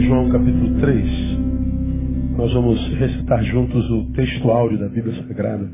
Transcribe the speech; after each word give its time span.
João 0.00 0.30
capítulo 0.30 0.80
3. 0.80 1.06
Nós 2.36 2.52
vamos 2.54 2.80
recitar 2.94 3.44
juntos 3.44 3.90
o 3.90 4.12
texto 4.12 4.50
áureo 4.50 4.78
da 4.78 4.88
Bíblia 4.88 5.14
Sagrada. 5.26 5.70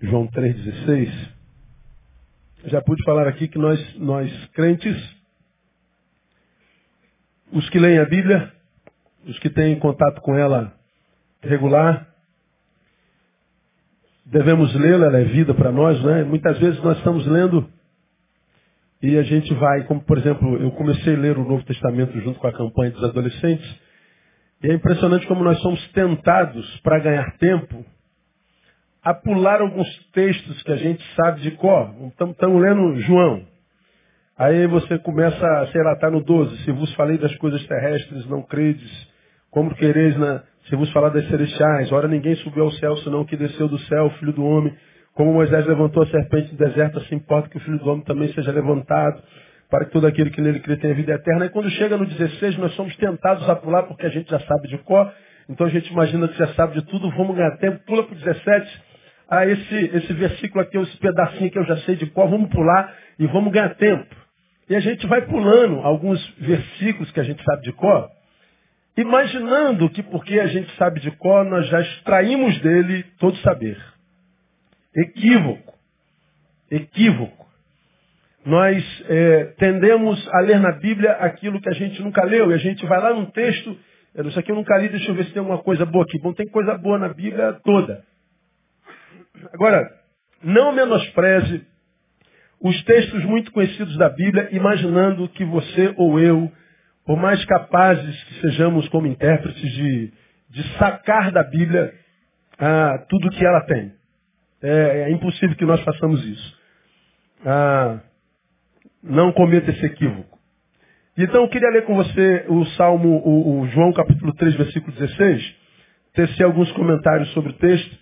João 0.00 0.28
3,16. 0.28 1.10
Já 2.66 2.80
pude 2.82 3.02
falar 3.04 3.26
aqui 3.26 3.48
que 3.48 3.58
nós, 3.58 3.98
nós 3.98 4.30
crentes, 4.52 4.96
os 7.52 7.68
que 7.68 7.78
leem 7.78 7.98
a 7.98 8.04
Bíblia, 8.04 8.52
os 9.26 9.38
que 9.40 9.50
têm 9.50 9.78
contato 9.78 10.20
com 10.20 10.36
ela 10.36 10.72
regular, 11.42 12.06
devemos 14.24 14.74
lê-la, 14.74 15.06
ela 15.06 15.18
é 15.18 15.24
vida 15.24 15.52
para 15.52 15.72
nós, 15.72 16.00
né? 16.02 16.22
Muitas 16.22 16.58
vezes 16.58 16.80
nós 16.82 16.96
estamos 16.98 17.26
lendo 17.26 17.68
e 19.02 19.18
a 19.18 19.22
gente 19.22 19.52
vai, 19.54 19.84
como 19.84 20.00
por 20.02 20.18
exemplo, 20.18 20.56
eu 20.56 20.70
comecei 20.72 21.14
a 21.14 21.18
ler 21.18 21.38
o 21.38 21.44
Novo 21.44 21.64
Testamento 21.64 22.18
junto 22.20 22.38
com 22.38 22.46
a 22.46 22.52
campanha 22.52 22.92
dos 22.92 23.04
adolescentes. 23.04 23.80
E 24.62 24.70
é 24.70 24.74
impressionante 24.74 25.26
como 25.26 25.44
nós 25.44 25.60
somos 25.60 25.86
tentados 25.92 26.80
para 26.80 26.98
ganhar 26.98 27.36
tempo 27.38 27.84
a 29.02 29.14
pular 29.14 29.60
alguns 29.60 29.86
textos 30.12 30.62
que 30.62 30.72
a 30.72 30.76
gente 30.76 31.02
sabe 31.14 31.42
de 31.42 31.52
cor. 31.52 31.94
Estamos 32.08 32.60
lendo 32.60 33.00
João. 33.02 33.46
Aí 34.36 34.66
você 34.66 34.98
começa, 34.98 35.66
sei 35.72 35.82
lá, 35.82 35.92
está 35.92 36.10
no 36.10 36.20
12. 36.22 36.64
Se 36.64 36.72
vos 36.72 36.92
falei 36.94 37.16
das 37.16 37.34
coisas 37.36 37.64
terrestres, 37.66 38.26
não 38.26 38.42
credes. 38.42 38.90
Como 39.50 39.74
quereis 39.74 40.16
na, 40.18 40.42
se 40.68 40.76
vos 40.76 40.90
falar 40.92 41.10
das 41.10 41.26
celestiais. 41.28 41.92
Ora, 41.92 42.08
ninguém 42.08 42.34
subiu 42.36 42.64
ao 42.64 42.72
céu, 42.72 42.96
senão 42.98 43.24
que 43.24 43.36
desceu 43.36 43.68
do 43.68 43.78
céu, 43.78 44.10
Filho 44.18 44.32
do 44.32 44.44
Homem. 44.44 44.74
Como 45.16 45.32
Moisés 45.32 45.66
levantou 45.66 46.02
a 46.02 46.06
serpente 46.08 46.52
no 46.52 46.58
deserto, 46.58 46.98
assim 46.98 47.14
importa 47.14 47.48
que 47.48 47.56
o 47.56 47.60
Filho 47.60 47.78
do 47.78 47.88
Homem 47.88 48.04
também 48.04 48.30
seja 48.34 48.52
levantado, 48.52 49.22
para 49.70 49.86
que 49.86 49.90
todo 49.90 50.06
aquele 50.06 50.28
que 50.28 50.42
nele 50.42 50.60
crê 50.60 50.76
tenha 50.76 50.94
vida 50.94 51.14
eterna. 51.14 51.46
E 51.46 51.48
quando 51.48 51.70
chega 51.70 51.96
no 51.96 52.04
16, 52.04 52.58
nós 52.58 52.74
somos 52.74 52.94
tentados 52.96 53.48
a 53.48 53.56
pular, 53.56 53.84
porque 53.84 54.04
a 54.04 54.10
gente 54.10 54.30
já 54.30 54.38
sabe 54.40 54.68
de 54.68 54.76
cor, 54.76 55.10
então 55.48 55.66
a 55.66 55.70
gente 55.70 55.90
imagina 55.90 56.28
que 56.28 56.36
já 56.36 56.48
sabe 56.48 56.74
de 56.74 56.82
tudo, 56.82 57.10
vamos 57.12 57.34
ganhar 57.34 57.56
tempo, 57.56 57.80
pula 57.86 58.02
para 58.02 58.12
o 58.12 58.18
17. 58.18 58.82
Ah, 59.30 59.46
esse, 59.46 59.90
esse 59.94 60.12
versículo 60.12 60.62
aqui, 60.62 60.76
esse 60.76 60.98
pedacinho 60.98 61.50
que 61.50 61.58
eu 61.58 61.64
já 61.64 61.78
sei 61.78 61.96
de 61.96 62.04
cor, 62.10 62.28
vamos 62.28 62.50
pular 62.50 62.94
e 63.18 63.26
vamos 63.26 63.50
ganhar 63.50 63.74
tempo. 63.76 64.14
E 64.68 64.76
a 64.76 64.80
gente 64.80 65.06
vai 65.06 65.22
pulando 65.22 65.80
alguns 65.80 66.22
versículos 66.38 67.10
que 67.10 67.20
a 67.20 67.24
gente 67.24 67.42
sabe 67.42 67.62
de 67.62 67.72
cor, 67.72 68.06
imaginando 68.98 69.88
que 69.88 70.02
porque 70.02 70.38
a 70.38 70.46
gente 70.46 70.70
sabe 70.76 71.00
de 71.00 71.10
cor, 71.12 71.42
nós 71.46 71.66
já 71.68 71.80
extraímos 71.80 72.60
dele 72.60 73.02
todo 73.18 73.34
saber. 73.38 73.95
Equívoco. 74.96 75.74
Equívoco. 76.70 77.46
Nós 78.44 79.04
é, 79.08 79.44
tendemos 79.58 80.28
a 80.32 80.40
ler 80.40 80.60
na 80.60 80.72
Bíblia 80.72 81.12
aquilo 81.12 81.60
que 81.60 81.68
a 81.68 81.74
gente 81.74 82.00
nunca 82.00 82.24
leu. 82.24 82.50
E 82.50 82.54
a 82.54 82.58
gente 82.58 82.86
vai 82.86 83.00
lá 83.00 83.12
num 83.12 83.26
texto, 83.26 83.76
isso 84.24 84.38
aqui 84.38 84.52
eu 84.52 84.56
nunca 84.56 84.78
li, 84.78 84.88
deixa 84.88 85.10
eu 85.10 85.14
ver 85.14 85.24
se 85.24 85.32
tem 85.32 85.40
alguma 85.40 85.58
coisa 85.58 85.84
boa 85.84 86.04
aqui. 86.04 86.18
Bom, 86.20 86.32
tem 86.32 86.46
coisa 86.46 86.78
boa 86.78 86.98
na 86.98 87.08
Bíblia 87.08 87.54
toda. 87.64 88.04
Agora, 89.52 89.90
não 90.42 90.72
menospreze 90.72 91.66
os 92.60 92.82
textos 92.84 93.24
muito 93.24 93.52
conhecidos 93.52 93.96
da 93.98 94.08
Bíblia, 94.08 94.48
imaginando 94.52 95.28
que 95.28 95.44
você 95.44 95.92
ou 95.96 96.18
eu, 96.18 96.50
por 97.04 97.16
mais 97.16 97.44
capazes 97.44 98.24
que 98.24 98.40
sejamos 98.40 98.88
como 98.88 99.06
intérpretes 99.06 99.72
de, 99.72 100.12
de 100.50 100.78
sacar 100.78 101.30
da 101.30 101.42
Bíblia 101.42 101.92
ah, 102.58 103.04
tudo 103.08 103.30
que 103.30 103.44
ela 103.44 103.60
tem. 103.62 103.92
É, 104.62 105.08
é 105.08 105.10
impossível 105.10 105.56
que 105.56 105.64
nós 105.64 105.80
façamos 105.82 106.24
isso. 106.24 106.58
Ah, 107.44 108.00
não 109.02 109.32
cometa 109.32 109.70
esse 109.70 109.84
equívoco. 109.84 110.36
Então 111.18 111.42
eu 111.42 111.48
queria 111.48 111.70
ler 111.70 111.84
com 111.84 111.94
você 111.94 112.44
o 112.48 112.64
Salmo, 112.76 113.22
o, 113.24 113.60
o 113.60 113.68
João 113.68 113.92
capítulo 113.92 114.34
3, 114.34 114.54
versículo 114.56 114.92
16, 114.92 115.54
tecer 116.12 116.44
alguns 116.44 116.70
comentários 116.72 117.30
sobre 117.32 117.50
o 117.50 117.54
texto 117.54 117.96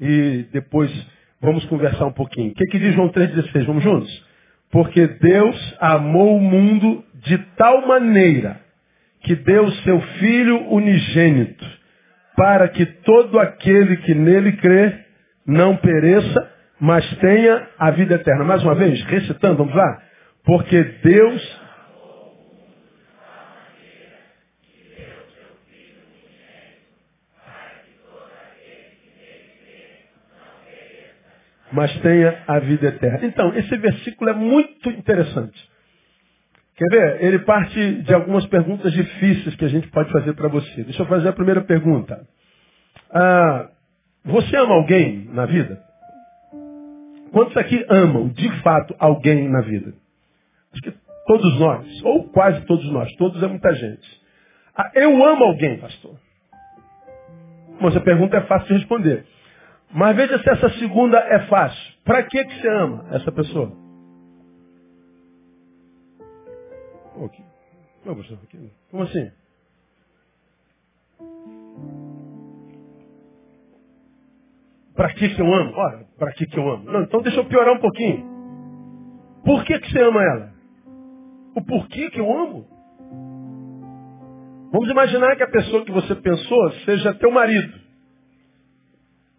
e 0.00 0.46
depois 0.52 0.90
vamos 1.40 1.64
conversar 1.66 2.06
um 2.06 2.12
pouquinho. 2.12 2.50
O 2.50 2.54
que, 2.54 2.64
que 2.66 2.78
diz 2.78 2.94
João 2.94 3.10
3,16? 3.10 3.64
Vamos 3.64 3.84
juntos? 3.84 4.26
Porque 4.70 5.06
Deus 5.06 5.76
amou 5.80 6.36
o 6.36 6.40
mundo 6.40 7.04
de 7.14 7.38
tal 7.56 7.86
maneira 7.86 8.60
que 9.22 9.34
deu 9.34 9.70
seu 9.82 10.00
Filho 10.00 10.68
unigênito, 10.72 11.66
para 12.36 12.68
que 12.68 12.86
todo 12.86 13.38
aquele 13.38 13.96
que 13.98 14.14
nele 14.14 14.52
crê 14.52 15.07
não 15.48 15.76
pereça, 15.76 16.52
mas 16.78 17.08
tenha 17.16 17.68
a 17.78 17.90
vida 17.90 18.14
eterna. 18.16 18.44
Mais 18.44 18.62
uma 18.62 18.74
vez, 18.74 19.02
recitando, 19.04 19.56
vamos 19.56 19.74
lá? 19.74 20.02
Porque 20.44 20.82
Deus 21.02 21.68
mas 31.70 31.94
tenha 32.00 32.42
a 32.46 32.58
vida 32.60 32.88
eterna. 32.88 33.26
Então, 33.26 33.54
esse 33.54 33.76
versículo 33.76 34.30
é 34.30 34.34
muito 34.34 34.90
interessante. 34.90 35.70
Quer 36.76 36.88
ver? 36.90 37.24
Ele 37.24 37.40
parte 37.40 38.02
de 38.02 38.14
algumas 38.14 38.46
perguntas 38.46 38.92
difíceis 38.92 39.54
que 39.56 39.64
a 39.64 39.68
gente 39.68 39.88
pode 39.88 40.10
fazer 40.12 40.32
para 40.34 40.48
você. 40.48 40.84
Deixa 40.84 41.02
eu 41.02 41.06
fazer 41.06 41.28
a 41.28 41.32
primeira 41.32 41.60
pergunta. 41.62 42.26
Ah, 43.10 43.68
você 44.24 44.56
ama 44.56 44.74
alguém 44.74 45.24
na 45.32 45.46
vida? 45.46 45.82
Quantos 47.32 47.56
aqui 47.56 47.84
amam, 47.88 48.28
de 48.28 48.50
fato, 48.62 48.94
alguém 48.98 49.48
na 49.48 49.60
vida? 49.60 49.94
Acho 50.72 50.82
que 50.82 50.94
todos 51.26 51.58
nós, 51.58 52.02
ou 52.04 52.28
quase 52.30 52.60
todos 52.66 52.90
nós, 52.90 53.12
todos 53.16 53.42
é 53.42 53.46
muita 53.46 53.72
gente. 53.74 54.22
Ah, 54.74 54.90
eu 54.94 55.24
amo 55.24 55.44
alguém, 55.44 55.78
pastor. 55.78 56.16
Bom, 57.80 57.88
essa 57.88 58.00
pergunta 58.00 58.36
é 58.36 58.40
fácil 58.42 58.68
de 58.68 58.74
responder. 58.74 59.26
Mas 59.92 60.16
veja 60.16 60.38
se 60.38 60.50
essa 60.50 60.68
segunda 60.78 61.18
é 61.18 61.46
fácil. 61.46 61.94
Para 62.04 62.22
que, 62.24 62.44
que 62.44 62.60
você 62.60 62.68
ama 62.68 63.06
essa 63.12 63.32
pessoa? 63.32 63.72
Como 68.90 69.02
assim? 69.02 69.30
Para 74.98 75.14
que, 75.14 75.28
que 75.28 75.40
eu 75.40 75.54
amo? 75.54 75.72
Ora, 75.76 76.04
para 76.18 76.32
que, 76.32 76.44
que 76.44 76.58
eu 76.58 76.68
amo? 76.68 76.90
Não, 76.90 77.02
então 77.02 77.22
deixa 77.22 77.38
eu 77.38 77.44
piorar 77.44 77.72
um 77.72 77.78
pouquinho. 77.78 78.26
Por 79.44 79.64
que, 79.64 79.78
que 79.78 79.92
você 79.92 80.02
ama 80.02 80.20
ela? 80.20 80.52
O 81.54 81.64
porquê 81.64 82.10
que 82.10 82.18
eu 82.18 82.28
amo? 82.28 82.66
Vamos 84.72 84.90
imaginar 84.90 85.36
que 85.36 85.44
a 85.44 85.50
pessoa 85.50 85.84
que 85.84 85.92
você 85.92 86.16
pensou 86.16 86.72
seja 86.84 87.14
teu 87.14 87.30
marido. 87.30 87.78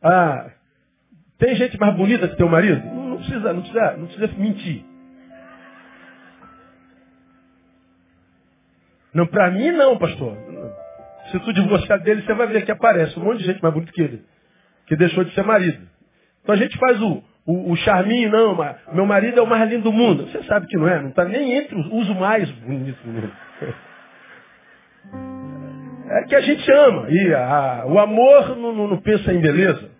Ah, 0.02 0.50
tem 1.38 1.54
gente 1.56 1.78
mais 1.78 1.94
bonita 1.94 2.30
que 2.30 2.38
teu 2.38 2.48
marido? 2.48 2.82
Não, 2.86 3.10
não 3.10 3.18
precisa, 3.18 3.52
não 3.52 3.62
precisa, 3.62 3.98
não 3.98 4.08
precisa 4.08 4.28
mentir. 4.38 4.86
Não, 9.14 9.28
para 9.28 9.52
mim 9.52 9.72
não, 9.72 9.98
pastor. 9.98 10.38
Se 11.34 11.40
tu 11.42 11.52
divorciar 11.52 12.02
dele, 12.02 12.22
você 12.22 12.34
vai 12.34 12.48
ver 12.48 12.64
que 12.64 12.72
aparece 12.72 13.20
um 13.20 13.26
monte 13.26 13.40
de 13.40 13.44
gente 13.44 13.62
mais 13.62 13.74
bonita 13.74 13.92
que 13.92 14.02
ele 14.02 14.39
que 14.90 14.96
deixou 14.96 15.24
de 15.24 15.34
ser 15.36 15.44
marido. 15.44 15.88
Então 16.42 16.56
a 16.56 16.58
gente 16.58 16.76
faz 16.80 17.00
o, 17.00 17.24
o, 17.46 17.72
o 17.72 17.76
charminho, 17.78 18.32
não, 18.32 18.58
meu 18.92 19.06
marido 19.06 19.40
é 19.40 19.42
o 19.44 19.48
mais 19.48 19.70
lindo 19.70 19.84
do 19.84 19.94
mundo. 19.94 20.26
Você 20.26 20.44
sabe 20.44 20.66
que 20.66 20.76
não 20.76 20.88
é, 20.88 21.00
não 21.00 21.10
está 21.10 21.24
nem 21.24 21.54
entre 21.54 21.76
os, 21.80 21.86
os 21.86 22.10
mais 22.18 22.50
bonitos 22.52 23.02
do 23.04 23.12
mundo. 23.12 23.32
É 26.12 26.24
que 26.24 26.36
a 26.36 26.42
gente 26.42 26.72
ama. 26.72 27.06
E 27.08 27.34
a, 27.36 27.84
o 27.86 28.00
amor 28.00 28.58
não, 28.58 28.74
não, 28.74 28.88
não, 28.88 28.98
pensa 28.98 29.32
em 29.32 29.40
beleza. 29.40 29.92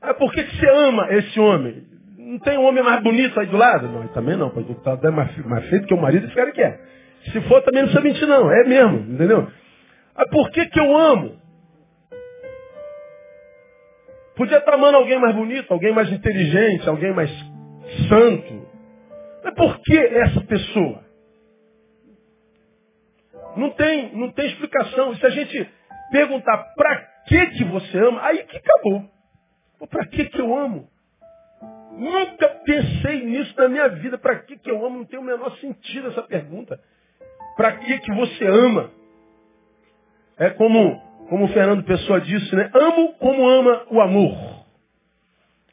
Ah, 0.00 0.14
por 0.14 0.32
que, 0.32 0.42
que 0.42 0.56
você 0.56 0.66
ama 0.66 1.08
esse 1.10 1.38
homem? 1.38 1.84
Não 2.16 2.38
tem 2.38 2.56
um 2.56 2.64
homem 2.64 2.82
mais 2.82 3.02
bonito 3.02 3.38
aí 3.38 3.44
do 3.44 3.56
lado? 3.58 3.86
Não, 3.86 4.08
também 4.08 4.34
não. 4.34 4.48
Pode 4.48 4.72
estar 4.72 4.98
é 5.04 5.10
mais, 5.10 5.36
mais 5.44 5.68
feito 5.68 5.86
que 5.86 5.92
o 5.92 6.00
marido, 6.00 6.24
esse 6.24 6.34
cara 6.34 6.50
quer. 6.52 6.80
Se 7.30 7.40
for, 7.42 7.60
também 7.60 7.82
não 7.82 7.90
precisa 7.90 8.02
mentir, 8.02 8.26
não. 8.26 8.50
É 8.50 8.64
mesmo, 8.64 9.12
entendeu? 9.12 9.46
Ah, 10.16 10.26
por 10.26 10.50
que, 10.50 10.64
que 10.64 10.80
eu 10.80 10.96
amo? 10.96 11.38
Podia 14.40 14.56
estar 14.56 14.72
amando 14.72 14.96
alguém 14.96 15.18
mais 15.18 15.36
bonito, 15.36 15.70
alguém 15.70 15.92
mais 15.92 16.10
inteligente, 16.10 16.88
alguém 16.88 17.12
mais 17.12 17.30
santo. 18.08 18.66
Mas 19.44 19.54
por 19.54 19.78
que 19.82 19.98
essa 19.98 20.40
pessoa? 20.40 21.04
Não 23.54 23.68
tem, 23.72 24.16
não 24.16 24.32
tem 24.32 24.46
explicação. 24.46 25.14
Se 25.16 25.26
a 25.26 25.28
gente 25.28 25.70
perguntar 26.10 26.56
para 26.74 26.96
que 27.26 27.46
que 27.48 27.64
você 27.64 27.98
ama, 27.98 28.22
aí 28.22 28.42
que 28.44 28.56
acabou. 28.56 29.04
Para 29.90 30.06
que 30.06 30.24
que 30.24 30.40
eu 30.40 30.58
amo? 30.58 30.88
Nunca 31.98 32.48
pensei 32.64 33.26
nisso 33.26 33.54
na 33.58 33.68
minha 33.68 33.88
vida. 33.90 34.16
Para 34.16 34.36
que 34.36 34.56
que 34.56 34.70
eu 34.70 34.86
amo? 34.86 35.00
Não 35.00 35.04
tem 35.04 35.18
o 35.18 35.22
menor 35.22 35.54
sentido 35.58 36.08
essa 36.08 36.22
pergunta. 36.22 36.80
Para 37.58 37.72
que 37.72 37.98
que 37.98 38.12
você 38.14 38.46
ama? 38.46 38.90
É 40.38 40.48
como 40.48 41.09
como 41.30 41.44
o 41.44 41.48
Fernando 41.48 41.84
Pessoa 41.84 42.20
disse, 42.20 42.56
né? 42.56 42.68
Amo 42.74 43.14
como 43.14 43.48
ama 43.48 43.86
o 43.88 44.00
amor. 44.00 44.36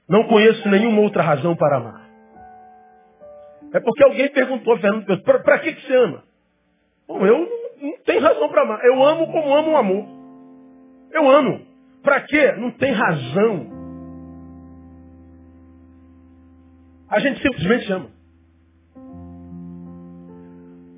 Não 0.08 0.28
conheço 0.28 0.70
nenhuma 0.70 1.02
outra 1.02 1.24
razão 1.24 1.56
para 1.56 1.78
amar. 1.78 2.08
É 3.74 3.80
porque 3.80 4.04
alguém 4.04 4.30
perguntou 4.30 4.78
Fernando 4.78 5.06
Pessoa, 5.06 5.40
para 5.40 5.58
que, 5.58 5.74
que 5.74 5.88
você 5.88 5.96
ama? 5.96 6.24
Bom, 7.08 7.26
eu 7.26 7.40
não, 7.40 7.90
não 7.90 7.98
tenho 8.06 8.22
razão 8.22 8.48
para 8.50 8.62
amar. 8.62 8.86
Eu 8.86 9.04
amo 9.04 9.32
como 9.32 9.56
amo 9.56 9.72
o 9.72 9.78
amor. 9.78 10.06
Eu 11.12 11.28
amo. 11.28 11.66
Para 12.04 12.22
quê? 12.22 12.52
Não 12.52 12.70
tem 12.72 12.92
razão. 12.92 13.68
A 17.10 17.20
gente 17.20 17.42
simplesmente 17.42 17.92
ama. 17.92 18.12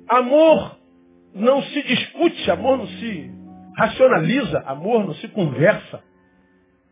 Amor 0.06 0.76
não 1.34 1.62
se 1.62 1.82
discute, 1.82 2.50
amor 2.50 2.76
não 2.76 2.86
se 2.86 3.39
racionaliza, 3.80 4.62
amor 4.66 5.06
não 5.06 5.14
se 5.14 5.28
conversa. 5.28 6.02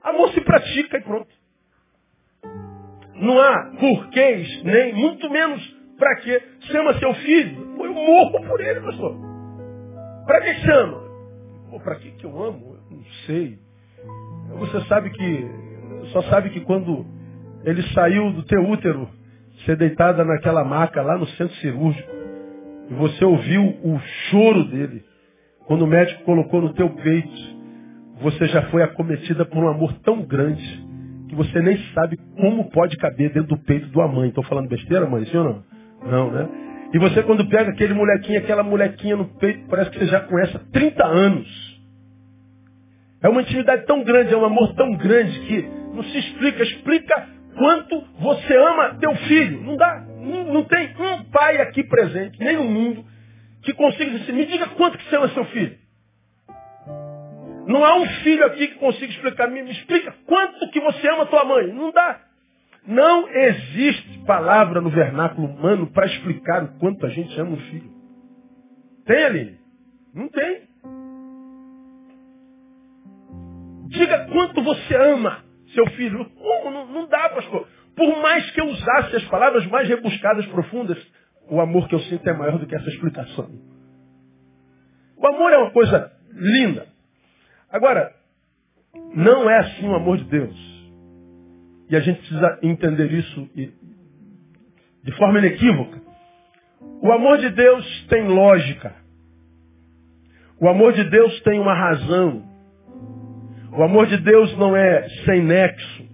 Amor 0.03 0.31
se 0.31 0.41
pratica 0.41 0.97
e 0.97 1.03
pronto. 1.03 1.29
Não 3.15 3.39
há 3.39 3.73
porquês, 3.79 4.63
nem 4.63 4.95
muito 4.95 5.29
menos 5.29 5.63
para 5.99 6.17
quê. 6.17 6.43
Você 6.61 6.79
ama 6.79 6.95
seu 6.99 7.13
filho? 7.15 7.77
Eu 7.85 7.93
morro 7.93 8.47
por 8.47 8.61
ele, 8.61 8.81
pastor. 8.81 9.17
Para 10.27 10.41
que 10.41 10.55
chama? 10.61 11.09
Para 11.85 11.97
que, 11.97 12.11
que 12.13 12.25
eu 12.25 12.43
amo? 12.43 12.77
Eu 12.91 12.97
não 12.97 13.05
sei. 13.27 13.59
Você 14.59 14.81
sabe 14.87 15.11
que, 15.11 15.51
só 16.13 16.23
sabe 16.23 16.51
que 16.51 16.61
quando 16.61 17.05
ele 17.65 17.83
saiu 17.93 18.33
do 18.33 18.45
teu 18.45 18.63
útero, 18.63 19.09
ser 19.67 19.77
deitada 19.77 20.25
naquela 20.25 20.65
maca 20.65 21.03
lá 21.03 21.19
no 21.19 21.27
centro 21.29 21.55
cirúrgico, 21.57 22.09
e 22.91 22.95
você 22.95 23.25
ouviu 23.25 23.63
o 23.85 23.99
choro 24.31 24.65
dele, 24.65 25.05
quando 25.69 25.83
o 25.83 25.87
médico 25.87 26.25
colocou 26.25 26.63
no 26.63 26.73
teu 26.73 26.89
peito, 26.89 27.59
você 28.23 28.47
já 28.47 28.63
foi 28.71 28.83
acometida 28.83 29.45
por 29.45 29.63
um 29.63 29.69
amor 29.69 29.93
tão 30.03 30.23
grande 30.23 30.65
que 31.29 31.35
você 31.35 31.61
nem 31.61 31.77
sabe 31.93 32.17
como 32.41 32.71
pode 32.71 32.97
caber 32.97 33.31
dentro 33.35 33.51
do 33.51 33.59
peito 33.59 33.87
uma 33.95 34.09
mãe. 34.09 34.31
Estou 34.31 34.43
falando 34.45 34.67
besteira, 34.67 35.07
mãe? 35.07 35.27
Sim 35.27 35.37
ou 35.37 35.45
não? 35.45 35.65
Não, 36.11 36.33
né? 36.33 36.49
E 36.95 36.99
você 36.99 37.23
quando 37.23 37.47
pega 37.51 37.71
aquele 37.71 37.93
molequinho, 37.93 38.39
aquela 38.39 38.63
molequinha 38.63 39.15
no 39.15 39.27
peito, 39.27 39.69
parece 39.69 39.91
que 39.91 39.99
você 39.99 40.07
já 40.07 40.21
conhece 40.21 40.57
há 40.57 40.61
30 40.73 41.07
anos. 41.07 41.79
É 43.23 43.29
uma 43.29 43.43
intimidade 43.43 43.85
tão 43.85 44.03
grande, 44.03 44.33
é 44.33 44.37
um 44.39 44.47
amor 44.47 44.75
tão 44.75 44.97
grande 44.97 45.39
que 45.41 45.69
não 45.95 46.03
se 46.03 46.19
explica. 46.19 46.63
Explica 46.63 47.29
quanto 47.59 48.05
você 48.21 48.57
ama 48.57 48.95
teu 48.99 49.15
filho. 49.17 49.63
Não 49.65 49.77
dá. 49.77 50.03
Não, 50.19 50.55
não 50.55 50.65
tem 50.65 50.89
um 50.99 51.25
pai 51.25 51.59
aqui 51.61 51.85
presente, 51.85 52.39
nem 52.41 52.57
no 52.57 52.65
mundo, 52.65 53.05
que 53.69 53.75
consiga 53.75 54.19
dizer, 54.19 54.33
me 54.33 54.47
diga 54.47 54.67
quanto 54.69 54.97
que 54.97 55.05
você 55.05 55.17
ama 55.17 55.29
seu 55.29 55.45
filho. 55.47 55.79
Não 57.67 57.85
há 57.85 57.97
um 57.97 58.07
filho 58.23 58.47
aqui 58.47 58.69
que 58.69 58.77
consiga 58.77 59.13
explicar, 59.13 59.51
me, 59.51 59.63
me 59.63 59.73
explica 59.73 60.15
quanto 60.25 60.71
que 60.71 60.81
você 60.81 61.07
ama 61.11 61.27
tua 61.27 61.45
mãe. 61.45 61.67
Não 61.67 61.93
dá. 61.93 62.19
Não 62.87 63.29
existe 63.29 64.21
palavra 64.21 64.81
no 64.81 64.89
vernáculo 64.89 65.49
humano 65.49 65.87
para 65.89 66.07
explicar 66.07 66.65
o 66.65 66.79
quanto 66.79 67.05
a 67.05 67.11
gente 67.11 67.39
ama 67.39 67.51
um 67.51 67.61
filho. 67.61 67.91
Tem, 69.05 69.25
ali? 69.25 69.59
Não 70.15 70.29
tem. 70.29 70.63
Diga 73.89 74.29
quanto 74.33 74.63
você 74.63 74.97
ama 74.97 75.45
seu 75.75 75.87
filho. 75.91 76.27
Não, 76.41 76.71
não, 76.71 76.87
não 76.87 77.07
dá, 77.07 77.29
pastor. 77.29 77.69
Por 77.95 78.17
mais 78.23 78.51
que 78.51 78.61
eu 78.63 78.67
usasse 78.67 79.17
as 79.17 79.25
palavras 79.25 79.67
mais 79.67 79.87
rebuscadas, 79.87 80.47
profundas, 80.47 80.99
o 81.51 81.61
amor 81.61 81.89
que 81.89 81.95
eu 81.95 82.01
sinto 82.01 82.29
é 82.29 82.33
maior 82.33 82.59
do 82.59 82.67
que 82.67 82.75
essa 82.75 82.89
explicação. 82.89 83.51
O 85.17 85.27
amor 85.27 85.53
é 85.53 85.59
uma 85.59 85.71
coisa 85.71 86.13
linda. 86.33 86.87
Agora, 87.71 88.13
não 89.15 89.49
é 89.49 89.59
assim 89.59 89.87
o 89.89 89.95
amor 89.95 90.19
de 90.19 90.25
Deus. 90.25 90.69
E 91.91 91.97
a 91.97 92.01
gente 92.01 92.19
precisa 92.19 92.59
entender 92.63 93.13
isso 93.13 93.49
de 95.03 95.13
forma 95.17 95.39
inequívoca. 95.39 96.01
O 97.03 97.11
amor 97.13 97.39
de 97.39 97.49
Deus 97.51 98.07
tem 98.09 98.29
lógica. 98.29 98.95
O 100.61 100.69
amor 100.69 100.93
de 100.93 101.05
Deus 101.05 101.41
tem 101.43 101.59
uma 101.59 101.75
razão. 101.75 102.45
O 103.73 103.83
amor 103.83 104.07
de 104.07 104.19
Deus 104.19 104.57
não 104.59 104.77
é 104.77 105.09
sem 105.25 105.43
nexo. 105.43 106.09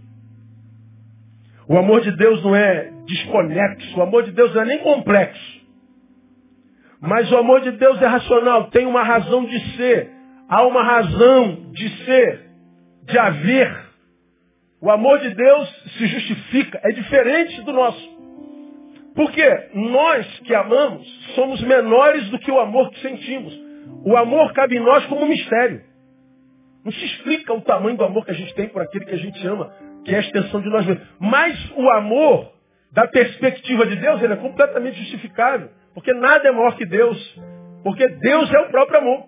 O 1.69 1.79
amor 1.79 2.03
de 2.03 2.13
Deus 2.13 2.43
não 2.45 2.55
é 2.55 2.94
desconexo. 3.07 3.99
O 3.99 4.03
amor 4.03 4.25
de 4.25 4.33
Deus 4.33 4.55
não 4.55 4.63
é 4.63 4.65
nem 4.65 4.79
complexo. 4.79 5.65
Mas 7.01 7.31
o 7.31 7.37
amor 7.37 7.61
de 7.61 7.73
Deus 7.73 8.01
é 8.01 8.07
racional, 8.07 8.71
tem 8.71 8.87
uma 8.87 9.03
razão 9.03 9.45
de 9.45 9.77
ser. 9.77 10.11
Há 10.49 10.63
uma 10.67 10.83
razão 10.83 11.71
de 11.73 12.05
ser, 12.05 12.51
de 13.05 13.19
haver. 13.19 13.85
O 14.81 14.91
amor 14.91 15.19
de 15.19 15.35
Deus 15.35 15.83
se 15.97 16.07
justifica, 16.07 16.81
é 16.83 16.93
diferente 16.93 17.63
do 17.63 17.73
nosso. 17.73 18.15
Porque 19.15 19.69
nós 19.75 20.27
que 20.41 20.55
amamos 20.55 21.07
somos 21.35 21.63
menores 21.63 22.29
do 22.31 22.39
que 22.39 22.51
o 22.51 22.59
amor 22.59 22.91
que 22.91 23.01
sentimos. 23.01 23.55
O 24.05 24.17
amor 24.17 24.53
cabe 24.53 24.77
em 24.77 24.81
nós 24.81 25.05
como 25.07 25.25
um 25.25 25.29
mistério. 25.29 25.83
Não 26.85 26.93
se 26.93 27.05
explica 27.05 27.53
o 27.55 27.63
tamanho 27.63 27.97
do 27.97 28.05
amor 28.05 28.25
que 28.25 28.33
a 28.33 28.35
gente 28.35 28.55
tem 28.55 28.69
por 28.69 28.83
aquele 28.83 29.07
que 29.07 29.15
a 29.15 29.19
gente 29.19 29.47
ama, 29.47 29.73
que 30.05 30.15
é 30.15 30.19
a 30.19 30.21
extensão 30.21 30.61
de 30.61 30.69
nós 30.69 30.85
mesmos. 30.85 31.07
Mas 31.19 31.73
o 31.77 31.89
amor, 31.91 32.53
da 32.95 33.09
perspectiva 33.09 33.87
de 33.87 33.97
Deus, 33.97 34.23
ele 34.23 34.35
é 34.35 34.37
completamente 34.37 34.99
justificável. 35.01 35.69
Porque 35.93 36.15
nada 36.15 36.49
é 36.49 36.53
maior 36.53 36.77
que 36.77 36.87
Deus. 36.87 37.19
Porque 37.83 38.07
Deus 38.07 38.53
é 38.55 38.59
o 38.61 38.69
próprio 38.69 38.99
amor. 38.99 39.25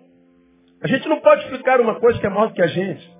A 0.81 0.87
gente 0.87 1.07
não 1.09 1.19
pode 1.19 1.43
explicar 1.43 1.81
uma 1.81 1.95
coisa 1.95 2.17
que 2.17 2.25
é 2.25 2.29
maior 2.29 2.47
do 2.47 2.53
que 2.53 2.61
a 2.61 2.67
gente. 2.67 3.17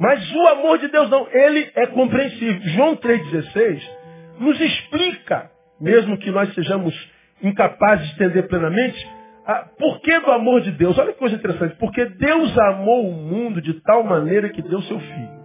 Mas 0.00 0.34
o 0.34 0.48
amor 0.48 0.78
de 0.78 0.88
Deus 0.88 1.08
não, 1.08 1.28
ele 1.30 1.70
é 1.76 1.86
compreensível. 1.86 2.60
João 2.70 2.96
3,16 2.96 3.82
nos 4.40 4.60
explica, 4.60 5.48
mesmo 5.80 6.18
que 6.18 6.32
nós 6.32 6.52
sejamos 6.52 6.92
incapazes 7.40 8.08
de 8.08 8.14
entender 8.14 8.42
plenamente, 8.48 9.08
ah, 9.46 9.68
por 9.78 10.00
que 10.00 10.18
do 10.20 10.32
amor 10.32 10.60
de 10.62 10.72
Deus? 10.72 10.98
Olha 10.98 11.12
que 11.12 11.18
coisa 11.20 11.36
interessante. 11.36 11.76
Porque 11.76 12.04
Deus 12.04 12.58
amou 12.58 13.08
o 13.08 13.12
mundo 13.12 13.62
de 13.62 13.74
tal 13.82 14.02
maneira 14.02 14.48
que 14.48 14.62
deu 14.62 14.82
seu 14.82 14.98
filho. 14.98 15.44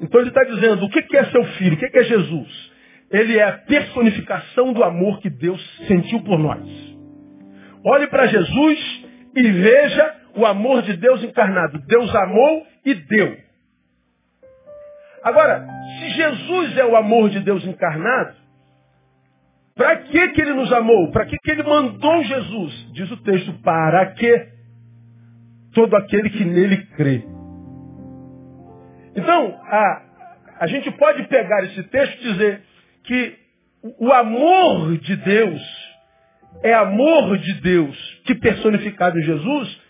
Então 0.00 0.20
ele 0.20 0.30
está 0.30 0.42
dizendo, 0.42 0.84
o 0.84 0.90
que 0.90 1.16
é 1.16 1.24
seu 1.26 1.44
filho? 1.44 1.76
O 1.76 1.78
que 1.78 1.96
é 1.96 2.04
Jesus? 2.04 2.67
Ele 3.10 3.38
é 3.38 3.44
a 3.44 3.58
personificação 3.58 4.72
do 4.72 4.84
amor 4.84 5.20
que 5.20 5.30
Deus 5.30 5.60
sentiu 5.86 6.20
por 6.22 6.38
nós. 6.38 6.66
Olhe 7.84 8.06
para 8.08 8.26
Jesus 8.26 9.06
e 9.34 9.50
veja 9.50 10.14
o 10.36 10.44
amor 10.44 10.82
de 10.82 10.96
Deus 10.96 11.22
encarnado. 11.22 11.78
Deus 11.86 12.14
amou 12.14 12.66
e 12.84 12.94
deu. 12.94 13.36
Agora, 15.22 15.66
se 15.98 16.10
Jesus 16.10 16.76
é 16.76 16.84
o 16.84 16.96
amor 16.96 17.30
de 17.30 17.40
Deus 17.40 17.64
encarnado, 17.64 18.36
para 19.74 19.96
que, 19.96 20.28
que 20.28 20.40
ele 20.42 20.54
nos 20.54 20.72
amou? 20.72 21.10
Para 21.12 21.24
que, 21.26 21.36
que 21.38 21.50
ele 21.50 21.62
mandou 21.62 22.22
Jesus? 22.24 22.92
Diz 22.92 23.10
o 23.10 23.16
texto, 23.22 23.52
para 23.62 24.06
que 24.12 24.48
todo 25.72 25.94
aquele 25.96 26.30
que 26.30 26.44
nele 26.44 26.78
crê. 26.96 27.22
Então, 29.14 29.60
a, 29.64 30.02
a 30.60 30.66
gente 30.66 30.90
pode 30.92 31.22
pegar 31.28 31.62
esse 31.64 31.82
texto 31.84 32.20
e 32.20 32.32
dizer 32.32 32.62
que 33.08 33.34
o 33.98 34.12
amor 34.12 34.98
de 34.98 35.16
Deus 35.16 35.62
é 36.62 36.74
amor 36.74 37.38
de 37.38 37.54
Deus 37.62 38.20
que 38.26 38.34
personificado 38.34 39.18
em 39.18 39.22
Jesus, 39.22 39.80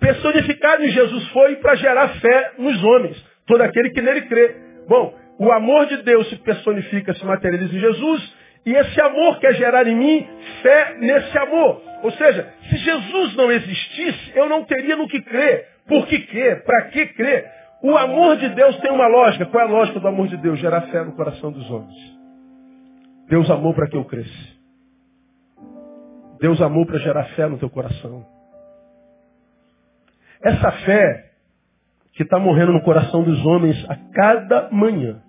personificado 0.00 0.82
em 0.82 0.88
Jesus 0.88 1.28
foi 1.28 1.56
para 1.56 1.74
gerar 1.74 2.08
fé 2.20 2.52
nos 2.58 2.82
homens, 2.82 3.22
todo 3.46 3.60
aquele 3.60 3.90
que 3.90 4.00
nele 4.00 4.22
crê. 4.22 4.56
Bom, 4.88 5.14
o 5.38 5.52
amor 5.52 5.86
de 5.86 5.98
Deus 5.98 6.28
se 6.30 6.36
personifica, 6.36 7.12
se 7.12 7.24
materializa 7.26 7.76
em 7.76 7.80
Jesus, 7.80 8.34
e 8.64 8.72
esse 8.72 9.00
amor 9.02 9.38
quer 9.40 9.54
gerar 9.56 9.86
em 9.86 9.94
mim 9.94 10.26
fé 10.62 10.96
nesse 11.00 11.36
amor. 11.36 11.82
Ou 12.02 12.12
seja, 12.12 12.48
se 12.70 12.76
Jesus 12.78 13.36
não 13.36 13.52
existisse, 13.52 14.32
eu 14.34 14.48
não 14.48 14.64
teria 14.64 14.96
no 14.96 15.06
que 15.06 15.20
crer. 15.20 15.66
Por 15.86 16.06
que 16.06 16.18
crer? 16.20 16.64
Para 16.64 16.82
que 16.84 17.06
crer? 17.08 17.44
O 17.82 17.94
amor 17.94 18.38
de 18.38 18.48
Deus 18.50 18.78
tem 18.78 18.90
uma 18.90 19.06
lógica. 19.06 19.44
Qual 19.44 19.62
é 19.62 19.66
a 19.66 19.70
lógica 19.70 20.00
do 20.00 20.08
amor 20.08 20.28
de 20.28 20.38
Deus? 20.38 20.58
Gerar 20.58 20.82
fé 20.82 21.04
no 21.04 21.12
coração 21.12 21.52
dos 21.52 21.70
homens. 21.70 22.23
Deus 23.28 23.50
amou 23.50 23.74
para 23.74 23.88
que 23.88 23.96
eu 23.96 24.04
cresça. 24.04 24.54
Deus 26.40 26.60
amou 26.60 26.84
para 26.86 26.98
gerar 26.98 27.24
fé 27.36 27.46
no 27.46 27.58
teu 27.58 27.70
coração. 27.70 28.26
Essa 30.42 30.70
fé 30.72 31.32
que 32.12 32.22
está 32.22 32.38
morrendo 32.38 32.72
no 32.72 32.82
coração 32.82 33.22
dos 33.22 33.44
homens 33.46 33.76
a 33.88 33.96
cada 34.12 34.70
manhã 34.70 35.22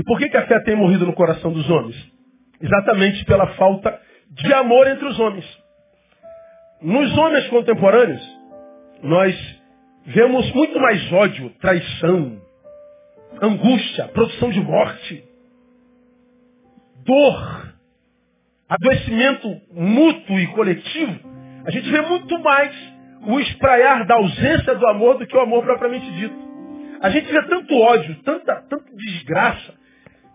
E 0.00 0.02
por 0.02 0.18
que, 0.18 0.30
que 0.30 0.36
a 0.38 0.46
fé 0.46 0.58
tem 0.60 0.74
morrido 0.74 1.04
no 1.04 1.12
coração 1.12 1.52
dos 1.52 1.68
homens? 1.68 1.94
Exatamente 2.58 3.22
pela 3.26 3.46
falta 3.48 4.00
de 4.30 4.50
amor 4.54 4.86
entre 4.86 5.04
os 5.04 5.20
homens. 5.20 5.44
Nos 6.80 7.18
homens 7.18 7.46
contemporâneos, 7.48 8.38
nós 9.02 9.60
vemos 10.06 10.50
muito 10.54 10.80
mais 10.80 11.12
ódio, 11.12 11.50
traição, 11.60 12.39
angústia, 13.42 14.08
produção 14.08 14.50
de 14.50 14.60
morte, 14.60 15.24
dor, 17.04 17.74
adoecimento 18.68 19.60
mútuo 19.72 20.38
e 20.38 20.46
coletivo. 20.48 21.30
A 21.66 21.70
gente 21.70 21.90
vê 21.90 22.00
muito 22.02 22.38
mais 22.40 22.74
o 23.26 23.38
espraiar 23.40 24.06
da 24.06 24.14
ausência 24.14 24.74
do 24.74 24.86
amor 24.86 25.18
do 25.18 25.26
que 25.26 25.36
o 25.36 25.40
amor 25.40 25.62
propriamente 25.62 26.10
dito. 26.12 26.50
A 27.02 27.10
gente 27.10 27.30
vê 27.30 27.42
tanto 27.46 27.74
ódio, 27.76 28.14
tanta, 28.22 28.56
tanta 28.62 28.94
desgraça, 28.94 29.74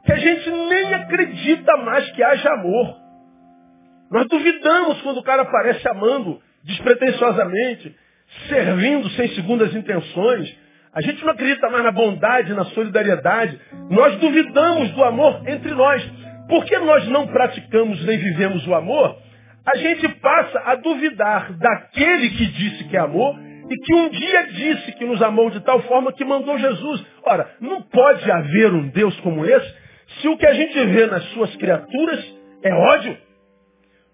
que 0.03 0.11
a 0.11 0.17
gente 0.17 0.49
nem 0.49 0.93
acredita 0.93 1.77
mais 1.77 2.09
que 2.11 2.23
haja 2.23 2.49
amor. 2.53 2.95
Nós 4.11 4.27
duvidamos 4.27 5.01
quando 5.01 5.17
o 5.17 5.23
cara 5.23 5.43
aparece 5.43 5.87
amando 5.87 6.39
despretensiosamente, 6.63 7.95
servindo 8.47 9.09
sem 9.11 9.29
segundas 9.29 9.73
intenções. 9.73 10.64
A 10.95 11.01
gente 11.01 11.23
não 11.23 11.33
acredita 11.33 11.69
mais 11.69 11.83
na 11.83 11.91
bondade, 11.91 12.53
na 12.53 12.63
solidariedade. 12.65 13.59
Nós 13.89 14.15
duvidamos 14.17 14.91
do 14.91 15.03
amor 15.03 15.41
entre 15.45 15.71
nós. 15.73 16.01
Porque 16.47 16.77
nós 16.77 17.07
não 17.09 17.27
praticamos 17.27 18.03
nem 18.05 18.17
vivemos 18.17 18.65
o 18.67 18.75
amor, 18.75 19.17
a 19.65 19.77
gente 19.77 20.07
passa 20.19 20.59
a 20.63 20.75
duvidar 20.75 21.51
daquele 21.53 22.29
que 22.29 22.45
disse 22.45 22.83
que 22.83 22.95
é 22.95 22.99
amor 22.99 23.35
e 23.67 23.75
que 23.75 23.95
um 23.95 24.09
dia 24.09 24.43
disse 24.43 24.91
que 24.91 25.05
nos 25.05 25.21
amou 25.23 25.49
de 25.49 25.59
tal 25.61 25.81
forma 25.83 26.13
que 26.13 26.23
mandou 26.23 26.57
Jesus. 26.59 27.03
Ora, 27.23 27.49
não 27.59 27.81
pode 27.81 28.29
haver 28.29 28.71
um 28.71 28.89
Deus 28.89 29.19
como 29.21 29.43
esse 29.43 29.85
se 30.21 30.27
o 30.27 30.37
que 30.37 30.45
a 30.45 30.53
gente 30.53 30.79
vê 30.85 31.07
nas 31.07 31.23
suas 31.31 31.55
criaturas 31.55 32.23
é 32.63 32.73
ódio. 32.73 33.17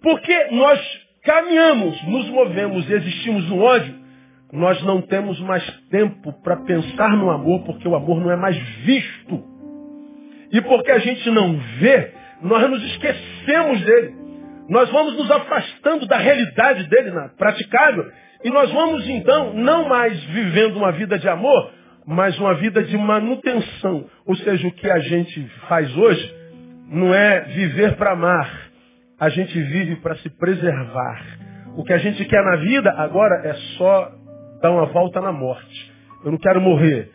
Porque 0.02 0.48
nós 0.52 0.80
caminhamos, 1.24 2.02
nos 2.04 2.30
movemos 2.30 2.90
e 2.90 2.94
existimos 2.94 3.50
no 3.50 3.62
ódio, 3.62 3.94
nós 4.52 4.82
não 4.84 5.02
temos 5.02 5.40
mais 5.40 5.66
tempo 5.90 6.34
para 6.44 6.58
pensar 6.58 7.16
no 7.16 7.30
amor, 7.30 7.64
porque 7.64 7.88
o 7.88 7.96
amor 7.96 8.20
não 8.20 8.32
é 8.32 8.36
mais 8.36 8.58
visto. 8.84 9.44
E 10.52 10.62
porque 10.62 10.92
a 10.92 11.00
gente 11.00 11.30
não 11.32 11.58
vê, 11.80 12.12
nós 12.42 12.70
nos 12.70 12.84
esquecemos 12.84 13.82
dele. 13.82 14.16
Nós 14.70 14.90
vamos 14.90 15.18
nos 15.18 15.32
afastando 15.32 16.06
da 16.06 16.18
realidade 16.18 16.88
dele, 16.90 17.12
na, 17.12 17.30
praticável. 17.30 18.06
E 18.44 18.50
nós 18.50 18.72
vamos 18.72 19.08
então, 19.08 19.54
não 19.54 19.88
mais 19.88 20.22
vivendo 20.26 20.78
uma 20.78 20.92
vida 20.92 21.18
de 21.18 21.30
amor, 21.30 21.72
mas 22.06 22.38
uma 22.38 22.56
vida 22.56 22.84
de 22.84 22.98
manutenção. 22.98 24.06
Ou 24.26 24.36
seja, 24.36 24.68
o 24.68 24.72
que 24.72 24.90
a 24.90 25.00
gente 25.00 25.48
faz 25.70 25.96
hoje 25.96 26.36
não 26.90 27.14
é 27.14 27.42
viver 27.42 27.96
para 27.96 28.12
amar. 28.12 28.70
A 29.18 29.30
gente 29.30 29.58
vive 29.58 29.96
para 29.98 30.16
se 30.18 30.30
preservar. 30.30 31.22
O 31.78 31.84
que 31.86 31.94
a 31.94 31.98
gente 31.98 32.26
quer 32.26 32.44
na 32.44 32.58
vida 32.58 32.94
agora 32.98 33.48
é 33.48 33.54
só 33.78 34.12
dar 34.62 34.72
uma 34.72 34.86
volta 34.88 35.20
na 35.20 35.32
morte. 35.32 35.94
Eu 36.24 36.32
não 36.32 36.38
quero 36.38 36.62
morrer. 36.62 37.12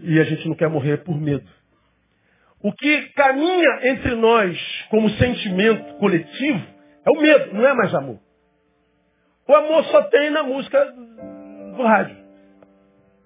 E 0.00 0.18
a 0.20 0.24
gente 0.24 0.48
não 0.48 0.54
quer 0.54 0.68
morrer 0.68 0.98
por 0.98 1.18
medo. 1.18 1.48
O 2.60 2.72
que 2.72 3.08
caminha 3.14 3.80
entre 3.90 4.14
nós 4.14 4.86
como 4.90 5.08
sentimento 5.10 5.94
coletivo 5.94 6.64
é 7.04 7.10
o 7.10 7.20
medo, 7.20 7.54
não 7.54 7.66
é 7.66 7.74
mais 7.74 7.94
amor. 7.94 8.18
O 9.48 9.54
amor 9.54 9.84
só 9.84 10.02
tem 10.04 10.30
na 10.30 10.42
música 10.42 10.84
do 11.76 11.82
rádio. 11.82 12.16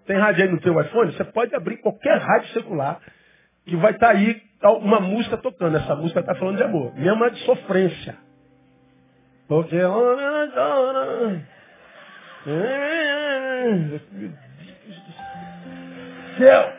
Tem 0.07 0.17
rádio 0.17 0.45
aí 0.45 0.51
no 0.51 0.61
teu 0.61 0.81
iPhone? 0.81 1.13
Você 1.13 1.25
pode 1.25 1.55
abrir 1.55 1.79
qualquer 1.79 2.19
rádio 2.19 2.49
secular 2.53 3.01
que 3.67 3.77
vai 3.77 3.93
estar 3.93 4.09
tá 4.09 4.13
aí 4.13 4.41
uma 4.63 5.01
música 5.01 5.37
tocando. 5.37 5.77
Essa 5.77 5.95
música 5.95 6.21
está 6.21 6.35
falando 6.35 6.57
de 6.57 6.63
amor. 6.63 6.95
Mesmo 6.95 7.23
a 7.25 7.29
de 7.29 7.39
sofrência. 7.45 8.17
Porque 9.47 9.77
chora. 13.67 13.77
Meu 13.77 13.89
Deus 13.89 14.33
do 15.05 16.39
céu. 16.39 16.73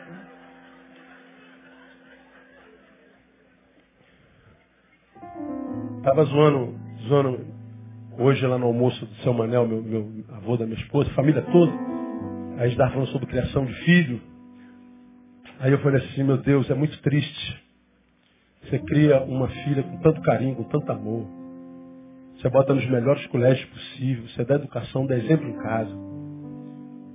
Estava 5.98 6.24
zoando, 6.24 6.74
zoando 7.06 7.46
hoje 8.18 8.46
lá 8.46 8.56
no 8.58 8.66
almoço 8.66 9.04
do 9.04 9.14
seu 9.16 9.34
Manel, 9.34 9.66
meu, 9.66 9.82
meu 9.82 10.24
avô 10.32 10.56
da 10.56 10.64
minha 10.64 10.78
esposa, 10.78 11.10
família 11.10 11.42
toda. 11.42 11.72
Aí 11.72 12.60
a 12.60 12.64
gente 12.64 12.72
estava 12.72 12.92
falando 12.92 13.08
sobre 13.08 13.26
criação 13.26 13.66
de 13.66 13.74
filho. 13.84 14.20
Aí 15.60 15.72
eu 15.72 15.78
falei 15.80 16.00
assim, 16.02 16.22
meu 16.22 16.38
Deus, 16.38 16.70
é 16.70 16.74
muito 16.74 17.00
triste. 17.02 17.64
Você 18.62 18.78
cria 18.80 19.22
uma 19.22 19.48
filha 19.48 19.82
com 19.82 19.98
tanto 19.98 20.22
carinho, 20.22 20.56
com 20.56 20.64
tanto 20.64 20.90
amor. 20.90 21.26
Você 22.36 22.48
bota 22.48 22.72
nos 22.72 22.86
melhores 22.86 23.26
colégios 23.26 23.68
possíveis. 23.68 24.32
Você 24.32 24.44
dá 24.44 24.54
educação, 24.54 25.06
dá 25.06 25.16
exemplo 25.16 25.48
em 25.48 25.58
casa. 25.58 26.07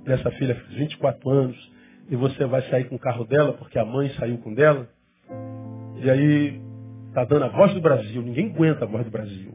Essa 0.06 0.30
filha 0.32 0.54
fez 0.54 0.78
24 0.78 1.30
anos. 1.30 1.74
E 2.10 2.16
você 2.16 2.44
vai 2.44 2.62
sair 2.68 2.84
com 2.84 2.96
o 2.96 2.98
carro 2.98 3.24
dela, 3.24 3.54
porque 3.54 3.78
a 3.78 3.84
mãe 3.84 4.10
saiu 4.18 4.38
com 4.38 4.52
dela. 4.52 4.86
E 5.96 6.10
aí 6.10 6.60
Está 7.14 7.24
dando 7.24 7.44
a 7.44 7.48
voz 7.48 7.72
do 7.72 7.80
Brasil. 7.80 8.20
Ninguém 8.22 8.50
aguenta 8.50 8.84
a 8.84 8.88
voz 8.88 9.04
do 9.04 9.10
Brasil. 9.12 9.54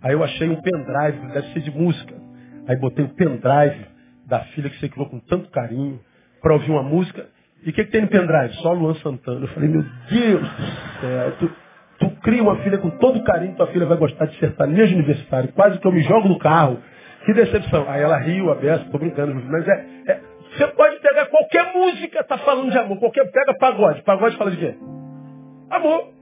Aí 0.00 0.12
eu 0.12 0.22
achei 0.22 0.48
um 0.48 0.62
pendrive, 0.62 1.32
deve 1.32 1.52
ser 1.52 1.60
de 1.62 1.70
música. 1.72 2.14
Aí 2.68 2.76
botei 2.76 3.04
o 3.04 3.08
pendrive 3.08 3.86
da 4.24 4.38
filha 4.54 4.70
que 4.70 4.78
você 4.78 4.88
criou 4.88 5.08
com 5.08 5.18
tanto 5.18 5.50
carinho 5.50 5.98
para 6.40 6.52
ouvir 6.52 6.70
uma 6.70 6.84
música. 6.84 7.26
E 7.64 7.70
o 7.70 7.72
que, 7.72 7.84
que, 7.84 7.90
tem 7.90 8.02
no 8.02 8.06
pendrive? 8.06 8.54
Só 8.62 8.72
Luan 8.72 8.94
Santana. 9.02 9.40
Eu 9.40 9.48
falei, 9.48 9.68
meu 9.68 9.82
Deus 9.82 10.42
do 10.42 11.00
céu, 11.00 11.32
tu, 11.40 11.50
tu 11.98 12.10
cria 12.20 12.40
uma 12.40 12.56
filha 12.58 12.78
com 12.78 12.90
todo 12.90 13.24
carinho, 13.24 13.56
tua 13.56 13.66
filha 13.66 13.84
vai 13.84 13.96
gostar 13.96 14.26
de 14.26 14.38
sertanejo 14.38 14.94
universitário. 14.94 15.50
Quase 15.54 15.80
que 15.80 15.86
eu 15.88 15.92
me 15.92 16.02
jogo 16.02 16.28
no 16.28 16.38
carro. 16.38 16.78
Que 17.26 17.34
decepção. 17.34 17.90
Aí 17.90 18.00
ela 18.00 18.18
riu, 18.18 18.52
a 18.52 18.54
beça, 18.54 18.88
tô 18.90 18.98
brincando. 18.98 19.34
Mas 19.34 19.66
é, 19.66 19.86
é, 20.06 20.20
você 20.56 20.68
pode 20.68 21.00
pegar 21.00 21.26
qualquer 21.26 21.74
música, 21.74 22.22
tá 22.22 22.38
falando 22.38 22.70
de 22.70 22.78
amor. 22.78 23.00
Qualquer, 23.00 23.28
pega 23.32 23.52
pagode. 23.58 24.02
Pagode 24.02 24.36
fala 24.36 24.52
de 24.52 24.56
quê? 24.58 24.76
Amor. 25.68 26.14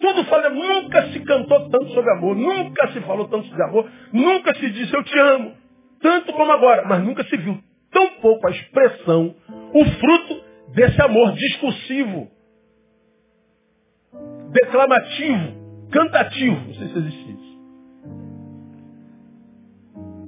Tudo 0.00 0.24
fala, 0.24 0.50
nunca 0.50 1.06
se 1.12 1.20
cantou 1.20 1.70
tanto 1.70 1.88
sobre 1.94 2.10
amor, 2.10 2.34
nunca 2.36 2.88
se 2.88 3.00
falou 3.02 3.28
tanto 3.28 3.46
sobre 3.46 3.62
amor, 3.62 3.88
nunca 4.12 4.54
se 4.54 4.68
disse 4.70 4.92
eu 4.92 5.02
te 5.02 5.18
amo, 5.18 5.54
tanto 6.02 6.30
como 6.34 6.52
agora, 6.52 6.84
mas 6.84 7.02
nunca 7.02 7.24
se 7.24 7.34
viu 7.38 7.58
tão 7.90 8.10
pouco 8.20 8.46
a 8.46 8.50
expressão, 8.50 9.34
o 9.72 9.84
fruto 9.84 10.44
desse 10.74 11.00
amor 11.00 11.32
discursivo, 11.32 12.28
declamativo, 14.52 15.88
cantativo. 15.90 16.66
Não 16.66 16.74
sei 16.74 16.88
se 16.88 16.98
existe 16.98 17.32
isso. 17.32 17.43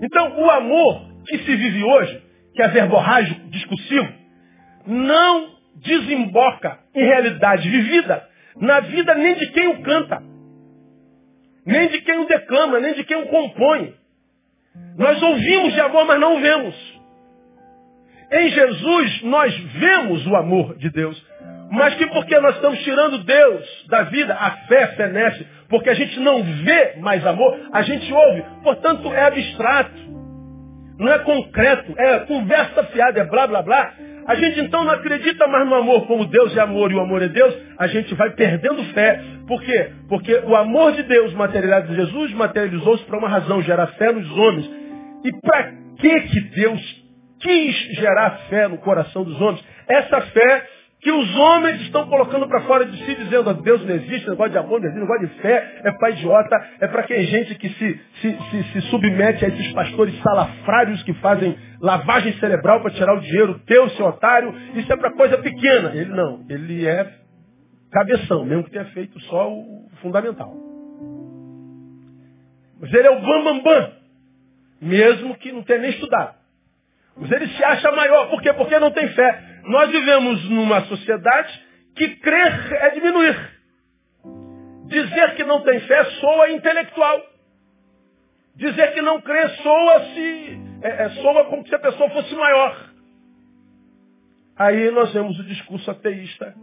Então, 0.02 0.38
o 0.38 0.50
amor 0.50 1.08
que 1.26 1.38
se 1.38 1.56
vive 1.56 1.82
hoje, 1.82 2.22
que 2.54 2.62
é 2.62 2.68
verborrágico, 2.68 3.48
discursivo, 3.48 4.12
não 4.86 5.56
desemboca 5.76 6.78
em 6.94 7.04
realidade 7.04 7.68
vivida 7.68 8.26
na 8.56 8.80
vida 8.80 9.14
nem 9.14 9.34
de 9.34 9.46
quem 9.48 9.68
o 9.68 9.82
canta, 9.82 10.22
nem 11.64 11.88
de 11.88 12.00
quem 12.00 12.18
o 12.18 12.26
declama, 12.26 12.80
nem 12.80 12.94
de 12.94 13.04
quem 13.04 13.16
o 13.16 13.26
compõe. 13.26 13.94
Nós 14.96 15.20
ouvimos 15.22 15.72
de 15.72 15.80
amor, 15.80 16.06
mas 16.06 16.20
não 16.20 16.40
vemos. 16.40 16.96
Em 18.32 18.48
Jesus 18.48 19.22
nós 19.22 19.56
vemos 19.56 20.26
o 20.26 20.36
amor 20.36 20.76
de 20.78 20.90
Deus, 20.90 21.22
mas 21.70 21.94
que 21.94 22.06
porque 22.06 22.38
nós 22.40 22.56
estamos 22.56 22.82
tirando 22.82 23.24
Deus 23.24 23.86
da 23.88 24.02
vida, 24.04 24.34
a 24.34 24.50
fé 24.66 24.88
fenece, 24.96 25.46
porque 25.68 25.90
a 25.90 25.94
gente 25.94 26.18
não 26.20 26.42
vê 26.42 26.96
mais 27.00 27.26
amor, 27.26 27.58
a 27.72 27.82
gente 27.82 28.12
ouve, 28.12 28.44
portanto 28.62 29.12
é 29.12 29.22
abstrato, 29.22 30.06
não 30.98 31.12
é 31.12 31.18
concreto, 31.20 31.94
é 31.98 32.20
conversa 32.20 32.84
fiada, 32.84 33.20
é 33.20 33.24
blá 33.24 33.46
blá 33.46 33.62
blá, 33.62 33.92
a 34.26 34.34
gente 34.34 34.60
então 34.60 34.82
não 34.82 34.92
acredita 34.92 35.46
mais 35.46 35.68
no 35.68 35.74
amor 35.76 36.06
como 36.06 36.26
Deus 36.26 36.56
é 36.56 36.60
amor 36.60 36.90
e 36.90 36.94
o 36.94 37.00
amor 37.00 37.22
é 37.22 37.28
Deus, 37.28 37.54
a 37.78 37.86
gente 37.86 38.12
vai 38.14 38.30
perdendo 38.30 38.82
fé. 38.92 39.20
Por 39.46 39.62
quê? 39.62 39.92
Porque 40.08 40.34
o 40.44 40.56
amor 40.56 40.92
de 40.92 41.04
Deus 41.04 41.32
materializado 41.32 41.92
em 41.92 41.96
Jesus 41.96 42.32
materializou-se 42.34 43.04
para 43.04 43.18
uma 43.18 43.28
razão, 43.28 43.62
gerar 43.62 43.86
fé 43.88 44.12
nos 44.12 44.28
homens. 44.32 44.68
E 45.24 45.40
para 45.40 45.72
que 45.96 46.20
que 46.22 46.40
Deus 46.40 47.04
quis 47.40 47.76
gerar 47.96 48.30
fé 48.48 48.66
no 48.66 48.78
coração 48.78 49.22
dos 49.22 49.40
homens? 49.40 49.64
Essa 49.88 50.20
fé 50.20 50.66
que 51.06 51.12
os 51.12 51.36
homens 51.36 51.82
estão 51.82 52.08
colocando 52.08 52.48
para 52.48 52.62
fora 52.62 52.84
de 52.84 52.96
si, 53.04 53.14
dizendo, 53.14 53.54
Deus 53.62 53.80
não 53.86 53.94
existe, 53.94 54.28
negócio 54.28 54.50
de 54.50 54.58
amor 54.58 54.80
não 54.80 54.88
existe, 54.88 55.00
negócio 55.00 55.28
de 55.28 55.34
fé, 55.40 55.80
é 55.84 55.92
para 55.92 56.10
idiota, 56.10 56.68
é 56.80 56.88
para 56.88 57.04
quem 57.04 57.22
gente 57.26 57.54
que 57.54 57.68
se, 57.68 58.00
se, 58.20 58.38
se, 58.50 58.64
se, 58.72 58.80
submete 58.90 59.44
a 59.44 59.48
esses 59.48 59.72
pastores 59.72 60.20
salafrários 60.20 61.00
que 61.04 61.14
fazem 61.14 61.56
lavagem 61.80 62.32
cerebral 62.40 62.80
para 62.80 62.90
tirar 62.90 63.14
o 63.14 63.20
dinheiro 63.20 63.56
teu, 63.64 63.88
seu 63.90 64.06
otário, 64.06 64.52
isso 64.74 64.92
é 64.92 64.96
para 64.96 65.12
coisa 65.12 65.38
pequena. 65.38 65.94
Ele 65.94 66.10
não, 66.10 66.44
ele 66.50 66.84
é 66.84 67.08
cabeção, 67.92 68.44
mesmo 68.44 68.64
que 68.64 68.72
tenha 68.72 68.86
feito 68.86 69.20
só 69.26 69.48
o 69.48 69.88
fundamental. 70.02 70.52
Mas 72.80 72.92
ele 72.92 73.06
é 73.06 73.10
o 73.12 73.20
bambambam, 73.20 73.62
bam, 73.62 73.62
bam, 73.62 73.92
mesmo 74.82 75.36
que 75.36 75.52
não 75.52 75.62
tenha 75.62 75.78
nem 75.78 75.90
estudado. 75.90 76.34
Mas 77.16 77.30
ele 77.30 77.46
se 77.46 77.64
acha 77.64 77.92
maior, 77.92 78.28
por 78.28 78.42
quê? 78.42 78.52
Porque 78.52 78.76
não 78.80 78.90
tem 78.90 79.08
fé. 79.10 79.55
Nós 79.66 79.90
vivemos 79.90 80.48
numa 80.50 80.84
sociedade 80.86 81.66
que 81.96 82.16
crer 82.16 82.72
é 82.72 82.90
diminuir. 82.90 83.56
Dizer 84.86 85.34
que 85.34 85.44
não 85.44 85.62
tem 85.62 85.80
fé 85.80 86.04
soa 86.20 86.50
intelectual. 86.50 87.22
Dizer 88.54 88.94
que 88.94 89.02
não 89.02 89.20
crê 89.20 89.48
soa-se, 89.48 90.60
é, 90.82 90.88
é, 91.04 91.08
soa 91.10 91.44
como 91.46 91.66
se 91.66 91.74
a 91.74 91.78
pessoa 91.78 92.08
fosse 92.10 92.34
maior. 92.34 92.90
Aí 94.56 94.90
nós 94.90 95.12
vemos 95.12 95.38
o 95.38 95.44
discurso 95.44 95.90
ateísta 95.90 96.54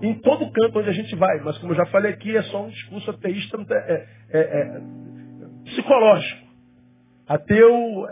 em 0.00 0.14
todo 0.20 0.50
canto 0.50 0.78
onde 0.78 0.88
a 0.88 0.92
gente 0.92 1.14
vai. 1.16 1.40
Mas 1.40 1.58
como 1.58 1.72
eu 1.72 1.76
já 1.76 1.86
falei 1.86 2.12
aqui, 2.12 2.36
é 2.36 2.42
só 2.44 2.64
um 2.64 2.70
discurso 2.70 3.10
ateísta 3.10 3.58
é, 3.70 3.74
é, 3.74 4.38
é, 4.38 4.40
é 4.40 4.80
psicológico. 5.64 6.46
Ateu, 7.28 8.06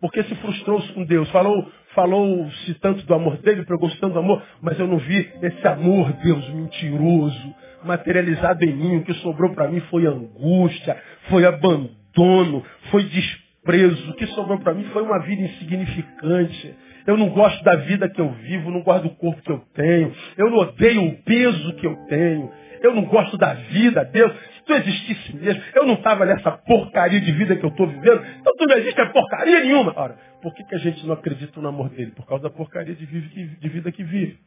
porque 0.00 0.22
se 0.24 0.34
frustrou-se 0.36 0.92
com 0.92 1.04
Deus. 1.04 1.28
Falou, 1.30 1.70
falou-se 1.96 2.74
tanto 2.74 3.04
do 3.06 3.14
amor 3.14 3.38
dele, 3.38 3.64
pregou-se 3.64 3.98
tanto 3.98 4.12
do 4.12 4.18
amor, 4.20 4.42
mas 4.60 4.78
eu 4.78 4.86
não 4.86 4.98
vi 4.98 5.28
esse 5.42 5.66
amor, 5.66 6.12
Deus, 6.22 6.48
mentiroso, 6.50 7.54
materializado 7.82 8.64
em 8.64 8.76
mim. 8.76 8.96
O 8.98 9.02
que 9.02 9.14
sobrou 9.14 9.54
para 9.54 9.68
mim 9.68 9.80
foi 9.90 10.06
angústia, 10.06 10.96
foi 11.30 11.46
abandono, 11.46 12.62
foi 12.90 13.02
desprezo. 13.04 14.10
O 14.10 14.14
que 14.14 14.26
sobrou 14.28 14.60
para 14.60 14.74
mim 14.74 14.84
foi 14.92 15.02
uma 15.02 15.18
vida 15.20 15.42
insignificante. 15.42 16.74
Eu 17.06 17.16
não 17.16 17.30
gosto 17.30 17.64
da 17.64 17.76
vida 17.76 18.08
que 18.08 18.20
eu 18.20 18.30
vivo, 18.30 18.70
não 18.70 18.82
gosto 18.82 19.04
do 19.04 19.10
corpo 19.16 19.40
que 19.40 19.50
eu 19.50 19.62
tenho. 19.74 20.12
Eu 20.36 20.50
não 20.50 20.58
odeio 20.58 21.02
o 21.02 21.22
peso 21.22 21.72
que 21.76 21.86
eu 21.86 21.96
tenho. 22.08 22.50
Eu 22.82 22.94
não 22.94 23.04
gosto 23.06 23.38
da 23.38 23.54
vida, 23.54 24.04
Deus. 24.04 24.32
Tu 24.66 24.72
existisse 24.72 25.36
mesmo, 25.36 25.62
eu 25.74 25.86
não 25.86 25.94
estava 25.94 26.26
nessa 26.26 26.50
porcaria 26.50 27.20
de 27.20 27.30
vida 27.30 27.54
que 27.54 27.64
eu 27.64 27.70
estou 27.70 27.86
vivendo. 27.86 28.20
Então 28.40 28.52
tu 28.56 28.66
não 28.66 28.76
existe 28.76 29.00
porcaria 29.12 29.60
nenhuma. 29.60 29.92
Ora, 29.96 30.18
por 30.42 30.52
que, 30.52 30.64
que 30.64 30.74
a 30.74 30.78
gente 30.78 31.06
não 31.06 31.14
acredita 31.14 31.60
no 31.60 31.68
amor 31.68 31.88
dele? 31.88 32.10
Por 32.10 32.26
causa 32.26 32.42
da 32.42 32.50
porcaria 32.50 32.94
de, 32.94 33.06
vida 33.06 33.92
que 33.92 34.02
vive. 34.02 34.40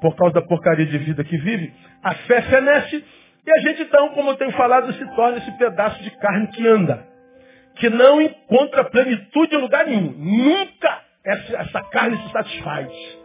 Por 0.00 0.14
causa 0.14 0.34
da 0.34 0.42
porcaria 0.42 0.86
de 0.86 0.96
vida 0.98 1.24
que 1.24 1.36
vive, 1.36 1.72
a 2.02 2.14
fé 2.14 2.40
fenece 2.42 3.04
e 3.44 3.50
a 3.50 3.60
gente 3.62 3.82
então, 3.82 4.10
como 4.10 4.30
eu 4.30 4.36
tenho 4.36 4.52
falado, 4.52 4.92
se 4.92 5.16
torna 5.16 5.38
esse 5.38 5.50
pedaço 5.58 6.00
de 6.04 6.10
carne 6.18 6.46
que 6.48 6.66
anda. 6.68 7.04
Que 7.76 7.90
não 7.90 8.22
encontra 8.22 8.84
plenitude 8.84 9.56
em 9.56 9.60
lugar 9.60 9.86
nenhum. 9.86 10.12
Nunca 10.12 11.02
essa 11.24 11.82
carne 11.90 12.16
se 12.16 12.30
satisfaz. 12.30 13.19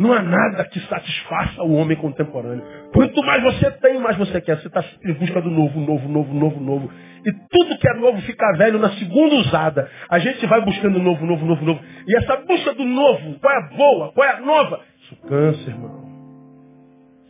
Não 0.00 0.14
há 0.14 0.22
nada 0.22 0.64
que 0.64 0.80
satisfaça 0.80 1.62
o 1.62 1.74
homem 1.74 1.94
contemporâneo. 1.94 2.64
Quanto 2.90 3.22
mais 3.22 3.42
você 3.42 3.70
tem, 3.70 4.00
mais 4.00 4.16
você 4.16 4.40
quer. 4.40 4.58
Você 4.58 4.68
está 4.68 4.82
em 5.04 5.12
busca 5.12 5.42
do 5.42 5.50
novo, 5.50 5.78
novo, 5.78 6.08
novo, 6.08 6.32
novo, 6.32 6.58
novo. 6.58 6.90
E 7.22 7.30
tudo 7.50 7.78
que 7.78 7.86
é 7.86 7.94
novo 7.96 8.18
fica 8.22 8.50
velho 8.56 8.78
na 8.78 8.88
segunda 8.92 9.34
usada. 9.34 9.90
A 10.08 10.18
gente 10.18 10.46
vai 10.46 10.64
buscando 10.64 10.98
novo, 10.98 11.26
novo, 11.26 11.44
novo, 11.44 11.62
novo. 11.62 11.80
E 12.08 12.16
essa 12.16 12.34
busca 12.38 12.72
do 12.72 12.84
novo, 12.86 13.38
qual 13.40 13.52
é 13.52 13.58
a 13.58 13.76
boa, 13.76 14.12
qual 14.12 14.26
é 14.26 14.36
a 14.36 14.40
nova? 14.40 14.80
Isso 15.02 15.16
cansa, 15.28 15.68
irmão. 15.68 16.10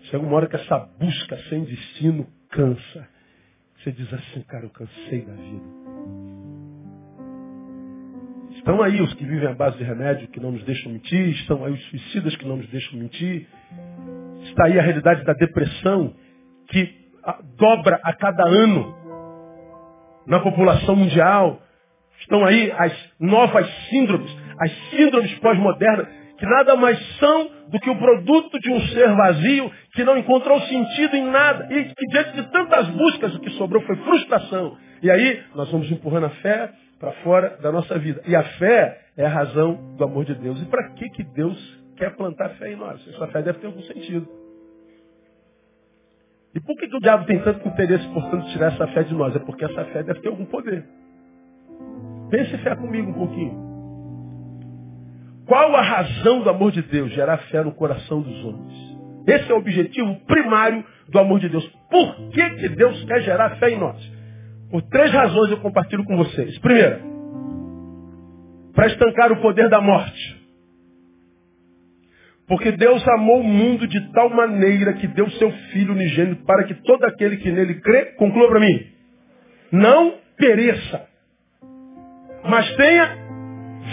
Chega 0.03 0.25
uma 0.25 0.37
hora 0.37 0.47
que 0.47 0.55
essa 0.55 0.79
busca 1.01 1.37
sem 1.49 1.65
destino 1.65 2.25
cansa. 2.51 3.09
Você 3.79 3.91
diz 3.91 4.15
assim, 4.15 4.43
cara, 4.43 4.67
eu 4.67 4.71
cansei 4.71 5.23
da 5.23 5.33
vida. 5.33 5.80
Estão 8.61 8.83
aí 8.83 9.01
os 9.01 9.15
que 9.15 9.25
vivem 9.25 9.49
à 9.49 9.55
base 9.55 9.79
de 9.79 9.85
remédio 9.85 10.29
que 10.29 10.39
não 10.39 10.53
nos 10.53 10.63
deixam 10.65 10.93
mentir, 10.93 11.31
estão 11.31 11.65
aí 11.65 11.73
os 11.73 11.83
suicidas 11.87 12.37
que 12.37 12.47
não 12.47 12.59
nos 12.59 12.69
deixam 12.69 12.99
mentir. 12.99 13.47
Está 14.43 14.67
aí 14.67 14.79
a 14.79 14.83
realidade 14.83 15.25
da 15.25 15.33
depressão 15.33 16.15
que 16.69 16.95
dobra 17.57 17.99
a 18.03 18.13
cada 18.13 18.47
ano 18.47 18.95
na 20.27 20.41
população 20.41 20.95
mundial. 20.95 21.63
Estão 22.21 22.45
aí 22.45 22.71
as 22.73 22.93
novas 23.19 23.67
síndromes, 23.89 24.31
as 24.59 24.71
síndromes 24.91 25.39
pós-modernas, 25.39 26.09
que 26.37 26.45
nada 26.45 26.77
mais 26.77 26.99
são 27.17 27.51
do 27.71 27.81
que 27.81 27.89
o 27.89 27.97
produto 27.97 28.61
de 28.61 28.71
um 28.71 28.81
ser 28.89 29.09
vazio 29.17 29.73
que 29.95 30.05
não 30.05 30.19
encontrou 30.19 30.61
sentido 30.61 31.17
em 31.17 31.25
nada. 31.25 31.67
E 31.75 31.85
que 31.95 32.07
diante 32.09 32.33
de 32.33 32.43
tantas 32.53 32.89
buscas, 32.89 33.35
o 33.35 33.41
que 33.41 33.51
sobrou 33.53 33.83
foi 33.85 33.97
frustração. 33.97 34.77
E 35.03 35.11
aí 35.11 35.43
nós 35.55 35.71
vamos 35.71 35.91
empurrando 35.91 36.27
a 36.27 36.31
fé, 36.31 36.71
para 37.01 37.13
fora 37.23 37.57
da 37.63 37.73
nossa 37.73 37.99
vida. 37.99 38.23
E 38.27 38.37
a 38.37 38.43
fé 38.43 39.01
é 39.17 39.25
a 39.25 39.29
razão 39.29 39.97
do 39.97 40.05
amor 40.05 40.27
de 40.27 40.35
Deus. 40.35 40.61
E 40.61 40.67
para 40.67 40.91
que, 40.91 41.09
que 41.09 41.25
Deus 41.25 41.59
quer 41.97 42.15
plantar 42.15 42.51
fé 42.51 42.73
em 42.73 42.77
nós? 42.77 43.01
Essa 43.09 43.27
fé 43.29 43.43
deve 43.43 43.59
ter 43.59 43.67
algum 43.67 43.83
sentido. 43.83 44.29
E 46.55 46.61
por 46.61 46.77
que, 46.77 46.89
que 46.89 46.97
o 46.97 47.01
diabo 47.01 47.25
tem 47.25 47.41
tanto 47.41 47.67
interesse, 47.67 48.07
portanto, 48.09 48.47
tirar 48.53 48.75
essa 48.75 48.87
fé 48.89 49.03
de 49.03 49.15
nós? 49.15 49.35
É 49.35 49.39
porque 49.39 49.65
essa 49.65 49.85
fé 49.87 50.03
deve 50.03 50.21
ter 50.21 50.29
algum 50.29 50.45
poder. 50.45 50.85
Pense 52.31 52.59
fé 52.59 52.77
comigo 52.77 53.11
um 53.11 53.15
pouquinho. 53.15 53.71
Qual 55.47 55.75
a 55.75 55.83
razão 55.83 56.43
do 56.43 56.51
amor 56.51 56.71
de 56.71 56.83
Deus? 56.83 57.11
Gerar 57.13 57.39
fé 57.49 57.65
no 57.65 57.73
coração 57.73 58.21
dos 58.21 58.45
homens. 58.45 58.91
Esse 59.27 59.51
é 59.51 59.55
o 59.55 59.59
objetivo 59.59 60.15
primário 60.27 60.85
do 61.09 61.19
amor 61.19 61.41
de 61.41 61.49
Deus. 61.49 61.67
Por 61.91 62.29
que, 62.31 62.51
que 62.51 62.69
Deus 62.69 63.03
quer 63.05 63.23
gerar 63.23 63.57
fé 63.57 63.71
em 63.71 63.79
nós? 63.79 64.20
Por 64.71 64.83
três 64.83 65.11
razões 65.13 65.51
eu 65.51 65.61
compartilho 65.61 66.05
com 66.05 66.17
vocês. 66.17 66.59
Primeira, 66.59 67.01
para 68.75 68.87
estancar 68.87 69.33
o 69.33 69.41
poder 69.41 69.69
da 69.69 69.81
morte. 69.81 70.41
Porque 72.47 72.73
Deus 72.73 73.07
amou 73.09 73.41
o 73.41 73.45
mundo 73.45 73.87
de 73.87 74.13
tal 74.13 74.29
maneira 74.31 74.93
que 74.95 75.07
deu 75.07 75.29
seu 75.33 75.51
Filho 75.73 75.93
unigênito 75.93 76.45
para 76.45 76.65
que 76.65 76.75
todo 76.75 77.05
aquele 77.05 77.37
que 77.37 77.51
nele 77.51 77.81
crê, 77.81 78.07
conclua 78.17 78.49
para 78.49 78.61
mim, 78.61 78.87
não 79.71 80.15
pereça, 80.37 81.07
mas 82.45 82.75
tenha 82.77 83.17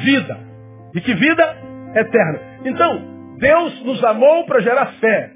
vida. 0.04 0.40
E 0.96 1.02
que 1.02 1.14
vida? 1.14 1.58
Eterna. 1.96 2.40
Então, 2.66 3.36
Deus 3.40 3.84
nos 3.84 4.04
amou 4.04 4.46
para 4.46 4.62
gerar 4.62 4.88
fé. 5.00 5.32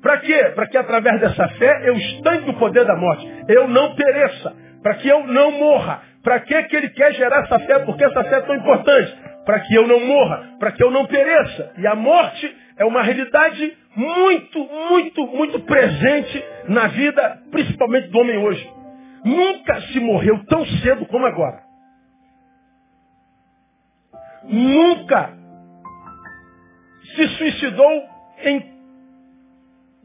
Para 0.00 0.18
quê? 0.18 0.52
Para 0.54 0.66
que 0.66 0.76
através 0.76 1.20
dessa 1.20 1.48
fé 1.48 1.88
eu 1.88 1.94
estanque 1.94 2.50
o 2.50 2.58
poder 2.58 2.84
da 2.84 2.96
morte. 2.96 3.26
Eu 3.48 3.68
não 3.68 3.94
pereça 3.94 4.56
para 4.82 4.94
que 4.94 5.08
eu 5.08 5.26
não 5.26 5.52
morra. 5.52 6.02
Para 6.22 6.40
que, 6.40 6.54
ele 6.54 6.90
quer 6.90 7.12
gerar 7.14 7.44
essa 7.44 7.58
fé? 7.60 7.80
Porque 7.80 8.04
essa 8.04 8.24
fé 8.24 8.36
é 8.36 8.40
tão 8.42 8.54
importante. 8.54 9.16
Para 9.44 9.60
que 9.60 9.74
eu 9.74 9.86
não 9.88 10.00
morra, 10.00 10.56
para 10.58 10.72
que 10.72 10.82
eu 10.82 10.90
não 10.90 11.06
pereça. 11.06 11.72
E 11.78 11.86
a 11.86 11.94
morte 11.94 12.56
é 12.76 12.84
uma 12.84 13.02
realidade 13.02 13.76
muito, 13.96 14.58
muito, 14.58 15.26
muito 15.26 15.60
presente 15.60 16.44
na 16.68 16.86
vida, 16.88 17.42
principalmente 17.50 18.08
do 18.08 18.18
homem 18.18 18.38
hoje. 18.38 18.70
Nunca 19.24 19.80
se 19.82 20.00
morreu 20.00 20.44
tão 20.46 20.64
cedo 20.66 21.06
como 21.06 21.26
agora. 21.26 21.60
Nunca 24.44 25.30
se 27.14 27.28
suicidou 27.36 28.08
em, 28.44 28.60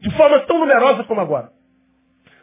de 0.00 0.10
forma 0.16 0.40
tão 0.40 0.58
numerosa 0.58 1.04
como 1.04 1.20
agora. 1.20 1.57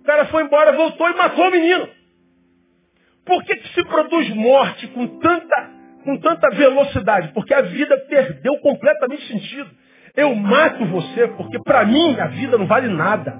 O 0.00 0.04
cara 0.04 0.26
foi 0.26 0.42
embora, 0.42 0.72
voltou 0.72 1.08
e 1.08 1.14
matou 1.14 1.48
o 1.48 1.50
menino. 1.50 1.88
Por 3.24 3.42
que, 3.44 3.56
que 3.56 3.68
se 3.68 3.82
produz 3.84 4.28
morte 4.34 4.88
com 4.88 5.06
tanta, 5.20 5.70
com 6.04 6.18
tanta 6.18 6.50
velocidade? 6.50 7.32
Porque 7.32 7.54
a 7.54 7.62
vida 7.62 7.96
perdeu 8.08 8.58
completamente 8.58 9.26
sentido. 9.26 9.70
Eu 10.16 10.34
mato 10.34 10.84
você 10.86 11.28
porque 11.28 11.58
para 11.60 11.84
mim 11.84 12.18
a 12.18 12.26
vida 12.28 12.58
não 12.58 12.66
vale 12.66 12.88
nada. 12.88 13.38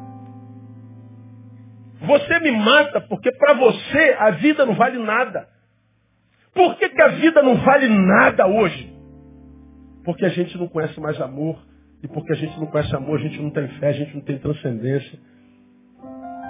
Você 2.01 2.41
me 2.41 2.53
mata 2.53 3.01
porque 3.03 3.31
para 3.33 3.55
você 3.55 4.17
a 4.19 4.31
vida 4.31 4.65
não 4.65 4.75
vale 4.75 4.99
nada. 4.99 5.49
Por 6.55 6.77
que, 6.77 6.89
que 6.89 7.03
a 7.03 7.09
vida 7.09 7.43
não 7.43 7.57
vale 7.57 7.89
nada 7.89 8.47
hoje? 8.47 8.93
Porque 10.05 10.25
a 10.25 10.31
gente 10.31 10.57
não 10.59 10.67
conhece 10.67 10.99
mais 11.01 11.21
amor. 11.21 11.59
E 12.03 12.09
porque 12.09 12.33
a 12.33 12.37
gente 12.37 12.59
não 12.59 12.67
conhece 12.67 12.95
amor, 12.97 13.19
a 13.19 13.23
gente 13.23 13.41
não 13.41 13.51
tem 13.51 13.69
fé, 13.79 13.89
a 13.89 13.93
gente 13.93 14.15
não 14.15 14.23
tem 14.23 14.39
transcendência. 14.39 15.19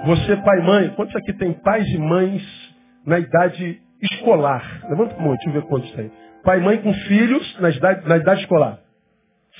Você, 0.06 0.36
pai 0.36 0.60
e 0.60 0.62
mãe, 0.62 0.88
quantos 0.90 1.14
aqui 1.16 1.32
tem 1.34 1.52
pais 1.52 1.86
e 1.88 1.98
mães 1.98 2.42
na 3.04 3.18
idade 3.18 3.82
escolar? 4.00 4.82
Levanta 4.88 5.16
a 5.16 5.20
mão, 5.20 5.34
deixa 5.34 5.48
eu 5.48 5.52
ver 5.52 5.62
quantos 5.68 5.90
tem. 5.92 6.10
Pai 6.44 6.58
e 6.58 6.62
mãe 6.62 6.80
com 6.80 6.92
filhos 6.94 7.60
na 7.60 7.70
idade, 7.70 8.08
na 8.08 8.16
idade 8.16 8.40
escolar. 8.42 8.79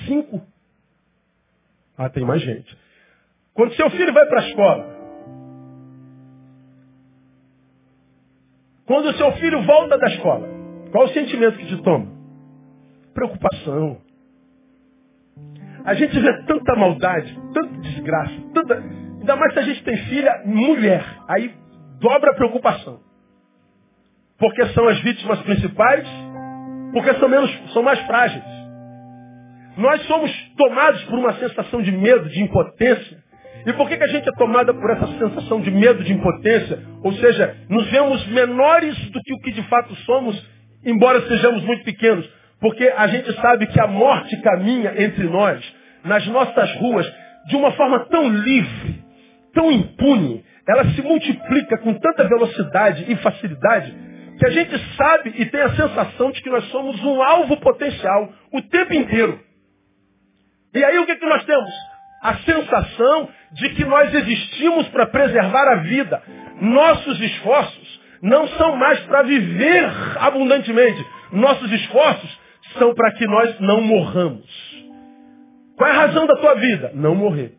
Cinco. 0.07 0.41
Ah, 1.97 2.09
tem 2.09 2.25
mais 2.25 2.41
gente. 2.41 2.77
Quando 3.55 3.75
seu 3.75 3.91
filho 3.91 4.13
vai 4.13 4.27
para 4.27 4.41
a 4.41 4.49
escola, 4.49 5.01
quando 8.87 9.11
o 9.11 9.15
seu 9.15 9.33
filho 9.33 9.63
volta 9.63 9.99
da 9.99 10.07
escola, 10.09 10.49
qual 10.91 11.05
o 11.05 11.09
sentimento 11.09 11.59
que 11.59 11.67
te 11.67 11.83
toma? 11.83 12.07
Preocupação. 13.13 14.01
A 15.85 15.95
gente 15.95 16.19
vê 16.19 16.43
tanta 16.45 16.75
maldade, 16.77 17.39
tanta 17.53 17.79
desgraça, 17.81 18.35
tanta. 18.55 18.75
Ainda 18.75 19.37
mais 19.37 19.53
se 19.53 19.59
a 19.59 19.63
gente 19.63 19.85
tem 19.85 19.97
filha, 19.97 20.43
mulher. 20.47 21.05
Aí 21.29 21.55
dobra 21.99 22.31
a 22.31 22.35
preocupação. 22.35 23.01
Porque 24.39 24.65
são 24.69 24.89
as 24.89 24.99
vítimas 25.03 25.41
principais, 25.43 26.09
porque 26.93 27.13
são, 27.15 27.29
menos, 27.29 27.73
são 27.73 27.83
mais 27.83 28.01
frágeis. 28.07 28.60
Nós 29.77 30.03
somos 30.07 30.31
tomados 30.57 31.03
por 31.05 31.19
uma 31.19 31.33
sensação 31.35 31.83
de 31.83 31.93
medo, 31.93 32.29
de 32.29 32.43
impotência. 32.43 33.19
E 33.67 33.73
por 33.75 33.89
que, 33.89 33.97
que 33.97 34.05
a 34.05 34.09
gente 34.09 34.29
é 34.29 34.33
tomada 34.33 34.73
por 34.73 34.91
essa 34.91 35.07
sensação 35.19 35.61
de 35.61 35.71
medo, 35.71 36.03
de 36.03 36.13
impotência? 36.13 36.79
Ou 37.03 37.13
seja, 37.15 37.57
nos 37.69 37.87
vemos 37.91 38.27
menores 38.29 38.97
do 39.11 39.21
que 39.21 39.35
o 39.35 39.41
que 39.41 39.53
de 39.53 39.63
fato 39.65 39.95
somos, 40.07 40.43
embora 40.85 41.21
sejamos 41.29 41.63
muito 41.63 41.85
pequenos. 41.85 42.29
Porque 42.61 42.93
a 42.97 43.07
gente 43.07 43.33
sabe 43.41 43.67
que 43.67 43.81
a 43.81 43.87
morte 43.87 44.37
caminha 44.43 44.95
entre 45.03 45.25
nós, 45.25 45.63
nas 46.05 46.27
nossas 46.27 46.75
ruas, 46.77 47.11
de 47.47 47.57
uma 47.57 47.73
forma 47.73 48.01
tão 48.07 48.29
livre, 48.29 49.03
tão 49.55 49.71
impune. 49.71 50.45
Ela 50.69 50.85
se 50.91 51.03
multiplica 51.03 51.79
com 51.79 51.95
tanta 51.95 52.29
velocidade 52.29 53.07
e 53.09 53.17
facilidade 53.17 53.95
que 54.41 54.47
a 54.47 54.51
gente 54.51 54.97
sabe 54.97 55.35
e 55.37 55.45
tem 55.45 55.61
a 55.61 55.77
sensação 55.77 56.31
de 56.31 56.43
que 56.43 56.49
nós 56.49 56.65
somos 56.71 56.99
um 57.05 57.23
alvo 57.23 57.59
potencial 57.59 58.33
o 58.51 58.63
tempo 58.63 58.95
inteiro. 58.95 59.39
E 60.75 60.85
aí 60.85 60.99
o 60.99 61.07
que, 61.07 61.17
que 61.17 61.27
nós 61.27 61.45
temos? 61.45 61.71
A 62.23 62.35
sensação 62.37 63.29
de 63.53 63.71
que 63.71 63.85
nós 63.85 64.15
existimos 64.15 64.89
para 64.89 65.07
preservar 65.07 65.69
a 65.73 65.77
vida. 65.77 66.23
Nossos 66.61 67.21
esforços 67.21 68.01
não 68.23 68.47
são 68.49 68.77
mais 68.77 69.01
para 69.01 69.23
viver 69.23 69.91
abundantemente. 70.19 71.05
Nossos 71.33 71.71
esforços 71.73 72.39
são 72.79 72.95
para 72.95 73.13
que 73.13 73.27
nós 73.27 73.59
não 73.61 73.81
morramos. 73.81 74.47
Qual 75.77 75.89
é 75.89 75.93
a 75.93 76.07
razão 76.07 76.27
da 76.27 76.37
tua 76.37 76.55
vida? 76.55 76.93
Não 76.95 77.15
morrer. 77.15 77.55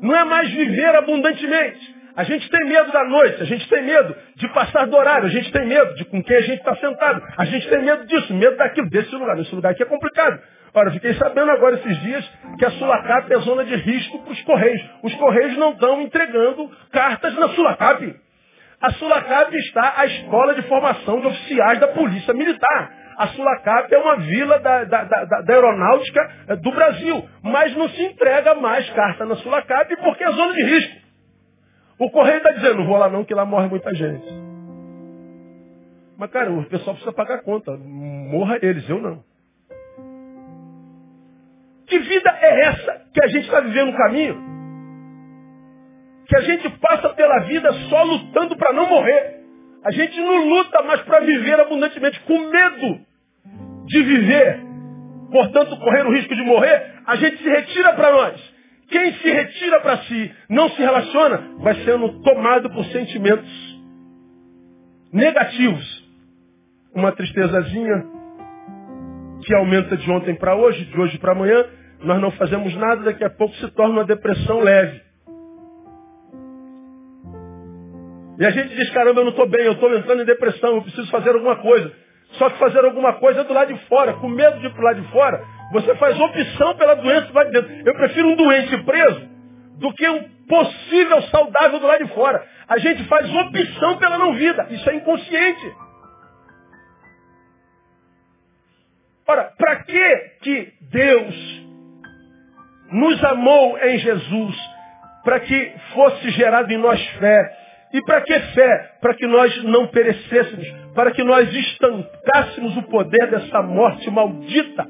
Não 0.00 0.14
é 0.14 0.24
mais 0.24 0.50
viver 0.50 0.94
abundantemente. 0.94 1.95
A 2.16 2.24
gente 2.24 2.48
tem 2.48 2.66
medo 2.66 2.90
da 2.90 3.04
noite, 3.04 3.42
a 3.42 3.44
gente 3.44 3.68
tem 3.68 3.82
medo 3.82 4.16
de 4.36 4.48
passar 4.54 4.86
do 4.86 4.96
horário, 4.96 5.26
a 5.26 5.30
gente 5.30 5.52
tem 5.52 5.66
medo 5.66 5.94
de 5.96 6.04
com 6.06 6.22
quem 6.22 6.36
a 6.36 6.40
gente 6.40 6.60
está 6.60 6.74
sentado, 6.76 7.22
a 7.36 7.44
gente 7.44 7.68
tem 7.68 7.82
medo 7.82 8.06
disso, 8.06 8.32
medo 8.32 8.56
daquilo, 8.56 8.88
desse 8.88 9.14
lugar. 9.14 9.38
Esse 9.38 9.54
lugar 9.54 9.72
aqui 9.72 9.82
é 9.82 9.86
complicado. 9.86 10.40
Ora, 10.72 10.90
fiquei 10.92 11.12
sabendo 11.14 11.50
agora 11.50 11.76
esses 11.76 12.00
dias 12.00 12.24
que 12.58 12.64
a 12.64 12.70
Sulacap 12.70 13.30
é 13.30 13.38
zona 13.40 13.64
de 13.66 13.76
risco 13.76 14.22
para 14.22 14.32
os 14.32 14.42
Correios. 14.42 14.82
Os 15.02 15.14
Correios 15.14 15.58
não 15.58 15.72
estão 15.72 16.00
entregando 16.00 16.70
cartas 16.90 17.34
na 17.34 17.50
Sulacap. 17.50 18.16
A 18.80 18.92
Sulacap 18.92 19.54
está 19.54 19.94
à 19.98 20.06
escola 20.06 20.54
de 20.54 20.62
formação 20.62 21.20
de 21.20 21.26
oficiais 21.26 21.78
da 21.80 21.88
Polícia 21.88 22.32
Militar. 22.32 22.92
A 23.18 23.28
Sulacap 23.28 23.94
é 23.94 23.98
uma 23.98 24.16
vila 24.16 24.58
da, 24.58 24.84
da, 24.84 25.04
da, 25.04 25.24
da, 25.24 25.52
aeronáutica 25.54 26.30
eh, 26.48 26.56
do 26.56 26.70
Brasil. 26.70 27.28
Mas 27.42 27.74
não 27.74 27.88
se 27.88 28.02
entrega 28.02 28.54
mais 28.54 28.88
carta 28.90 29.24
na 29.24 29.36
Sulacap 29.36 29.96
porque 29.96 30.24
é 30.24 30.32
zona 30.32 30.52
de 30.54 30.62
risco. 30.62 31.05
O 31.98 32.10
correio 32.10 32.38
está 32.38 32.50
dizendo, 32.50 32.78
não 32.78 32.86
vou 32.86 32.96
lá 32.96 33.08
não, 33.08 33.24
que 33.24 33.34
lá 33.34 33.44
morre 33.44 33.68
muita 33.68 33.94
gente. 33.94 34.26
Mas, 36.18 36.30
cara, 36.30 36.50
o 36.50 36.64
pessoal 36.64 36.94
precisa 36.94 37.12
pagar 37.12 37.42
conta. 37.42 37.76
Morra 37.76 38.58
eles, 38.62 38.88
eu 38.88 39.00
não. 39.00 39.22
Que 41.86 41.98
vida 41.98 42.30
é 42.40 42.60
essa 42.62 43.02
que 43.12 43.22
a 43.22 43.28
gente 43.28 43.44
está 43.44 43.60
vivendo 43.60 43.92
no 43.92 43.96
caminho? 43.96 44.56
que 46.26 46.36
a 46.36 46.40
gente 46.40 46.68
passa 46.78 47.08
pela 47.10 47.40
vida 47.40 47.72
só 47.88 48.02
lutando 48.02 48.56
para 48.56 48.72
não 48.72 48.88
morrer. 48.88 49.36
A 49.84 49.90
gente 49.92 50.20
não 50.20 50.48
luta 50.48 50.82
mais 50.82 51.00
para 51.02 51.20
viver 51.20 51.60
abundantemente, 51.60 52.20
com 52.20 52.38
medo 52.50 53.00
de 53.86 54.02
viver. 54.02 54.60
Portanto, 55.30 55.78
correr 55.78 56.04
o 56.04 56.12
risco 56.12 56.34
de 56.34 56.42
morrer, 56.42 56.94
a 57.06 57.16
gente 57.16 57.38
se 57.38 57.48
retira 57.48 57.92
para 57.92 58.10
nós. 58.10 58.55
Quem 58.88 59.12
se 59.14 59.30
retira 59.30 59.80
para 59.80 59.98
si, 60.04 60.34
não 60.48 60.68
se 60.70 60.80
relaciona, 60.80 61.56
vai 61.58 61.74
sendo 61.84 62.20
tomado 62.22 62.70
por 62.70 62.84
sentimentos 62.86 63.50
negativos. 65.12 66.06
Uma 66.94 67.12
tristezazinha 67.12 68.06
que 69.44 69.54
aumenta 69.54 69.96
de 69.96 70.10
ontem 70.10 70.34
para 70.34 70.54
hoje, 70.54 70.84
de 70.84 71.00
hoje 71.00 71.18
para 71.18 71.32
amanhã, 71.32 71.64
nós 72.02 72.20
não 72.20 72.30
fazemos 72.32 72.74
nada, 72.76 73.02
daqui 73.02 73.24
a 73.24 73.30
pouco 73.30 73.54
se 73.56 73.68
torna 73.72 73.94
uma 73.94 74.04
depressão 74.04 74.60
leve. 74.60 75.00
E 78.38 78.44
a 78.44 78.50
gente 78.50 78.74
diz, 78.74 78.90
caramba, 78.90 79.20
eu 79.20 79.24
não 79.24 79.30
estou 79.30 79.48
bem, 79.48 79.64
eu 79.64 79.72
estou 79.72 79.94
entrando 79.94 80.22
em 80.22 80.26
depressão, 80.26 80.76
eu 80.76 80.82
preciso 80.82 81.10
fazer 81.10 81.30
alguma 81.30 81.56
coisa. 81.56 81.90
Só 82.32 82.50
que 82.50 82.58
fazer 82.58 82.84
alguma 82.84 83.14
coisa 83.14 83.40
é 83.40 83.44
do 83.44 83.52
lado 83.52 83.72
de 83.72 83.80
fora, 83.86 84.14
com 84.14 84.28
medo 84.28 84.58
de 84.60 84.66
ir 84.66 84.72
para 84.72 84.84
lado 84.84 85.00
de 85.00 85.08
fora, 85.10 85.42
você 85.72 85.94
faz 85.96 86.18
opção 86.18 86.76
pela 86.76 86.94
doença 86.94 87.26
do 87.26 87.34
lado 87.34 87.50
de 87.50 87.60
dentro. 87.60 87.88
Eu 87.88 87.94
prefiro 87.94 88.28
um 88.28 88.36
doente 88.36 88.76
preso 88.78 89.28
do 89.78 89.92
que 89.92 90.08
um 90.08 90.22
possível 90.48 91.22
saudável 91.22 91.78
do 91.78 91.86
lado 91.86 92.04
de 92.04 92.14
fora. 92.14 92.44
A 92.68 92.78
gente 92.78 93.04
faz 93.04 93.32
opção 93.34 93.98
pela 93.98 94.18
não 94.18 94.34
vida. 94.34 94.66
Isso 94.70 94.88
é 94.88 94.94
inconsciente. 94.94 95.74
Ora, 99.28 99.52
para 99.58 99.76
que 99.82 100.18
que 100.42 100.72
Deus 100.82 101.64
nos 102.92 103.24
amou 103.24 103.76
em 103.78 103.98
Jesus? 103.98 104.56
Para 105.24 105.40
que 105.40 105.72
fosse 105.92 106.30
gerado 106.30 106.72
em 106.72 106.76
nós 106.76 107.04
fé 107.18 107.56
e 107.92 108.00
para 108.02 108.20
que 108.20 108.38
fé? 108.38 108.98
Para 109.00 109.14
que 109.14 109.26
nós 109.26 109.64
não 109.64 109.88
perecêssemos, 109.88 110.68
para 110.94 111.10
que 111.10 111.24
nós 111.24 111.52
estancássemos 111.52 112.76
o 112.76 112.82
poder 112.84 113.30
dessa 113.30 113.62
morte 113.62 114.08
maldita. 114.10 114.88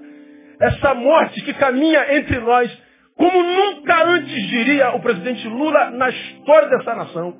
Essa 0.60 0.94
morte 0.94 1.42
que 1.42 1.52
caminha 1.54 2.16
entre 2.16 2.38
nós, 2.38 2.70
como 3.14 3.42
nunca 3.42 4.04
antes 4.04 4.48
diria 4.48 4.94
o 4.94 5.00
presidente 5.00 5.46
Lula 5.48 5.90
na 5.90 6.08
história 6.08 6.68
dessa 6.68 6.94
nação. 6.94 7.36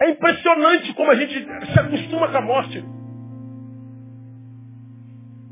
É 0.00 0.10
impressionante 0.10 0.92
como 0.94 1.10
a 1.10 1.14
gente 1.14 1.34
se 1.72 1.80
acostuma 1.80 2.28
com 2.28 2.36
a 2.36 2.40
morte. 2.40 2.84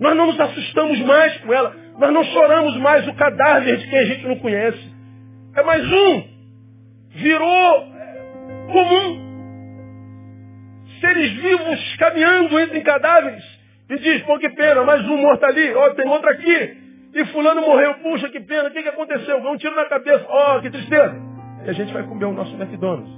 Nós 0.01 0.17
não 0.17 0.27
nos 0.27 0.41
assustamos 0.41 0.99
mais 1.01 1.37
com 1.39 1.53
ela. 1.53 1.77
Nós 1.99 2.13
não 2.13 2.25
choramos 2.25 2.77
mais 2.79 3.07
o 3.07 3.15
cadáver 3.15 3.77
de 3.77 3.89
quem 3.89 3.99
a 3.99 4.05
gente 4.05 4.27
não 4.27 4.37
conhece. 4.37 4.93
É 5.55 5.63
mais 5.63 5.85
um. 5.85 6.25
Virou 7.11 7.93
comum. 8.73 9.33
Seres 11.01 11.33
vivos 11.33 11.97
caminhando 11.99 12.59
entre 12.59 12.81
cadáveres. 12.81 13.52
E 13.91 13.99
diz, 13.99 14.23
pô, 14.23 14.39
que 14.39 14.49
pena, 14.51 14.83
mais 14.85 15.07
um 15.09 15.17
morto 15.17 15.45
ali, 15.45 15.75
ó, 15.75 15.91
tem 15.91 16.09
outro 16.09 16.29
aqui. 16.31 16.77
E 17.15 17.25
fulano 17.27 17.61
morreu, 17.61 17.95
puxa, 17.97 18.29
que 18.29 18.41
pena, 18.41 18.69
o 18.69 18.73
que, 18.73 18.83
que 18.83 18.89
aconteceu? 18.89 19.37
Um 19.39 19.57
tiro 19.57 19.77
na 19.77 19.85
cabeça, 19.87 20.25
ó, 20.29 20.61
que 20.61 20.71
tristeza. 20.71 21.15
E 21.65 21.71
a 21.71 21.73
gente 21.73 21.93
vai 21.93 22.03
comer 22.05 22.25
o 22.25 22.33
nosso 22.33 22.55
McDonald's. 22.57 23.13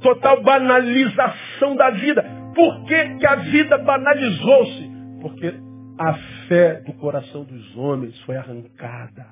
Total 0.00 0.42
banalização 0.42 1.74
da 1.76 1.90
vida. 1.90 2.22
Por 2.54 2.84
que, 2.84 3.16
que 3.16 3.26
a 3.26 3.36
vida 3.36 3.78
banalizou-se? 3.78 4.90
Porque 5.22 5.54
a 5.98 6.14
fé 6.48 6.82
do 6.82 6.92
coração 6.94 7.44
dos 7.44 7.76
homens 7.76 8.18
foi 8.22 8.36
arrancada. 8.36 9.26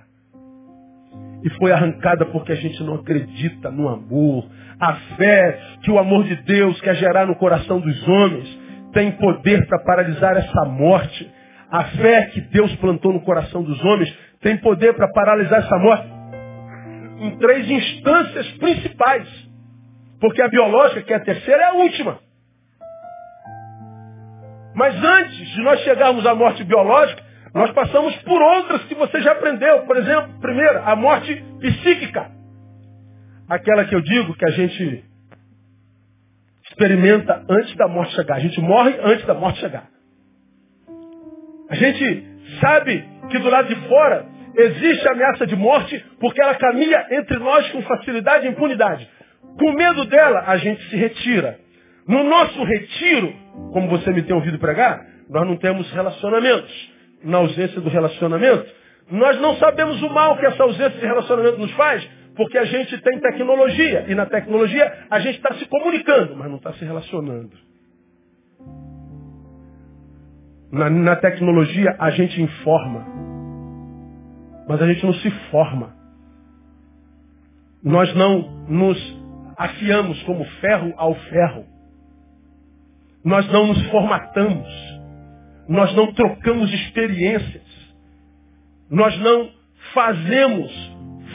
E 1.45 1.51
foi 1.59 1.73
arrancada 1.73 2.25
porque 2.27 2.53
a 2.53 2.57
gente 2.57 2.83
não 2.83 2.95
acredita 2.95 3.71
no 3.71 3.89
amor. 3.89 4.49
A 4.81 4.95
fé 5.17 5.61
que 5.83 5.91
o 5.91 5.99
amor 5.99 6.25
de 6.25 6.37
Deus 6.37 6.81
quer 6.81 6.95
gerar 6.95 7.27
no 7.27 7.37
coração 7.37 7.79
dos 7.79 8.09
homens 8.09 8.62
tem 8.93 9.13
poder 9.13 9.67
para 9.67 9.79
paralisar 9.81 10.37
essa 10.37 10.65
morte. 10.67 11.31
A 11.71 11.85
fé 11.85 12.27
que 12.27 12.41
Deus 12.41 12.75
plantou 12.77 13.13
no 13.13 13.23
coração 13.23 13.63
dos 13.63 13.83
homens 13.85 14.15
tem 14.41 14.57
poder 14.59 14.95
para 14.95 15.09
paralisar 15.13 15.61
essa 15.61 15.79
morte 15.79 16.07
em 17.21 17.37
três 17.39 17.71
instâncias 17.71 18.51
principais. 18.59 19.29
Porque 20.21 20.43
a 20.43 20.49
biológica, 20.49 21.03
que 21.03 21.13
é 21.13 21.17
a 21.17 21.21
terceira, 21.21 21.63
é 21.63 21.67
a 21.67 21.75
última. 21.75 22.19
Mas 24.75 24.95
antes 25.03 25.49
de 25.49 25.63
nós 25.63 25.81
chegarmos 25.81 26.25
à 26.27 26.35
morte 26.35 26.65
biológica, 26.65 27.23
nós 27.55 27.71
passamos 27.73 28.15
por 28.23 28.41
outras 28.41 28.85
que 28.85 28.95
você 28.95 29.21
já 29.21 29.33
aprendeu. 29.33 29.81
Por 29.81 29.97
exemplo, 29.97 30.41
primeiro, 30.41 30.81
a 30.85 30.97
morte 30.97 31.35
psíquica. 31.61 32.31
Aquela 33.49 33.85
que 33.85 33.95
eu 33.95 34.01
digo 34.01 34.35
que 34.35 34.47
a 34.47 34.51
gente 34.51 35.05
experimenta 36.73 37.45
antes 37.49 37.75
da 37.77 37.87
morte 37.87 38.15
chegar. 38.15 38.37
A 38.37 38.41
gente 38.41 38.61
morre 38.61 38.99
antes 39.03 39.25
da 39.27 39.35
morte 39.35 39.61
chegar. 39.61 39.87
A 41.69 41.75
gente 41.75 42.27
sabe 42.61 43.05
que 43.31 43.39
do 43.39 43.49
lado 43.49 43.69
de 43.69 43.89
fora 43.89 44.27
existe 44.57 45.09
ameaça 45.09 45.47
de 45.47 45.57
morte 45.57 46.05
porque 46.19 46.43
ela 46.43 46.55
caminha 46.55 47.07
entre 47.11 47.39
nós 47.39 47.71
com 47.71 47.83
facilidade 47.83 48.47
e 48.47 48.51
impunidade. 48.51 49.09
Com 49.59 49.73
medo 49.73 50.05
dela, 50.07 50.45
a 50.47 50.57
gente 50.57 50.83
se 50.89 50.97
retira. 50.97 51.59
No 52.09 52.25
nosso 52.25 52.63
retiro, 52.65 53.33
como 53.73 53.89
você 53.89 54.11
me 54.11 54.23
tem 54.23 54.35
ouvido 54.35 54.59
pregar, 54.59 55.07
nós 55.29 55.47
não 55.47 55.57
temos 55.57 55.91
relacionamentos. 55.93 56.93
Na 57.25 57.39
ausência 57.39 57.81
do 57.81 57.89
relacionamento, 57.89 58.67
nós 59.11 59.41
não 59.41 59.57
sabemos 59.57 60.03
o 60.03 60.11
mal 60.11 60.37
que 60.37 60.47
essa 60.47 60.63
ausência 60.63 60.99
de 60.99 61.07
relacionamento 61.07 61.59
nos 61.59 61.71
faz, 61.73 62.07
porque 62.35 62.59
a 62.59 62.65
gente 62.65 63.01
tem 63.01 63.21
tecnologia. 63.21 64.07
E 64.09 64.15
na 64.15 64.27
tecnologia 64.27 65.07
a 65.11 65.21
gente 65.21 65.37
está 65.37 65.55
se 65.55 65.67
comunicando, 65.67 66.37
mas 66.37 66.49
não 66.49 66.57
está 66.57 66.73
se 66.75 66.85
relacionando. 66.85 67.57
Na, 70.71 70.89
na 70.89 71.17
tecnologia 71.17 71.95
a 71.99 72.11
gente 72.11 72.41
informa, 72.41 73.07
mas 74.67 74.81
a 74.81 74.87
gente 74.87 75.05
não 75.05 75.15
se 75.15 75.31
forma. 75.51 75.95
Nós 77.83 78.15
não 78.15 78.65
nos 78.69 79.23
afiamos 79.57 80.23
como 80.23 80.45
ferro 80.61 80.95
ao 80.97 81.15
ferro. 81.15 81.67
Nós 83.25 83.47
não 83.53 83.67
nos 83.67 83.83
formatamos. 83.91 84.69
Nós 85.69 85.95
não 85.95 86.13
trocamos 86.13 86.73
experiências. 86.73 87.63
Nós 88.91 89.19
não 89.21 89.51
fazemos 89.93 90.73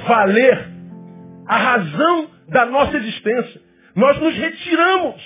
valer 0.08 0.77
a 1.48 1.58
razão 1.58 2.28
da 2.50 2.66
nossa 2.66 2.98
existência. 2.98 3.62
Nós 3.96 4.20
nos 4.20 4.36
retiramos. 4.36 5.22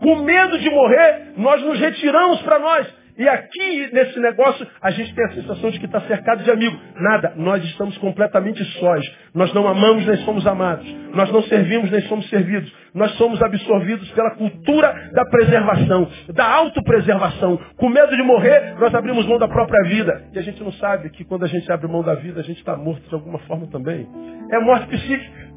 Com 0.00 0.16
medo 0.22 0.58
de 0.58 0.70
morrer, 0.70 1.32
nós 1.36 1.62
nos 1.62 1.78
retiramos 1.78 2.40
para 2.42 2.58
nós. 2.58 2.86
E 3.16 3.28
aqui, 3.28 3.90
nesse 3.92 4.18
negócio, 4.18 4.66
a 4.82 4.90
gente 4.90 5.14
tem 5.14 5.24
a 5.24 5.32
sensação 5.34 5.70
de 5.70 5.78
que 5.78 5.86
está 5.86 6.00
cercado 6.00 6.42
de 6.42 6.50
amigos. 6.50 6.78
Nada, 6.96 7.32
nós 7.36 7.62
estamos 7.64 7.96
completamente 7.98 8.64
sós. 8.80 9.04
Nós 9.32 9.54
não 9.54 9.68
amamos 9.68 10.04
nem 10.04 10.16
somos 10.24 10.44
amados. 10.46 10.84
Nós 11.14 11.30
não 11.30 11.42
servimos 11.44 11.92
nem 11.92 12.00
somos 12.02 12.28
servidos. 12.28 12.72
Nós 12.92 13.12
somos 13.12 13.40
absorvidos 13.40 14.10
pela 14.12 14.32
cultura 14.32 15.10
da 15.12 15.24
preservação, 15.26 16.08
da 16.34 16.44
autopreservação. 16.44 17.56
Com 17.76 17.88
medo 17.88 18.16
de 18.16 18.22
morrer, 18.24 18.74
nós 18.80 18.92
abrimos 18.92 19.26
mão 19.26 19.38
da 19.38 19.46
própria 19.46 19.88
vida. 19.88 20.24
E 20.32 20.38
a 20.38 20.42
gente 20.42 20.60
não 20.62 20.72
sabe 20.72 21.08
que 21.10 21.24
quando 21.24 21.44
a 21.44 21.48
gente 21.48 21.70
abre 21.70 21.86
mão 21.86 22.02
da 22.02 22.14
vida, 22.14 22.40
a 22.40 22.44
gente 22.44 22.58
está 22.58 22.76
morto 22.76 23.08
de 23.08 23.14
alguma 23.14 23.38
forma 23.40 23.68
também. 23.68 24.08
É 24.50 24.58
morte 24.58 24.88
psíquica. 24.88 25.54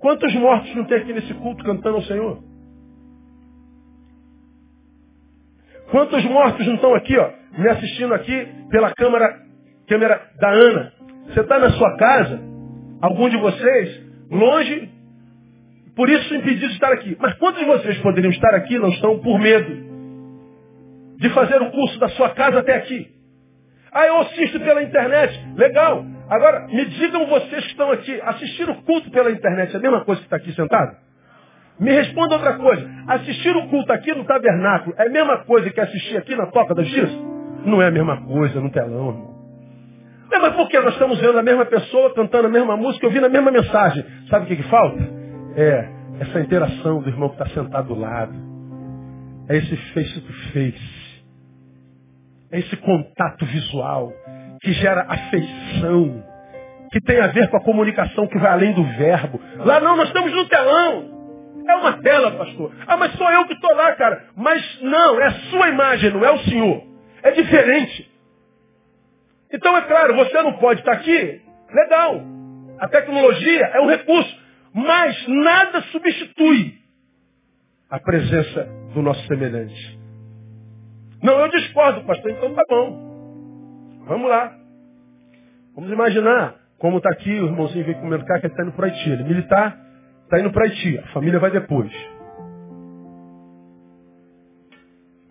Quantos 0.00 0.34
mortos 0.36 0.74
não 0.74 0.84
tem 0.84 0.98
aqui 0.98 1.12
nesse 1.12 1.34
culto 1.34 1.62
cantando 1.64 1.96
ao 1.96 2.02
Senhor? 2.02 2.47
Quantos 5.90 6.24
mortos 6.26 6.66
não 6.66 6.74
estão 6.74 6.94
aqui, 6.94 7.16
ó, 7.16 7.30
me 7.56 7.68
assistindo 7.70 8.12
aqui 8.12 8.48
pela 8.70 8.92
câmera, 8.94 9.36
câmera 9.88 10.20
da 10.38 10.50
Ana? 10.50 10.92
Você 11.26 11.40
está 11.40 11.58
na 11.58 11.70
sua 11.70 11.96
casa, 11.96 12.40
algum 13.00 13.28
de 13.28 13.38
vocês, 13.38 14.02
longe, 14.30 14.90
por 15.96 16.08
isso 16.10 16.34
impedido 16.34 16.68
de 16.68 16.74
estar 16.74 16.92
aqui. 16.92 17.16
Mas 17.18 17.34
quantos 17.38 17.60
de 17.60 17.66
vocês 17.66 17.98
poderiam 17.98 18.30
estar 18.30 18.54
aqui 18.54 18.78
não 18.78 18.88
estão 18.90 19.18
por 19.20 19.38
medo 19.38 19.88
de 21.16 21.30
fazer 21.30 21.60
o 21.62 21.70
curso 21.70 21.98
da 21.98 22.08
sua 22.10 22.30
casa 22.30 22.60
até 22.60 22.76
aqui? 22.76 23.08
Ah, 23.90 24.06
eu 24.06 24.18
assisto 24.20 24.60
pela 24.60 24.82
internet. 24.82 25.34
Legal. 25.56 26.04
Agora, 26.28 26.68
me 26.68 26.84
digam 26.84 27.26
vocês 27.26 27.64
que 27.64 27.70
estão 27.70 27.90
aqui, 27.90 28.20
assistir 28.20 28.68
o 28.68 28.82
culto 28.82 29.10
pela 29.10 29.30
internet 29.30 29.74
é 29.74 29.78
a 29.78 29.80
mesma 29.80 30.04
coisa 30.04 30.20
que 30.20 30.26
está 30.26 30.36
aqui 30.36 30.52
sentado? 30.52 31.07
Me 31.80 31.92
responda 31.92 32.34
outra 32.34 32.54
coisa. 32.56 32.88
Assistir 33.06 33.54
o 33.56 33.68
culto 33.68 33.92
aqui 33.92 34.12
no 34.14 34.24
tabernáculo 34.24 34.94
é 34.98 35.06
a 35.06 35.10
mesma 35.10 35.38
coisa 35.44 35.70
que 35.70 35.80
assistir 35.80 36.16
aqui 36.16 36.34
na 36.34 36.46
Toca 36.46 36.74
da 36.74 36.82
Justiça? 36.82 37.16
Não 37.64 37.80
é 37.80 37.86
a 37.86 37.90
mesma 37.90 38.20
coisa 38.24 38.60
no 38.60 38.70
telão, 38.70 39.08
irmão. 39.08 39.38
É, 40.32 40.38
mas 40.38 40.54
por 40.54 40.68
que 40.68 40.78
nós 40.80 40.92
estamos 40.92 41.18
vendo 41.20 41.38
a 41.38 41.42
mesma 41.42 41.64
pessoa, 41.64 42.14
cantando 42.14 42.48
a 42.48 42.50
mesma 42.50 42.76
música, 42.76 43.06
ouvindo 43.06 43.26
a 43.26 43.30
mesma 43.30 43.50
mensagem? 43.50 44.04
Sabe 44.28 44.44
o 44.44 44.48
que, 44.48 44.56
que 44.56 44.68
falta? 44.68 44.98
É 45.56 45.88
essa 46.20 46.40
interação 46.40 47.00
do 47.00 47.08
irmão 47.08 47.28
que 47.30 47.42
está 47.42 47.46
sentado 47.54 47.88
do 47.88 47.98
lado. 47.98 48.34
É 49.48 49.56
esse 49.56 49.76
face 49.94 50.20
to 50.20 50.32
face. 50.52 50.98
É 52.50 52.58
esse 52.58 52.76
contato 52.76 53.46
visual 53.46 54.12
que 54.60 54.72
gera 54.72 55.06
afeição, 55.08 56.24
que 56.90 57.00
tem 57.00 57.20
a 57.20 57.28
ver 57.28 57.48
com 57.48 57.56
a 57.56 57.62
comunicação 57.62 58.26
que 58.26 58.38
vai 58.38 58.52
além 58.52 58.72
do 58.74 58.82
verbo. 58.82 59.40
Lá 59.58 59.80
não, 59.80 59.96
nós 59.96 60.08
estamos 60.08 60.32
no 60.34 60.46
telão. 60.46 61.17
É 61.68 61.74
uma 61.74 62.02
tela, 62.02 62.30
pastor. 62.32 62.72
Ah, 62.86 62.96
mas 62.96 63.12
sou 63.12 63.30
eu 63.30 63.46
que 63.46 63.52
estou 63.52 63.74
lá, 63.74 63.94
cara. 63.94 64.30
Mas 64.34 64.80
não, 64.80 65.20
é 65.20 65.26
a 65.26 65.32
sua 65.50 65.68
imagem, 65.68 66.10
não 66.12 66.24
é 66.24 66.30
o 66.30 66.38
Senhor. 66.38 66.82
É 67.22 67.30
diferente. 67.32 68.10
Então, 69.52 69.76
é 69.76 69.82
claro, 69.82 70.14
você 70.14 70.42
não 70.42 70.54
pode 70.54 70.80
estar 70.80 70.92
aqui. 70.92 71.42
Legal. 71.70 72.22
A 72.78 72.88
tecnologia 72.88 73.66
é 73.74 73.80
um 73.80 73.86
recurso. 73.86 74.34
Mas 74.72 75.28
nada 75.28 75.82
substitui 75.92 76.78
a 77.90 77.98
presença 77.98 78.64
do 78.94 79.02
nosso 79.02 79.26
semelhante. 79.26 79.98
Não, 81.22 81.38
eu 81.40 81.50
discordo, 81.50 82.04
pastor. 82.04 82.30
Então 82.30 82.54
tá 82.54 82.62
bom. 82.68 84.04
Vamos 84.06 84.28
lá. 84.28 84.56
Vamos 85.74 85.90
imaginar 85.90 86.54
como 86.78 86.98
está 86.98 87.10
aqui 87.10 87.30
o 87.30 87.46
irmãozinho 87.46 87.84
vem 87.84 87.94
comendo 87.94 88.24
cá 88.24 88.40
que 88.40 88.46
está 88.46 88.62
indo 88.62 88.72
para 88.72 88.86
Haiti. 88.86 89.10
Ele 89.10 89.22
é 89.22 89.26
militar, 89.26 89.76
Está 90.28 90.38
indo 90.38 90.52
para 90.52 90.64
Haiti. 90.64 90.98
A 90.98 91.06
família 91.06 91.40
vai 91.40 91.50
depois. 91.50 91.90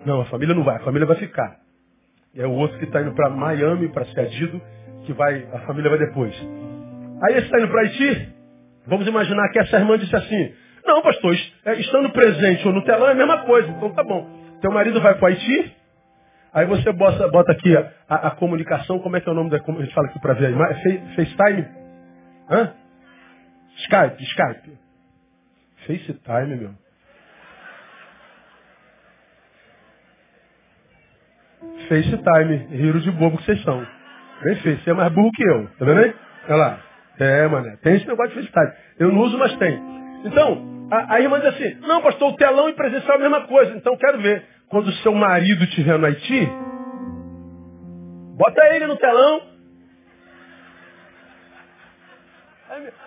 Não, 0.03 0.21
a 0.21 0.25
família 0.25 0.55
não 0.55 0.63
vai. 0.63 0.77
A 0.77 0.79
família 0.79 1.05
vai 1.05 1.17
ficar. 1.17 1.59
É 2.35 2.47
o 2.47 2.51
outro 2.51 2.79
que 2.79 2.85
está 2.85 3.03
indo 3.03 3.13
para 3.13 3.29
Miami, 3.29 3.89
para 3.89 4.05
Cedido, 4.05 4.59
que 5.05 5.13
vai, 5.13 5.47
a 5.53 5.59
família 5.67 5.91
vai 5.91 5.99
depois. 5.99 6.33
Aí 7.21 7.35
esse 7.35 7.45
está 7.45 7.59
indo 7.59 7.67
para 7.67 7.81
Haiti. 7.81 8.33
Vamos 8.87 9.07
imaginar 9.07 9.47
que 9.49 9.59
essa 9.59 9.77
irmã 9.77 9.99
disse 9.99 10.15
assim, 10.15 10.51
não, 10.83 11.03
pastor, 11.03 11.35
é, 11.65 11.73
estando 11.73 12.09
presente 12.09 12.67
ou 12.67 12.73
no 12.73 12.83
telão 12.83 13.07
é 13.07 13.11
a 13.11 13.15
mesma 13.15 13.45
coisa. 13.45 13.69
Então 13.69 13.91
tá 13.93 14.03
bom. 14.03 14.27
Teu 14.61 14.71
marido 14.71 14.99
vai 14.99 15.13
para 15.13 15.27
Haiti, 15.27 15.75
aí 16.51 16.65
você 16.65 16.91
bota, 16.91 17.27
bota 17.27 17.51
aqui 17.51 17.77
a, 17.77 17.91
a, 18.09 18.27
a, 18.29 18.31
comunicação, 18.31 18.97
como 18.97 19.15
é 19.15 19.21
que 19.21 19.29
é 19.29 19.31
o 19.31 19.35
nome 19.35 19.51
da 19.51 19.57
a 19.57 19.81
gente 19.83 19.93
fala 19.93 20.07
aqui 20.07 20.19
para 20.19 20.33
ver 20.33 20.47
a 20.47 20.49
imagem? 20.49 21.15
FaceTime? 21.15 21.67
Hã? 22.49 22.73
Skype, 23.77 24.23
Skype. 24.23 24.86
FaceTime, 25.87 26.55
meu. 26.57 26.71
FaceTime, 31.87 32.55
riro 32.69 32.99
de 32.99 33.11
bobo 33.11 33.37
que 33.37 33.45
vocês 33.45 33.63
são. 33.63 33.85
Bem 34.43 34.55
feito, 34.57 34.83
você 34.83 34.91
é 34.91 34.93
mais 34.93 35.11
burro 35.13 35.31
que 35.31 35.43
eu, 35.43 35.67
tá 35.79 35.85
vendo 35.85 35.99
aí? 36.01 36.15
Olha 36.49 36.55
lá. 36.55 36.79
É, 37.19 37.47
mano, 37.47 37.77
tem 37.77 37.95
esse 37.95 38.07
negócio 38.07 38.29
de 38.39 38.47
FaceTime. 38.47 38.73
Eu 38.99 39.11
não 39.11 39.21
uso, 39.21 39.37
mas 39.37 39.55
tem. 39.57 39.81
Então, 40.25 40.89
a, 40.91 41.15
a 41.15 41.21
irmã 41.21 41.39
diz 41.39 41.49
assim, 41.49 41.75
não, 41.81 42.01
pastor, 42.01 42.33
o 42.33 42.35
telão 42.35 42.69
e 42.69 42.73
presencial 42.73 43.13
é 43.13 43.15
a 43.15 43.29
mesma 43.29 43.47
coisa. 43.47 43.73
Então, 43.75 43.97
quero 43.97 44.19
ver. 44.19 44.45
Quando 44.69 44.87
o 44.87 44.93
seu 44.95 45.13
marido 45.13 45.63
estiver 45.63 45.97
no 45.97 46.05
Haiti, 46.05 46.51
bota 48.35 48.61
ele 48.75 48.87
no 48.87 48.97
telão. 48.97 49.41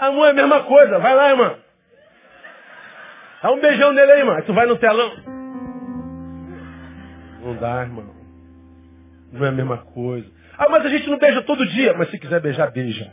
Amor, 0.00 0.26
é 0.26 0.30
a 0.30 0.34
mesma 0.34 0.62
coisa. 0.64 0.98
Vai 0.98 1.14
lá, 1.14 1.30
irmã. 1.30 1.58
Dá 3.42 3.50
um 3.50 3.60
beijão 3.60 3.92
nele 3.92 4.12
aí, 4.12 4.18
irmão. 4.20 4.42
Tu 4.42 4.52
vai 4.52 4.66
no 4.66 4.76
telão. 4.76 5.12
Não 7.42 7.56
dá, 7.56 7.82
irmão. 7.82 8.10
Não 9.32 9.46
é 9.46 9.48
a 9.48 9.52
mesma 9.52 9.78
coisa. 9.78 10.26
Ah, 10.58 10.68
mas 10.68 10.84
a 10.84 10.88
gente 10.88 11.08
não 11.08 11.18
beija 11.18 11.40
todo 11.42 11.66
dia. 11.66 11.94
Mas 11.96 12.10
se 12.10 12.18
quiser 12.18 12.40
beijar, 12.40 12.70
beija. 12.70 13.10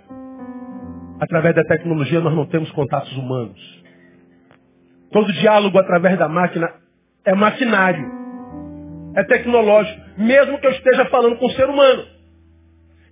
Através 1.21 1.55
da 1.55 1.63
tecnologia 1.63 2.19
nós 2.19 2.35
não 2.35 2.45
temos 2.45 2.69
contatos 2.71 3.15
humanos. 3.15 3.83
Todo 5.11 5.31
diálogo 5.31 5.79
através 5.79 6.19
da 6.19 6.27
máquina 6.27 6.69
é 7.23 7.33
maquinário. 7.33 8.11
É 9.15 9.23
tecnológico. 9.23 10.01
Mesmo 10.17 10.59
que 10.59 10.67
eu 10.67 10.71
esteja 10.71 11.05
falando 11.05 11.37
com 11.37 11.45
um 11.45 11.51
ser 11.51 11.69
humano. 11.69 12.03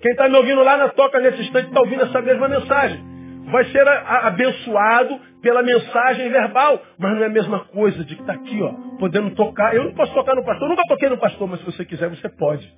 Quem 0.01 0.11
está 0.11 0.27
me 0.27 0.35
ouvindo 0.35 0.61
lá 0.63 0.75
na 0.75 0.89
toca 0.89 1.19
nesse 1.19 1.41
instante 1.41 1.69
está 1.69 1.79
ouvindo 1.79 2.03
essa 2.03 2.21
mesma 2.21 2.49
mensagem 2.49 3.14
vai 3.51 3.65
ser 3.65 3.87
abençoado 3.87 5.19
pela 5.41 5.61
mensagem 5.61 6.29
verbal, 6.29 6.81
mas 6.97 7.13
não 7.13 7.23
é 7.23 7.25
a 7.25 7.29
mesma 7.29 7.65
coisa 7.65 8.03
de 8.03 8.15
que 8.15 8.21
está 8.21 8.33
aqui, 8.33 8.61
ó, 8.61 8.97
podendo 8.97 9.31
tocar. 9.35 9.75
Eu 9.75 9.85
não 9.85 9.93
posso 9.93 10.13
tocar 10.13 10.35
no 10.35 10.43
pastor, 10.43 10.67
nunca 10.67 10.83
toquei 10.87 11.09
no 11.09 11.17
pastor, 11.17 11.47
mas 11.47 11.59
se 11.59 11.65
você 11.65 11.85
quiser, 11.85 12.09
você 12.09 12.27
pode. 12.29 12.73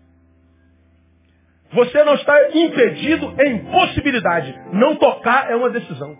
Você 1.72 2.04
não 2.04 2.16
está 2.16 2.50
impedido 2.52 3.34
em 3.42 3.66
possibilidade. 3.66 4.54
Não 4.74 4.96
tocar 4.96 5.52
é 5.52 5.56
uma 5.56 5.70
decisão. 5.70 6.18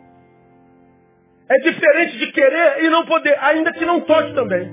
É 1.50 1.56
diferente 1.60 2.18
de 2.18 2.32
querer 2.32 2.84
e 2.84 2.90
não 2.90 3.06
poder, 3.06 3.38
ainda 3.40 3.72
que 3.72 3.86
não 3.86 4.02
toque 4.02 4.34
também. 4.34 4.70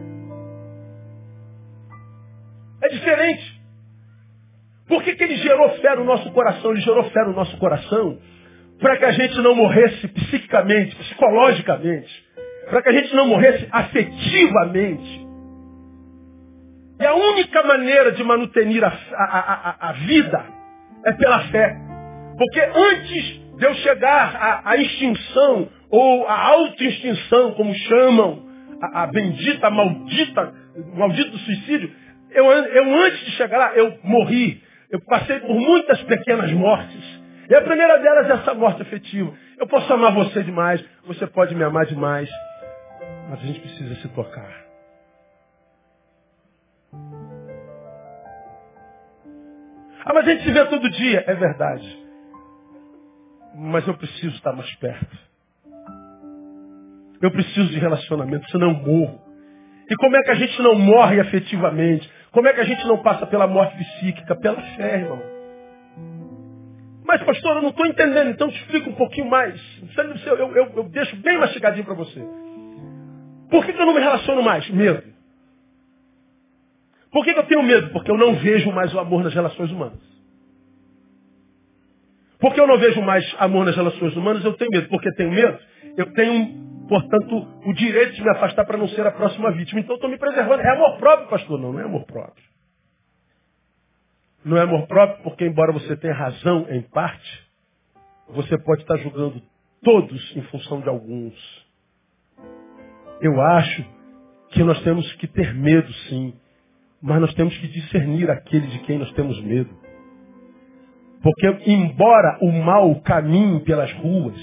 É 2.83 2.89
diferente. 2.89 3.63
Por 4.89 5.03
que, 5.03 5.15
que 5.15 5.25
ele 5.25 5.37
gerou 5.37 5.71
fé 5.77 5.97
no 5.97 6.05
nosso 6.05 6.31
coração? 6.33 6.73
Ele 6.73 6.81
gerou 6.81 7.05
fé 7.05 7.25
no 7.25 7.33
nosso 7.33 7.57
coração 7.59 8.19
para 8.85 8.99
que 8.99 9.05
a 9.07 9.13
gente 9.13 9.41
não 9.41 9.55
morresse 9.55 10.07
psiquicamente, 10.09 10.95
psicologicamente, 10.95 12.27
para 12.69 12.83
que 12.83 12.91
a 12.91 12.93
gente 12.93 13.17
não 13.17 13.27
morresse 13.29 13.67
afetivamente. 13.73 15.27
E 17.01 17.07
a 17.07 17.15
única 17.15 17.63
maneira 17.63 18.13
de 18.13 18.23
manutenir 18.23 18.85
a, 18.85 18.89
a, 18.89 19.71
a, 19.71 19.89
a 19.89 19.93
vida 19.93 20.45
é 21.07 21.13
pela 21.15 21.49
fé. 21.49 21.75
Porque 22.37 22.61
antes 22.61 23.41
de 23.57 23.65
eu 23.65 23.75
chegar 23.77 24.63
à, 24.63 24.77
extinção, 24.77 25.67
ou 25.89 26.29
à 26.29 26.49
auto-extinção, 26.49 27.53
como 27.53 27.75
chamam, 27.75 28.43
a, 28.83 29.07
bendita, 29.07 29.69
a 29.69 29.71
maldita, 29.71 30.53
maldito 30.93 31.39
suicídio, 31.39 31.91
eu, 32.33 32.45
eu 32.45 33.05
antes 33.07 33.25
de 33.25 33.31
chegar 33.31 33.57
lá, 33.57 33.73
eu 33.77 33.99
morri. 34.05 34.63
Eu 34.91 35.01
passei 35.07 35.41
por 35.41 35.59
muitas 35.59 36.03
pequenas 36.03 36.53
mortes. 36.53 37.14
E 37.49 37.55
a 37.55 37.63
primeira 37.63 37.99
delas 37.99 38.31
é 38.31 38.33
essa 38.33 38.55
morte 38.55 38.83
afetiva. 38.83 39.33
Eu 39.59 39.67
posso 39.67 39.93
amar 39.93 40.15
você 40.15 40.43
demais, 40.43 40.85
você 41.07 41.27
pode 41.27 41.55
me 41.55 41.63
amar 41.63 41.87
demais, 41.87 42.29
mas 43.29 43.41
a 43.41 43.47
gente 43.47 43.61
precisa 43.61 43.95
se 43.97 44.09
tocar. 44.09 44.65
Ah, 50.07 50.13
mas 50.13 50.29
a 50.29 50.31
gente 50.31 50.45
se 50.45 50.53
vê 50.53 50.65
todo 50.67 50.91
dia. 50.91 51.25
É 51.27 51.35
verdade. 51.35 52.05
Mas 53.55 53.87
eu 53.87 53.95
preciso 53.95 54.35
estar 54.37 54.53
mais 54.53 54.73
perto. 54.77 55.17
Eu 57.23 57.31
preciso 57.31 57.71
de 57.71 57.79
relacionamento, 57.79 58.51
senão 58.51 58.71
eu 58.71 58.75
morro. 58.75 59.23
E 59.89 59.97
como 59.97 60.17
é 60.17 60.23
que 60.23 60.31
a 60.31 60.35
gente 60.35 60.61
não 60.61 60.75
morre 60.75 61.21
afetivamente? 61.21 62.11
Como 62.33 62.49
é 62.49 62.53
que 62.53 62.61
a 62.61 62.65
gente 62.65 62.87
não 62.87 63.03
passa 63.03 63.27
pela 63.27 63.47
morte 63.47 63.77
psíquica? 63.77 64.37
Pela 64.37 64.61
fé, 64.77 64.97
irmão. 64.97 65.34
Mas, 67.05 67.23
pastor, 67.23 67.57
eu 67.57 67.63
não 67.63 67.69
estou 67.69 67.87
entendendo, 67.87 68.31
então 68.31 68.49
te 68.51 68.59
explico 68.61 68.91
um 68.91 68.95
pouquinho 68.95 69.29
mais. 69.29 69.61
Eu, 70.27 70.37
eu, 70.37 70.57
eu, 70.57 70.73
eu 70.77 70.85
deixo 70.85 71.15
bem 71.17 71.39
mastigadinho 71.39 71.85
para 71.85 71.95
você. 71.95 72.21
Por 73.51 73.65
que, 73.65 73.73
que, 73.75 73.81
eu 73.81 73.87
não 73.87 73.95
me 73.95 74.01
relaciono 74.01 74.43
mais? 74.43 74.69
Medo. 74.71 75.03
Por 77.13 77.25
que, 77.25 77.35
que 77.35 77.39
eu 77.39 77.47
tenho 77.47 77.63
medo? 77.63 77.91
Porque 77.91 78.11
eu 78.11 78.17
não 78.17 78.35
vejo 78.37 78.73
mais 78.73 78.93
o 78.95 78.99
amor 78.99 79.23
nas 79.23 79.35
relações 79.35 79.71
humanas. 79.71 80.01
Porque 82.41 82.59
eu 82.59 82.67
não 82.67 82.79
vejo 82.79 83.01
mais 83.03 83.25
amor 83.39 83.67
nas 83.67 83.77
relações 83.77 84.17
humanas, 84.17 84.45
eu 84.45 84.55
tenho 84.55 84.71
medo. 84.71 84.89
Porque 84.89 85.13
tenho 85.13 85.31
medo, 85.31 85.59
eu 85.97 86.13
tenho, 86.15 86.87
portanto, 86.89 87.47
o 87.67 87.73
direito 87.75 88.15
de 88.15 88.23
me 88.23 88.31
afastar 88.31 88.65
para 88.65 88.79
não 88.79 88.89
ser 88.89 89.07
a 89.07 89.13
próxima 89.13 89.53
vítima. 89.53 89.81
Então 89.81 89.93
eu 89.93 89.97
estou 89.97 90.11
me 90.11 90.19
preservando. 90.19 90.63
É 90.63 90.71
amor 90.71 90.97
próprio, 90.99 91.29
pastor? 91.29 91.61
Não, 91.61 91.73
não 91.73 91.81
é 91.81 91.85
amor 91.85 92.05
próprio. 92.07 92.54
Não 94.45 94.59
é 94.59 94.63
amor 94.63 94.87
próprio 94.87 95.23
porque, 95.23 95.47
embora 95.47 95.73
você 95.73 95.97
tenha 95.97 96.13
razão 96.13 96.67
em 96.69 96.83
parte, 96.83 97.45
você 98.29 98.59
pode 98.59 98.83
estar 98.83 98.99
julgando 98.99 99.41
todos 99.83 100.37
em 100.37 100.43
função 100.43 100.81
de 100.81 100.89
alguns. 100.89 101.35
Eu 103.21 103.41
acho 103.41 103.85
que 104.51 104.63
nós 104.63 104.83
temos 104.83 105.11
que 105.15 105.27
ter 105.27 105.55
medo, 105.55 105.91
sim, 106.09 106.35
mas 107.01 107.21
nós 107.21 107.35
temos 107.35 107.57
que 107.59 107.69
discernir 107.69 108.31
aquele 108.31 108.67
de 108.67 108.79
quem 108.81 108.99
nós 108.99 109.11
temos 109.13 109.41
medo. 109.43 109.71
Porque, 111.23 111.47
embora 111.67 112.39
o 112.43 112.53
mal 112.53 113.01
caminhe 113.01 113.61
pelas 113.61 113.91
ruas, 113.95 114.37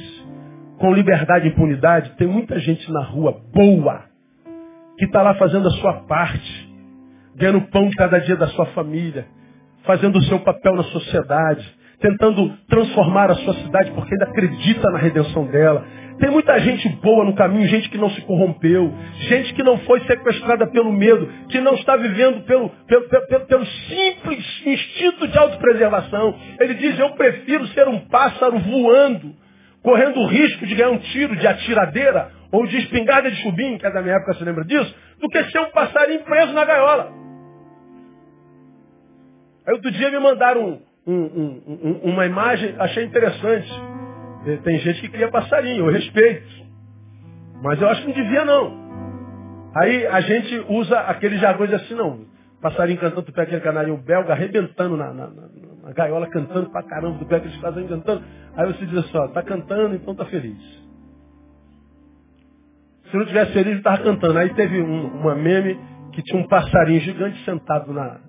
com 0.80 0.92
liberdade 0.94 1.48
e 1.48 1.52
impunidade, 1.52 2.16
tem 2.18 2.28
muita 2.28 2.60
gente 2.60 2.92
na 2.92 3.04
rua 3.04 3.40
boa, 3.54 4.06
que 4.98 5.06
está 5.06 5.22
lá 5.22 5.36
fazendo 5.36 5.68
a 5.68 5.72
sua 5.72 6.02
parte, 6.08 6.74
ganhando 7.36 7.70
pão 7.70 7.88
cada 7.96 8.20
dia 8.20 8.36
da 8.36 8.48
sua 8.48 8.66
família, 8.68 9.28
fazendo 9.84 10.18
o 10.18 10.24
seu 10.24 10.40
papel 10.40 10.76
na 10.76 10.84
sociedade, 10.84 11.82
tentando 12.00 12.52
transformar 12.68 13.30
a 13.32 13.36
sua 13.36 13.54
cidade 13.56 13.92
porque 13.92 14.14
ainda 14.14 14.26
acredita 14.26 14.90
na 14.90 14.98
redenção 14.98 15.46
dela. 15.46 15.86
Tem 16.20 16.30
muita 16.30 16.60
gente 16.60 16.88
boa 17.02 17.26
no 17.26 17.34
caminho, 17.34 17.68
gente 17.68 17.90
que 17.90 17.98
não 17.98 18.10
se 18.12 18.22
corrompeu, 18.22 18.94
gente 19.22 19.54
que 19.54 19.64
não 19.64 19.78
foi 19.80 20.02
sequestrada 20.02 20.68
pelo 20.68 20.92
medo, 20.92 21.28
que 21.50 21.60
não 21.60 21.74
está 21.76 21.96
vivendo 21.96 22.44
pelo, 22.44 22.70
pelo, 22.88 23.08
pelo, 23.08 23.46
pelo 23.46 23.66
simples 23.66 24.62
instinto 24.66 25.28
de 25.28 25.38
autopreservação. 25.38 26.36
Ele 26.60 26.76
diz, 26.76 27.00
eu 27.00 27.12
prefiro 27.12 27.66
ser 27.70 27.88
um 27.88 28.00
pássaro 28.02 28.60
voando, 28.60 29.34
correndo 29.82 30.20
o 30.20 30.28
risco 30.28 30.66
de 30.66 30.76
ganhar 30.76 30.92
um 30.92 31.00
tiro 31.00 31.36
de 31.36 31.48
atiradeira 31.48 32.30
ou 32.52 32.68
de 32.68 32.78
espingarda 32.78 33.32
de 33.32 33.38
chubim, 33.38 33.78
que 33.78 33.88
é 33.88 33.92
da 33.92 34.02
minha 34.02 34.16
época, 34.16 34.34
você 34.34 34.44
lembra 34.44 34.66
disso, 34.66 34.94
do 35.20 35.28
que 35.28 35.44
ser 35.46 35.60
um 35.60 35.72
passarinho 35.72 36.22
preso 36.24 36.54
na 36.54 36.66
gaiola. 36.66 37.21
Aí 39.66 39.74
outro 39.74 39.92
dia 39.92 40.10
me 40.12 40.20
mandaram 40.20 40.82
um, 41.06 41.14
um, 41.14 41.62
um, 41.68 42.12
uma 42.12 42.26
imagem, 42.26 42.76
achei 42.80 43.04
interessante. 43.06 43.70
Tem 44.64 44.80
gente 44.80 45.02
que 45.02 45.10
cria 45.10 45.30
passarinho, 45.30 45.86
eu 45.86 45.92
respeito. 45.92 46.48
Mas 47.62 47.80
eu 47.80 47.88
acho 47.90 48.02
que 48.02 48.08
não 48.08 48.16
devia 48.16 48.44
não. 48.44 48.82
Aí 49.76 50.06
a 50.08 50.22
gente 50.22 50.66
usa 50.68 51.00
aqueles 51.02 51.40
jargões 51.40 51.72
assim, 51.74 51.94
não. 51.94 52.26
Passarinho 52.62 53.00
cantando, 53.00 53.24
tu 53.24 53.32
pega 53.32 53.44
aquele 53.44 53.62
canarinho 53.62 53.98
belga, 53.98 54.34
arrebentando 54.34 54.98
na, 54.98 55.14
na, 55.14 55.28
na, 55.28 55.48
na, 55.84 55.94
gaiola, 55.94 56.28
cantando 56.28 56.70
pra 56.70 56.84
caramba, 56.84 57.18
tu 57.20 57.26
pega 57.26 57.38
aqueles 57.38 57.58
passarinhos 57.58 57.90
cantando. 57.90 58.24
Aí 58.56 58.68
você 58.68 58.86
diz 58.86 58.98
assim, 58.98 59.18
ó, 59.18 59.28
tá 59.30 59.42
cantando, 59.42 59.96
então 59.96 60.14
tá 60.14 60.26
feliz. 60.26 60.60
Se 63.10 63.18
não 63.18 63.26
tivesse 63.26 63.54
feliz, 63.54 63.74
ele 63.74 63.82
tava 63.82 64.04
cantando. 64.04 64.38
Aí 64.38 64.54
teve 64.54 64.82
um, 64.82 65.08
uma 65.22 65.36
meme 65.36 65.80
que 66.14 66.22
tinha 66.24 66.40
um 66.40 66.48
passarinho 66.48 67.02
gigante 67.02 67.44
sentado 67.46 67.94
na, 67.94 68.20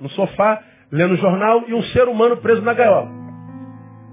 no 0.00 0.08
sofá, 0.10 0.62
lendo 0.94 1.16
jornal, 1.16 1.64
e 1.66 1.74
um 1.74 1.82
ser 1.82 2.08
humano 2.08 2.36
preso 2.36 2.62
na 2.62 2.72
gaiola. 2.72 3.10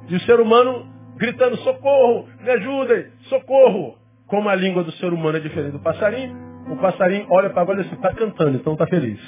E 0.10 0.15
o 0.15 0.20
ser 0.22 0.39
humano 0.39 0.88
gritando, 1.15 1.56
socorro, 1.58 2.28
me 2.41 2.50
ajudem, 2.50 3.06
socorro. 3.30 3.96
Como 4.26 4.50
a 4.50 4.56
língua 4.56 4.84
do 4.84 4.91
ser 4.94 5.13
humano 5.13 5.38
é 5.38 5.41
diferente 5.41 5.74
do 5.74 5.80
passarinho, 5.80 6.36
o 6.72 6.78
passarinho 6.78 7.28
olha 7.30 7.52
para 7.52 7.62
agora 7.62 7.82
e 7.82 7.84
diz, 7.84 7.94
está 7.94 8.12
cantando, 8.15 8.58
então 8.58 8.74
está 8.74 8.88
feliz. 8.88 9.20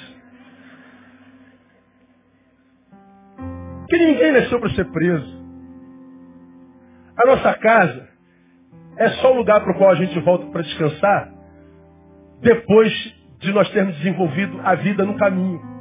Que 3.88 3.98
ninguém 3.98 4.32
nasceu 4.32 4.58
para 4.58 4.70
ser 4.70 4.90
preso. 4.90 5.44
A 7.16 7.26
nossa 7.28 7.54
casa 7.54 8.08
é 8.96 9.10
só 9.20 9.32
o 9.32 9.36
lugar 9.36 9.60
para 9.60 9.72
o 9.72 9.78
qual 9.78 9.90
a 9.90 9.94
gente 9.94 10.18
volta 10.20 10.46
para 10.46 10.62
descansar 10.62 11.32
depois 12.40 12.92
de 13.38 13.52
nós 13.52 13.70
termos 13.70 13.94
desenvolvido 13.98 14.60
a 14.64 14.74
vida 14.74 15.04
no 15.04 15.16
caminho. 15.16 15.73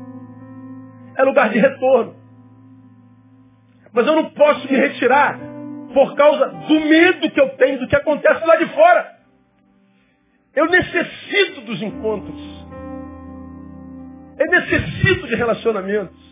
É 1.18 1.24
lugar 1.24 1.50
de 1.50 1.60
retorno. 1.60 2.16
Mas 3.92 4.08
eu 4.08 4.16
não 4.16 4.30
posso 4.32 4.68
me 4.72 4.78
retirar 4.78 5.40
por 5.94 6.16
causa 6.16 6.48
do 6.48 6.80
medo 6.82 7.30
que 7.30 7.40
eu 7.40 7.50
tenho 7.58 7.80
do 7.80 7.88
que 7.88 7.96
acontece 7.96 8.46
lá 8.46 8.56
de 8.56 8.66
fora. 8.74 9.14
Eu 10.56 10.68
necessito 10.68 11.62
dos 11.62 11.82
encontros. 11.82 12.68
Eu 14.40 14.48
necessito 14.48 15.28
de 15.28 15.36
relacionamentos. 15.36 16.24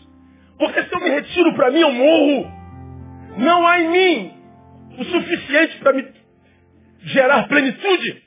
Porque 0.58 0.84
se 0.84 0.94
eu 0.94 1.00
me 1.00 1.10
retiro 1.10 1.54
para 1.54 1.72
mim, 1.72 1.80
eu 1.80 1.92
morro. 1.92 2.52
Não 3.38 3.68
há 3.68 3.80
em 3.80 3.90
mim 3.90 4.34
o 4.98 5.04
suficiente 5.04 5.78
para 5.80 5.94
me 5.94 6.08
gerar 7.00 7.48
plenitude. 7.48 8.24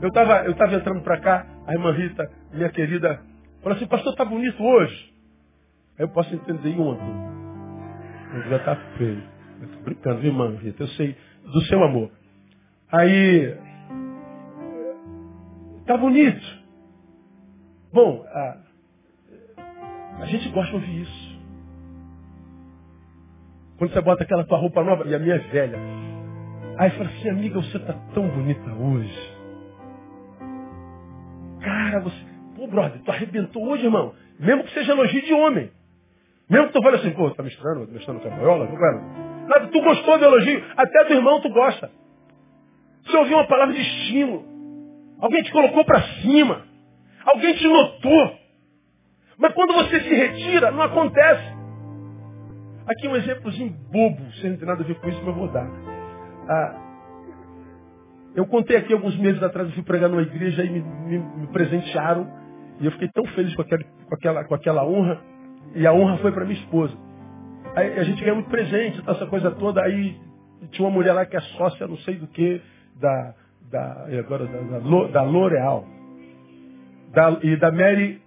Eu 0.00 0.08
estava 0.08 0.44
eu 0.44 0.54
tava 0.54 0.76
entrando 0.76 1.02
para 1.02 1.20
cá, 1.20 1.46
a 1.66 1.72
irmã 1.72 1.92
Rita, 1.92 2.30
minha 2.52 2.68
querida, 2.68 3.20
Fala 3.62 3.74
assim, 3.74 3.86
pastor, 3.86 4.14
tá 4.14 4.24
bonito 4.24 4.62
hoje. 4.62 5.14
Aí 5.98 6.04
eu 6.04 6.08
posso 6.08 6.34
entender 6.34 6.70
em 6.70 6.80
ontem. 6.80 7.14
Mas 8.32 8.48
vai 8.48 8.58
estar 8.58 8.76
tá 8.76 8.82
feio. 8.96 9.22
Eu 9.60 9.68
tô 9.68 9.78
brincando, 9.80 10.20
viu, 10.20 10.30
irmã 10.30 10.56
Rita? 10.56 10.82
Eu 10.84 10.88
sei 10.88 11.16
do 11.42 11.60
seu 11.62 11.82
amor. 11.82 12.10
Aí, 12.92 13.56
tá 15.86 15.96
bonito. 15.96 16.58
Bom, 17.92 18.24
a, 18.26 18.58
a 20.20 20.26
gente 20.26 20.48
gosta 20.50 20.70
de 20.70 20.76
ouvir 20.76 21.02
isso. 21.02 21.38
Quando 23.78 23.92
você 23.92 24.00
bota 24.00 24.24
aquela 24.24 24.44
tua 24.44 24.58
roupa 24.58 24.82
nova, 24.84 25.06
e 25.06 25.14
a 25.14 25.18
minha 25.18 25.36
é 25.36 25.38
velha. 25.38 25.78
Aí 26.78 26.90
fala 26.90 27.08
assim, 27.08 27.28
amiga, 27.28 27.60
você 27.60 27.78
tá 27.80 27.92
tão 28.14 28.28
bonita 28.28 28.72
hoje. 28.72 29.38
Cara, 31.60 32.00
você, 32.00 32.27
brother, 32.68 33.00
tu 33.02 33.10
arrebentou 33.10 33.68
hoje, 33.68 33.84
irmão. 33.84 34.14
Mesmo 34.38 34.64
que 34.64 34.72
seja 34.72 34.92
elogio 34.92 35.22
de 35.22 35.34
homem. 35.34 35.70
Mesmo 36.48 36.68
que 36.68 36.72
tu 36.72 36.82
fale 36.82 36.96
assim, 36.96 37.10
pô, 37.10 37.30
tá 37.30 37.42
me 37.42 37.48
estranho, 37.48 37.86
me 37.86 37.98
estranho 37.98 38.20
capoeira, 38.20 38.66
Nada, 39.48 39.66
tu 39.68 39.80
gostou 39.80 40.18
do 40.18 40.24
elogio, 40.24 40.62
até 40.76 41.04
do 41.04 41.14
irmão 41.14 41.40
tu 41.40 41.50
gosta. 41.50 41.90
Você 43.04 43.16
ouviu 43.16 43.36
uma 43.36 43.46
palavra 43.46 43.74
de 43.74 43.80
estímulo. 43.80 44.44
Alguém 45.20 45.42
te 45.42 45.50
colocou 45.50 45.84
para 45.84 46.02
cima. 46.20 46.62
Alguém 47.24 47.54
te 47.54 47.66
notou. 47.66 48.38
Mas 49.38 49.54
quando 49.54 49.72
você 49.74 50.00
se 50.00 50.14
retira, 50.14 50.70
não 50.70 50.82
acontece. 50.82 51.56
Aqui 52.86 53.08
um 53.08 53.16
exemplozinho 53.16 53.70
bobo, 53.90 54.32
sem 54.40 54.56
ter 54.56 54.64
nada 54.64 54.82
a 54.82 54.86
ver 54.86 54.94
com 54.94 55.08
isso, 55.08 55.22
mas 55.24 55.34
vou 55.34 55.48
dar. 55.48 55.66
Ah, 56.48 56.88
eu 58.34 58.46
contei 58.46 58.76
aqui 58.76 58.92
alguns 58.92 59.16
meses 59.16 59.42
atrás, 59.42 59.68
eu 59.68 59.74
fui 59.74 59.82
pregar 59.82 60.08
numa 60.08 60.22
igreja 60.22 60.64
e 60.64 60.70
me, 60.70 60.80
me, 60.80 61.18
me 61.18 61.46
presentearam 61.48 62.30
e 62.80 62.86
eu 62.86 62.92
fiquei 62.92 63.08
tão 63.08 63.24
feliz 63.26 63.54
com 63.54 63.62
aquela, 63.62 63.84
com 63.84 64.14
aquela, 64.14 64.44
com 64.44 64.54
aquela 64.54 64.86
honra. 64.86 65.20
E 65.74 65.86
a 65.86 65.92
honra 65.92 66.18
foi 66.18 66.32
para 66.32 66.44
minha 66.44 66.58
esposa. 66.58 66.96
Aí 67.74 67.98
a 67.98 68.04
gente 68.04 68.20
ganhou 68.20 68.36
muito 68.36 68.50
presente, 68.50 69.02
essa 69.06 69.26
coisa 69.26 69.50
toda. 69.52 69.82
Aí 69.82 70.16
tinha 70.70 70.86
uma 70.86 70.94
mulher 70.94 71.12
lá 71.12 71.26
que 71.26 71.36
é 71.36 71.40
sócia, 71.40 71.86
não 71.86 71.96
sei 71.98 72.16
do 72.16 72.26
que, 72.28 72.60
da, 72.96 73.34
da, 73.70 74.06
agora, 74.18 74.46
da, 74.46 74.78
da, 75.08 75.22
L'Oreal. 75.22 75.84
Da, 77.12 77.38
e 77.42 77.56
da 77.56 77.72
Mary 77.72 78.20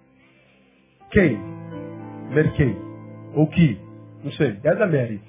Kay. 1.12 1.38
Mary 2.30 2.50
Kay. 2.56 2.76
Ou 3.34 3.46
que, 3.48 3.80
não 4.22 4.32
sei, 4.32 4.58
é 4.62 4.74
da 4.74 4.86
Mary. 4.86 5.20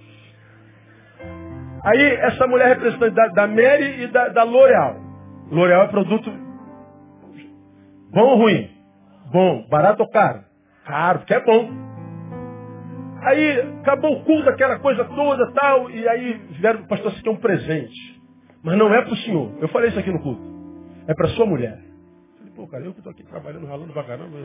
Aí 1.85 2.15
essa 2.21 2.47
mulher 2.47 2.67
é 2.67 2.73
representante 2.73 3.15
da, 3.15 3.27
da 3.27 3.47
Mary 3.47 4.03
e 4.03 4.07
da, 4.07 4.29
da 4.29 4.43
L'Oreal. 4.43 4.97
L'Oreal 5.51 5.83
é 5.83 5.87
produto 5.87 6.31
bom 8.11 8.21
ou 8.21 8.37
ruim? 8.37 8.72
Bom. 9.33 9.65
Barato 9.67 10.03
ou 10.03 10.09
caro? 10.09 10.43
Caro, 10.85 11.19
porque 11.19 11.33
é 11.33 11.43
bom. 11.43 11.69
Aí 13.23 13.61
acabou 13.81 14.17
o 14.17 14.23
culto, 14.23 14.49
aquela 14.49 14.79
coisa 14.79 15.03
toda 15.05 15.51
tal, 15.53 15.89
e 15.89 16.07
aí 16.07 16.33
vieram 16.51 16.81
o 16.81 16.87
pastor, 16.87 17.11
você 17.11 17.21
quer 17.21 17.29
um 17.29 17.37
presente. 17.37 18.21
Mas 18.61 18.77
não 18.77 18.93
é 18.93 19.01
para 19.01 19.13
o 19.13 19.17
senhor. 19.17 19.51
Eu 19.59 19.67
falei 19.69 19.89
isso 19.89 19.99
aqui 19.99 20.11
no 20.11 20.21
culto. 20.21 20.41
É 21.07 21.13
para 21.13 21.29
sua 21.29 21.45
mulher. 21.45 21.79
Eu 21.79 22.37
falei, 22.37 22.53
pô, 22.55 22.67
cara, 22.67 22.83
eu 22.83 22.91
que 22.93 22.99
estou 22.99 23.11
aqui 23.11 23.23
trabalhando, 23.23 23.65
ralando 23.65 23.91
pra 23.91 24.03
caramba. 24.03 24.37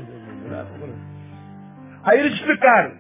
Aí 2.05 2.21
eles 2.21 2.35
explicaram. 2.35 2.97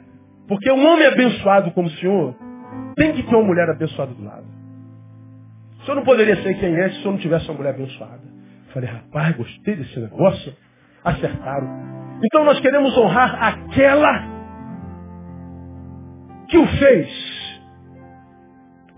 Porque 0.47 0.70
um 0.70 0.86
homem 0.86 1.07
abençoado 1.07 1.70
como 1.72 1.89
o 1.89 1.93
senhor 1.93 2.34
tem 2.97 3.12
que 3.12 3.22
ter 3.22 3.34
uma 3.34 3.45
mulher 3.45 3.68
abençoada 3.70 4.12
do 4.12 4.24
lado. 4.24 4.47
O 5.80 5.84
senhor 5.84 5.97
não 5.97 6.05
poderia 6.05 6.36
ser 6.43 6.55
quem 6.59 6.74
é 6.76 6.91
se 6.91 6.99
o 6.99 7.03
senhor 7.03 7.12
não 7.12 7.18
tivesse 7.18 7.49
uma 7.49 7.57
mulher 7.57 7.74
abençoada. 7.74 8.22
Eu 8.66 8.72
falei, 8.72 8.91
rapaz, 8.91 9.36
gostei 9.36 9.76
desse 9.76 9.99
negócio. 10.01 10.55
Acertaram. 11.09 11.69
Então 12.25 12.45
nós 12.45 12.61
queremos 12.61 12.97
honrar 12.97 13.43
aquela 13.43 14.39
que 16.49 16.59
o 16.59 16.67
fez. 16.67 17.59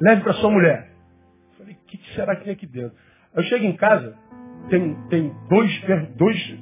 Leve 0.00 0.22
para 0.22 0.32
sua 0.34 0.50
mulher. 0.50 0.88
Eu 1.52 1.58
falei, 1.58 1.74
o 1.74 1.86
que 1.86 2.14
será 2.14 2.34
que 2.36 2.44
tem 2.44 2.52
aqui 2.54 2.66
dentro? 2.66 2.96
Eu 3.34 3.42
chego 3.44 3.64
em 3.64 3.76
casa, 3.76 4.16
tem, 4.70 4.94
tem 5.08 5.32
dois, 5.48 5.82
dois 6.16 6.58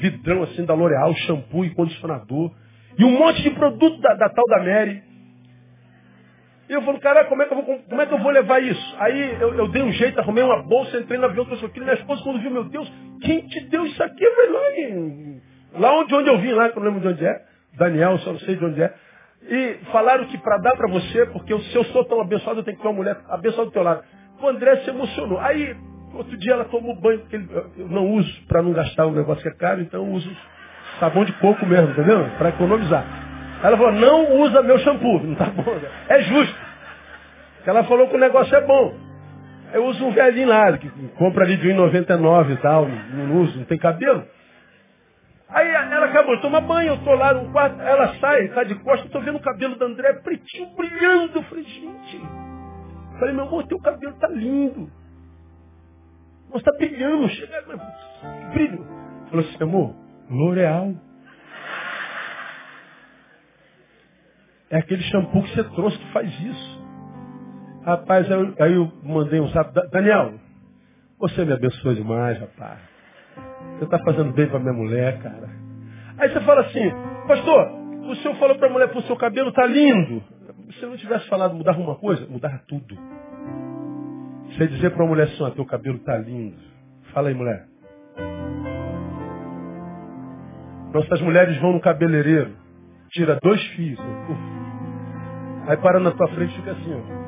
vidrão 0.00 0.42
assim 0.44 0.64
da 0.64 0.74
L'Oreal, 0.74 1.14
shampoo 1.14 1.64
e 1.64 1.74
condicionador. 1.74 2.52
E 2.98 3.04
um 3.04 3.18
monte 3.18 3.42
de 3.42 3.50
produto 3.50 4.00
da, 4.00 4.14
da 4.14 4.28
tal 4.30 4.44
da 4.48 4.58
Mary. 4.58 5.02
E 6.68 6.72
eu 6.72 6.82
falo, 6.82 6.98
cara, 6.98 7.24
como 7.26 7.42
é 7.42 7.46
que 7.46 7.52
eu 7.52 7.62
vou, 7.62 7.78
como 7.78 8.00
é 8.00 8.06
que 8.06 8.12
eu 8.14 8.18
vou 8.18 8.30
levar 8.32 8.60
isso? 8.60 8.96
Aí 8.98 9.36
eu, 9.40 9.54
eu 9.54 9.68
dei 9.68 9.82
um 9.82 9.92
jeito, 9.92 10.18
arrumei 10.18 10.42
uma 10.42 10.62
bolsa, 10.62 10.98
entrei 10.98 11.18
no 11.18 11.26
avião, 11.26 11.44
trouxe 11.44 11.64
aquilo. 11.64 11.84
Minha 11.84 11.96
esposa, 11.96 12.22
quando 12.24 12.40
viu, 12.40 12.50
meu 12.50 12.64
Deus, 12.64 12.92
quem 13.22 13.40
te 13.46 13.60
deu 13.68 13.86
isso 13.86 14.02
aqui? 14.02 14.24
Falei, 14.30 14.50
lá, 14.50 14.80
em, 14.80 15.42
lá 15.78 15.98
onde, 15.98 16.14
onde 16.14 16.28
eu 16.28 16.38
vim, 16.38 16.52
lá, 16.52 16.68
que 16.68 16.76
eu 16.76 16.82
não 16.82 16.90
lembro 16.90 17.08
de 17.08 17.14
onde 17.14 17.24
é. 17.24 17.42
Daniel, 17.76 18.18
só 18.18 18.32
não 18.32 18.40
sei 18.40 18.56
de 18.56 18.64
onde 18.64 18.82
é. 18.82 18.92
E 19.48 19.78
falaram 19.92 20.26
que 20.26 20.38
para 20.38 20.58
dar 20.58 20.76
para 20.76 20.88
você, 20.88 21.26
porque 21.26 21.56
se 21.56 21.76
eu 21.76 21.84
sou 21.84 22.04
tão 22.04 22.20
abençoado, 22.20 22.60
eu 22.60 22.64
tenho 22.64 22.76
que 22.76 22.82
ter 22.82 22.88
uma 22.88 22.96
mulher 22.96 23.16
abençoada 23.28 23.66
do 23.66 23.72
teu 23.72 23.82
lado. 23.82 24.02
O 24.42 24.48
André 24.48 24.76
se 24.78 24.90
emocionou. 24.90 25.38
Aí, 25.38 25.76
outro 26.14 26.36
dia 26.36 26.54
ela 26.54 26.64
tomou 26.64 26.98
banho, 27.00 27.20
porque 27.20 27.36
eu 27.36 27.88
não 27.88 28.10
uso 28.12 28.46
para 28.48 28.60
não 28.60 28.72
gastar 28.72 29.06
um 29.06 29.12
negócio 29.12 29.42
que 29.42 29.48
é 29.48 29.54
caro, 29.54 29.80
então 29.80 30.04
eu 30.04 30.12
uso 30.12 30.28
sabão 30.98 31.24
de 31.24 31.32
coco 31.34 31.64
mesmo, 31.64 31.90
entendeu? 31.90 32.28
Para 32.38 32.48
economizar. 32.48 33.25
Ela 33.62 33.76
falou, 33.76 33.92
não 33.92 34.40
usa 34.40 34.62
meu 34.62 34.78
shampoo. 34.78 35.22
Não 35.22 35.34
tá 35.34 35.46
bom. 35.46 35.74
Né? 35.74 35.88
É 36.08 36.22
justo. 36.22 36.56
Ela 37.66 37.84
falou 37.84 38.08
que 38.08 38.14
o 38.14 38.18
negócio 38.18 38.54
é 38.54 38.60
bom. 38.60 38.94
Eu 39.72 39.86
uso 39.86 40.04
um 40.04 40.12
velhinho 40.12 40.48
lá, 40.48 40.78
que 40.78 40.88
compra 41.18 41.44
ali 41.44 41.56
de 41.56 41.68
1,99 41.68 42.52
e 42.52 42.56
tal, 42.58 42.86
não 42.88 43.42
uso, 43.42 43.58
não 43.58 43.64
tem 43.64 43.76
cabelo. 43.76 44.24
Aí 45.48 45.68
ela 45.68 46.06
acabou 46.06 46.36
de 46.36 46.42
tomar 46.42 46.60
banho, 46.60 46.90
eu 46.90 46.98
tô 47.04 47.12
lá 47.14 47.34
no 47.34 47.50
quarto, 47.52 47.80
ela 47.80 48.14
sai, 48.16 48.48
tá 48.48 48.64
de 48.64 48.74
costas, 48.76 49.10
tô 49.10 49.20
vendo 49.20 49.36
o 49.36 49.42
cabelo 49.42 49.76
da 49.76 49.86
André 49.86 50.12
pretinho, 50.14 50.74
brilhando. 50.76 51.38
Eu 51.38 51.42
falei, 51.44 51.64
gente. 51.64 52.16
Eu 52.16 53.18
falei, 53.18 53.34
meu 53.34 53.44
amor, 53.44 53.66
teu 53.66 53.80
cabelo 53.80 54.14
tá 54.14 54.28
lindo. 54.28 54.90
Nossa, 56.50 56.64
tá 56.64 56.72
brilhando, 56.76 57.28
chega, 57.28 57.64
brilho. 58.52 58.86
Falou 59.30 59.44
assim, 59.44 59.62
amor, 59.62 59.94
L'Oreal. 60.30 60.94
É 64.70 64.78
aquele 64.78 65.02
shampoo 65.02 65.42
que 65.42 65.54
você 65.54 65.64
trouxe 65.64 65.98
que 65.98 66.12
faz 66.12 66.28
isso. 66.40 66.86
Rapaz, 67.84 68.30
aí 68.30 68.38
eu, 68.38 68.54
aí 68.58 68.72
eu 68.74 68.92
mandei 69.04 69.40
um 69.40 69.48
zap. 69.48 69.72
Daniel, 69.92 70.34
você 71.18 71.44
me 71.44 71.52
abençoa 71.52 71.94
demais, 71.94 72.38
rapaz. 72.40 72.80
Você 73.78 73.84
está 73.84 73.98
fazendo 74.00 74.32
bem 74.32 74.48
para 74.48 74.58
minha 74.58 74.72
mulher, 74.72 75.22
cara. 75.22 75.48
Aí 76.18 76.28
você 76.30 76.40
fala 76.40 76.62
assim, 76.62 76.90
pastor, 77.28 77.70
o 78.08 78.14
senhor 78.16 78.34
falou 78.38 78.56
para 78.56 78.68
a 78.68 78.72
mulher, 78.72 78.90
o 78.92 79.02
seu 79.02 79.16
cabelo 79.16 79.52
tá 79.52 79.64
lindo. 79.66 80.22
Se 80.72 80.82
eu 80.82 80.90
não 80.90 80.96
tivesse 80.96 81.28
falado 81.28 81.54
mudar 81.54 81.72
alguma 81.72 81.94
coisa, 81.94 82.26
mudar 82.26 82.60
tudo. 82.66 82.96
Você 84.50 84.66
dizer 84.66 84.90
para 84.90 85.04
uma 85.04 85.10
mulher 85.10 85.28
assim, 85.28 85.50
teu 85.54 85.64
cabelo 85.64 85.98
tá 86.00 86.16
lindo. 86.18 86.56
Fala 87.12 87.28
aí, 87.28 87.34
mulher. 87.34 87.66
Nossas 90.92 91.20
mulheres 91.20 91.56
vão 91.60 91.72
no 91.72 91.80
cabeleireiro, 91.80 92.56
tira 93.10 93.38
dois 93.42 93.62
fios. 93.68 94.00
Uf. 94.00 94.55
Aí 95.66 95.76
para 95.78 95.98
na 95.98 96.12
tua 96.12 96.28
frente 96.28 96.52
e 96.52 96.56
fica 96.56 96.70
assim, 96.72 96.94
ó. 96.94 97.26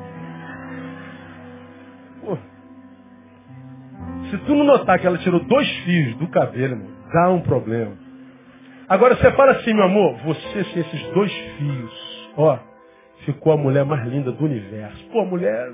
Se 4.29 4.37
tu 4.37 4.53
não 4.53 4.63
notar 4.63 4.99
que 4.99 5.07
ela 5.07 5.17
tirou 5.17 5.39
dois 5.39 5.67
fios 5.83 6.15
do 6.17 6.27
cabelo, 6.27 6.75
meu, 6.75 6.87
dá 7.11 7.29
um 7.29 7.41
problema. 7.41 7.93
Agora 8.87 9.15
você 9.15 9.31
fala 9.31 9.53
assim, 9.53 9.73
meu 9.73 9.83
amor, 9.83 10.17
você 10.23 10.63
sem 10.65 10.81
esses 10.81 11.03
dois 11.13 11.31
fios, 11.57 12.31
ó, 12.37 12.59
ficou 13.25 13.53
a 13.53 13.57
mulher 13.57 13.85
mais 13.85 14.05
linda 14.07 14.31
do 14.31 14.45
universo. 14.45 15.03
Pô, 15.11 15.21
a 15.21 15.25
mulher, 15.25 15.71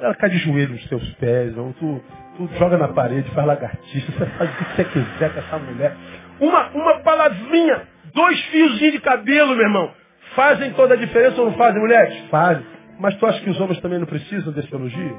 ela 0.00 0.14
cai 0.14 0.30
de 0.30 0.38
joelho 0.38 0.72
nos 0.72 0.88
teus 0.88 1.12
pés, 1.14 1.56
ou 1.58 1.72
tu, 1.74 2.00
tu 2.36 2.48
joga 2.58 2.78
na 2.78 2.88
parede, 2.88 3.28
faz 3.30 3.46
lagartixa, 3.46 4.12
você 4.12 4.26
faz 4.26 4.50
o 4.50 4.56
que 4.56 4.64
você 4.64 4.84
quiser 4.84 5.32
com 5.32 5.40
essa 5.40 5.58
mulher. 5.58 5.96
Uma, 6.40 6.68
uma 6.68 7.00
palavrinha, 7.00 7.82
dois 8.14 8.40
fiozinhos 8.46 8.92
de 8.92 9.00
cabelo, 9.00 9.56
meu 9.56 9.64
irmão. 9.64 9.90
Fazem 10.38 10.72
toda 10.74 10.94
a 10.94 10.96
diferença 10.96 11.40
ou 11.40 11.50
não 11.50 11.58
fazem, 11.58 11.80
mulheres? 11.80 12.16
Fazem. 12.30 12.64
Mas 13.00 13.16
tu 13.16 13.26
acha 13.26 13.40
que 13.40 13.50
os 13.50 13.60
homens 13.60 13.80
também 13.80 13.98
não 13.98 14.06
precisam 14.06 14.52
desse 14.52 14.72
elogio? 14.72 15.18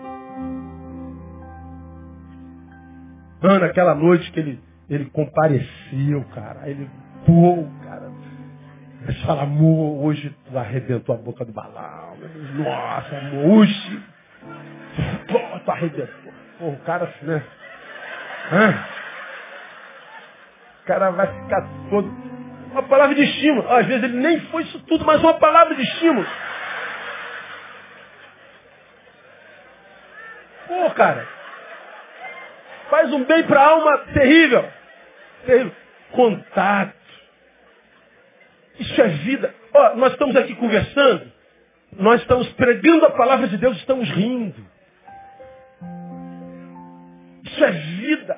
Ana, 3.42 3.66
aquela 3.66 3.94
noite 3.94 4.32
que 4.32 4.40
ele, 4.40 4.64
ele 4.90 5.10
compareceu, 5.10 6.24
cara. 6.34 6.70
Ele, 6.70 6.90
pô, 7.26 7.68
cara. 7.84 8.10
Ele 9.04 9.14
fala, 9.26 9.44
amor, 9.44 10.06
hoje 10.06 10.34
tu 10.50 10.58
arrebentou 10.58 11.14
a 11.14 11.18
boca 11.18 11.44
do 11.44 11.52
balão. 11.52 12.16
Nossa, 12.56 13.18
amor, 13.18 13.46
hoje. 13.46 14.04
Pô, 15.28 15.60
tu 15.66 15.70
arrebentou. 15.70 16.34
Pô, 16.60 16.70
o 16.70 16.80
cara 16.86 17.04
assim, 17.04 17.26
né? 17.26 17.44
Hã? 18.54 18.86
O 20.82 20.86
cara 20.88 21.12
vai 21.12 21.28
ficar 21.28 21.68
todo. 21.90 22.29
Uma 22.72 22.84
palavra 22.84 23.16
de 23.16 23.24
estímulo. 23.24 23.72
Às 23.72 23.86
vezes 23.86 24.04
ele 24.04 24.18
nem 24.18 24.40
foi 24.48 24.64
isso 24.64 24.80
tudo, 24.82 25.06
mas 25.06 25.22
uma 25.22 25.36
palavra 25.36 25.76
de 25.76 25.82
estímulo. 25.82 26.28
Pô, 30.68 30.92
cara. 30.92 31.28
Faz 32.90 33.12
um 33.12 33.24
bem 33.24 33.44
para 33.44 33.62
a 33.62 33.68
alma 33.68 33.98
terrível. 34.14 34.70
Terrível. 35.46 35.76
Contato. 36.12 37.00
Isso 38.80 39.02
é 39.02 39.08
vida. 39.08 39.54
Ó, 39.74 39.96
nós 39.96 40.14
estamos 40.14 40.36
aqui 40.36 40.56
conversando. 40.56 41.32
Nós 41.94 42.22
estamos 42.22 42.48
pregando 42.54 43.06
a 43.06 43.12
palavra 43.12 43.48
de 43.48 43.58
Deus, 43.58 43.78
estamos 43.78 44.10
rindo. 44.10 44.66
Isso 47.44 47.66
é 47.66 47.72
vida. 47.72 48.38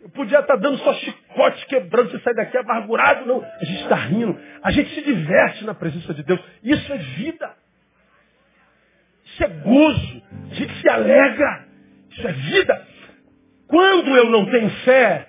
Eu 0.00 0.10
podia 0.10 0.40
estar 0.40 0.56
dando 0.56 0.78
só 0.78 0.92
chicote, 0.94 1.21
quebrando, 1.68 2.10
você 2.10 2.18
sai 2.20 2.34
daqui 2.34 2.56
amargurado. 2.56 3.26
Não, 3.26 3.42
a 3.42 3.64
gente 3.64 3.82
está 3.82 3.96
rindo. 3.96 4.38
A 4.62 4.70
gente 4.70 4.94
se 4.94 5.02
diverte 5.02 5.64
na 5.64 5.74
presença 5.74 6.12
de 6.14 6.22
Deus. 6.22 6.40
Isso 6.62 6.92
é 6.92 6.98
vida. 6.98 7.54
Isso 9.24 9.44
é 9.44 9.48
gozo. 9.48 10.22
A 10.50 10.54
gente 10.54 10.74
se 10.80 10.88
alegra. 10.88 11.66
Isso 12.10 12.28
é 12.28 12.32
vida. 12.32 12.86
Quando 13.66 14.14
eu 14.16 14.30
não 14.30 14.50
tenho 14.50 14.68
fé, 14.84 15.28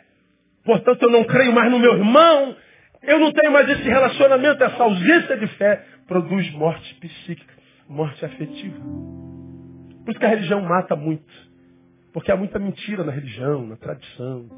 portanto 0.65 1.03
eu 1.03 1.09
não 1.09 1.23
creio 1.23 1.53
mais 1.53 1.71
no 1.71 1.79
meu 1.79 1.93
irmão, 1.93 2.55
eu 3.01 3.19
não 3.19 3.31
tenho 3.31 3.53
mais 3.53 3.69
esse 3.69 3.83
relacionamento, 3.83 4.63
essa 4.63 4.83
ausência 4.83 5.37
de 5.37 5.47
fé, 5.55 5.85
produz 6.07 6.51
morte 6.51 6.93
psíquica, 6.95 7.53
morte 7.87 8.25
afetiva. 8.25 8.79
Por 10.03 10.11
isso 10.11 10.19
que 10.19 10.25
a 10.25 10.29
religião 10.29 10.61
mata 10.61 10.95
muito. 10.95 11.31
Porque 12.11 12.31
há 12.31 12.35
muita 12.35 12.59
mentira 12.59 13.03
na 13.03 13.11
religião, 13.11 13.65
na 13.65 13.77
tradição. 13.77 14.49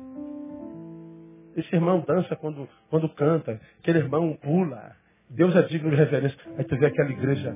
Esse 1.55 1.73
irmão 1.73 2.03
dança 2.05 2.35
quando, 2.35 2.67
quando 2.89 3.07
canta. 3.09 3.59
Aquele 3.79 3.99
irmão 3.99 4.37
pula. 4.41 4.91
Deus 5.29 5.55
é 5.55 5.61
digno 5.63 5.89
de 5.89 5.95
reverência. 5.95 6.37
Aí 6.57 6.65
tu 6.65 6.77
vê 6.77 6.87
aquela 6.87 7.09
igreja 7.09 7.55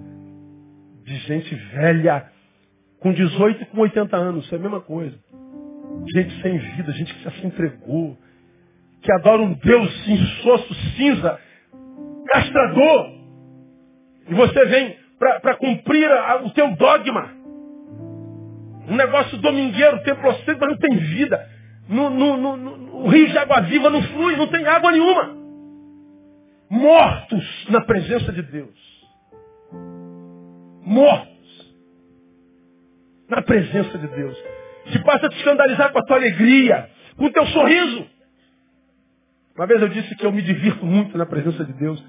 de 1.04 1.16
gente 1.20 1.54
velha, 1.74 2.32
com 3.00 3.12
18 3.12 3.64
e 3.64 3.66
com 3.68 3.82
80 3.82 4.16
anos. 4.16 4.46
Isso 4.46 4.56
é 4.56 4.58
a 4.58 4.62
mesma 4.62 4.82
coisa. 4.82 5.18
Gente 6.14 6.42
sem 6.42 6.58
vida, 6.58 6.92
gente 6.94 7.14
que 7.14 7.24
já 7.24 7.32
se 7.32 7.46
entregou. 7.46 8.18
Que 9.02 9.12
adora 9.14 9.42
um 9.42 9.54
Deus 9.54 10.08
insosso, 10.08 10.74
cinza, 10.96 11.40
castrador. 12.28 13.20
E 14.30 14.34
você 14.34 14.66
vem 14.66 14.98
para 15.18 15.56
cumprir 15.56 16.10
a, 16.10 16.42
o 16.44 16.52
teu 16.52 16.74
dogma. 16.76 17.34
Um 18.88 18.96
negócio 18.96 19.38
domingueiro, 19.38 20.02
templocêntrico, 20.04 20.62
mas 20.62 20.70
não 20.72 20.78
tem 20.78 20.98
vida 20.98 21.59
no, 21.90 22.10
no, 22.12 22.38
no, 22.56 22.96
o 23.04 23.08
rio 23.08 23.28
de 23.28 23.38
água 23.38 23.62
viva 23.62 23.90
não 23.90 24.02
flui, 24.04 24.36
não 24.36 24.48
tem 24.48 24.66
água 24.66 24.92
nenhuma. 24.92 25.36
mortos 26.70 27.68
na 27.70 27.82
presença 27.82 28.32
de 28.32 28.44
Deus. 28.44 29.08
Mortos 30.86 31.76
na 33.28 33.42
presença 33.42 33.98
de 33.98 34.08
Deus. 34.08 34.38
Se 34.92 35.04
passa 35.04 35.26
a 35.26 35.30
te 35.30 35.38
escandalizar 35.38 35.92
com 35.92 36.00
a 36.00 36.06
tua 36.06 36.18
alegria, 36.18 36.90
com 37.18 37.26
o 37.26 37.32
teu 37.32 37.46
sorriso. 37.48 38.08
Uma 39.56 39.66
vez 39.66 39.82
eu 39.82 39.90
disse 39.90 40.16
que 40.16 40.26
eu 40.26 40.32
me 40.32 40.44
divirto 40.44 40.86
muito 40.86 41.18
na 41.18 41.26
presença 41.26 41.66
de 41.66 41.74
Deus. 41.74 42.04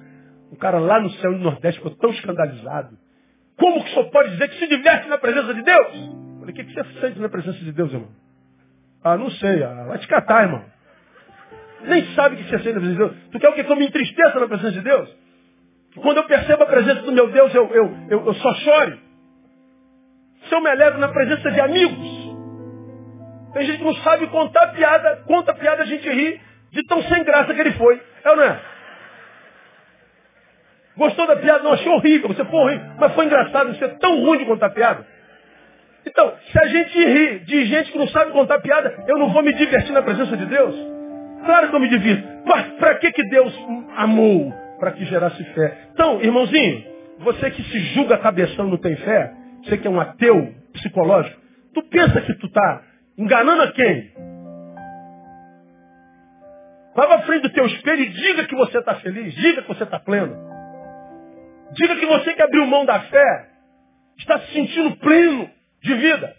Um 0.52 0.56
cara 0.56 0.78
lá 0.78 1.00
no 1.00 1.10
céu 1.10 1.32
no 1.32 1.38
Nordeste 1.38 1.80
ficou 1.80 1.96
tão 1.96 2.10
escandalizado. 2.10 2.98
Como 3.56 3.82
que 3.82 3.90
o 3.90 3.94
senhor 3.94 4.10
pode 4.10 4.30
dizer 4.32 4.48
que 4.48 4.58
se 4.58 4.66
diverte 4.68 5.08
na 5.08 5.16
presença 5.16 5.54
de 5.54 5.62
Deus? 5.62 5.94
Eu 5.94 6.38
falei, 6.40 6.52
o 6.52 6.54
que, 6.54 6.64
que 6.64 6.74
você 6.74 7.00
sente 7.00 7.18
na 7.18 7.28
presença 7.30 7.58
de 7.58 7.72
Deus, 7.72 7.92
irmão? 7.92 8.19
Ah, 9.02 9.16
não 9.16 9.30
sei. 9.30 9.62
Ah, 9.62 9.84
vai 9.88 9.98
te 9.98 10.08
catar, 10.08 10.42
irmão. 10.42 10.64
Nem 11.82 12.04
sabe 12.14 12.36
que 12.36 12.44
você 12.44 12.58
sente 12.58 12.72
na 12.74 12.80
presença 12.80 12.92
de 12.92 12.98
Deus. 12.98 13.30
Tu 13.32 13.38
quer 13.38 13.48
o 13.48 13.52
que? 13.54 13.64
Que 13.64 13.72
eu 13.72 13.76
me 13.76 13.86
entristeça 13.86 14.38
na 14.38 14.46
presença 14.46 14.72
de 14.72 14.80
Deus? 14.82 15.16
Quando 15.96 16.18
eu 16.18 16.24
percebo 16.24 16.62
a 16.62 16.66
presença 16.66 17.02
do 17.02 17.12
meu 17.12 17.28
Deus, 17.28 17.54
eu, 17.54 17.66
eu, 17.68 17.96
eu, 18.10 18.26
eu 18.26 18.34
só 18.34 18.54
choro. 18.54 18.98
Se 20.48 20.54
eu 20.54 20.60
me 20.60 20.70
alegro 20.70 20.98
na 20.98 21.08
presença 21.08 21.50
de 21.50 21.60
amigos. 21.60 22.20
Tem 23.54 23.66
gente 23.66 23.78
que 23.78 23.84
não 23.84 23.94
sabe 23.96 24.26
contar 24.28 24.68
piada, 24.68 25.24
conta 25.26 25.52
piada, 25.54 25.82
a 25.82 25.86
gente 25.86 26.08
ri 26.08 26.40
de 26.70 26.84
tão 26.84 27.02
sem 27.02 27.24
graça 27.24 27.52
que 27.52 27.60
ele 27.60 27.72
foi. 27.72 28.00
É 28.24 28.30
ou 28.30 28.36
não 28.36 28.44
é? 28.44 28.60
Gostou 30.96 31.26
da 31.26 31.36
piada? 31.36 31.64
Não, 31.64 31.72
achei 31.72 31.90
horrível. 31.90 32.28
Você 32.28 32.44
foi 32.44 32.60
horrível. 32.60 32.86
Mas 32.98 33.14
foi 33.14 33.24
engraçado. 33.24 33.74
Você 33.74 33.84
é 33.84 33.88
tão 33.88 34.22
ruim 34.22 34.38
de 34.38 34.44
contar 34.44 34.70
piada. 34.70 35.06
Então, 36.06 36.32
se 36.50 36.58
a 36.58 36.66
gente 36.66 36.98
ri 36.98 37.38
de 37.40 37.64
gente 37.66 37.92
que 37.92 37.98
não 37.98 38.08
sabe 38.08 38.32
contar 38.32 38.60
piada, 38.60 39.04
eu 39.06 39.18
não 39.18 39.30
vou 39.30 39.42
me 39.42 39.52
divertir 39.54 39.92
na 39.92 40.02
presença 40.02 40.36
de 40.36 40.46
Deus? 40.46 40.74
Claro 41.44 41.68
que 41.68 41.76
eu 41.76 41.80
me 41.80 41.88
divirto. 41.88 42.26
Mas 42.46 42.66
para 42.74 42.94
que, 42.96 43.12
que 43.12 43.22
Deus 43.28 43.54
amou? 43.96 44.52
Para 44.78 44.92
que 44.92 45.04
gerasse 45.04 45.42
fé. 45.52 45.88
Então, 45.92 46.20
irmãozinho, 46.22 46.84
você 47.18 47.50
que 47.50 47.62
se 47.64 47.78
julga 47.94 48.18
cabeção 48.18 48.66
não 48.66 48.78
tem 48.78 48.96
fé, 48.96 49.32
você 49.64 49.76
que 49.76 49.86
é 49.86 49.90
um 49.90 50.00
ateu 50.00 50.54
psicológico, 50.72 51.40
tu 51.74 51.82
pensa 51.82 52.20
que 52.22 52.34
tu 52.34 52.46
está 52.46 52.82
enganando 53.18 53.62
a 53.62 53.72
quem? 53.72 54.10
Vá 56.94 57.14
à 57.14 57.22
frente 57.22 57.42
do 57.42 57.50
teu 57.50 57.66
espelho 57.66 58.02
e 58.02 58.08
diga 58.08 58.46
que 58.46 58.54
você 58.54 58.78
está 58.78 58.94
feliz, 58.96 59.34
diga 59.34 59.62
que 59.62 59.68
você 59.68 59.84
está 59.84 59.98
pleno. 60.00 60.36
Diga 61.72 61.96
que 61.96 62.06
você 62.06 62.34
que 62.34 62.42
abriu 62.42 62.66
mão 62.66 62.84
da 62.84 63.00
fé 63.00 63.46
está 64.18 64.40
se 64.40 64.52
sentindo 64.52 64.96
pleno 64.96 65.48
de 65.82 65.94
vida. 65.94 66.36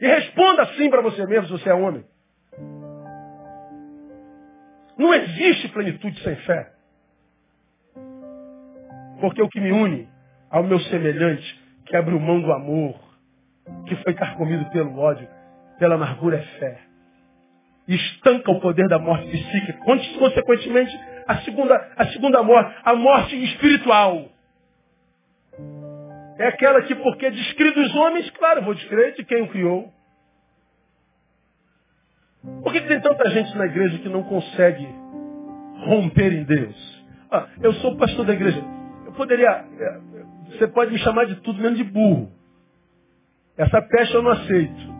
E 0.00 0.06
responda 0.06 0.62
assim 0.62 0.90
para 0.90 1.02
você 1.02 1.26
mesmo 1.26 1.46
se 1.46 1.52
você 1.52 1.70
é 1.70 1.74
homem. 1.74 2.04
Não 4.98 5.14
existe 5.14 5.68
plenitude 5.68 6.20
sem 6.22 6.36
fé. 6.36 6.72
Porque 9.20 9.42
o 9.42 9.48
que 9.48 9.60
me 9.60 9.72
une 9.72 10.08
ao 10.50 10.62
meu 10.62 10.78
semelhante, 10.80 11.60
que 11.86 11.96
abriu 11.96 12.20
mão 12.20 12.40
do 12.40 12.52
amor, 12.52 13.00
que 13.86 13.96
foi 13.96 14.14
carcomido 14.14 14.68
pelo 14.70 14.98
ódio, 14.98 15.28
pela 15.78 15.94
amargura, 15.94 16.38
é 16.38 16.42
fé. 16.58 16.78
Estanca 17.88 18.50
o 18.50 18.60
poder 18.60 18.88
da 18.88 18.98
morte 18.98 19.28
psíquica. 19.28 19.78
Consequentemente, 19.84 20.98
a 21.26 21.36
segunda, 21.38 21.92
a 21.96 22.06
segunda 22.08 22.42
morte, 22.42 22.74
a 22.84 22.94
morte 22.94 23.44
espiritual. 23.44 24.31
É 26.42 26.48
aquela 26.48 26.82
que, 26.82 26.92
porque 26.96 27.30
descreve 27.30 27.78
os 27.78 27.94
homens, 27.94 28.28
claro, 28.30 28.62
vou 28.62 28.74
descrever 28.74 29.14
de 29.14 29.24
quem 29.24 29.42
o 29.42 29.48
criou. 29.48 29.92
Por 32.64 32.72
que 32.72 32.80
tem 32.80 33.00
tanta 33.00 33.30
gente 33.30 33.56
na 33.56 33.66
igreja 33.66 34.00
que 34.00 34.08
não 34.08 34.24
consegue 34.24 34.84
romper 35.86 36.32
em 36.32 36.42
Deus? 36.42 37.04
Ah, 37.30 37.46
eu 37.62 37.72
sou 37.74 37.96
pastor 37.96 38.26
da 38.26 38.32
igreja. 38.32 38.60
Eu 39.06 39.12
poderia. 39.12 39.50
É, 39.50 40.00
você 40.46 40.66
pode 40.66 40.90
me 40.90 40.98
chamar 40.98 41.26
de 41.26 41.36
tudo 41.42 41.62
menos 41.62 41.78
de 41.78 41.84
burro. 41.84 42.32
Essa 43.56 43.80
peste 43.80 44.12
eu 44.12 44.22
não 44.22 44.32
aceito. 44.32 44.92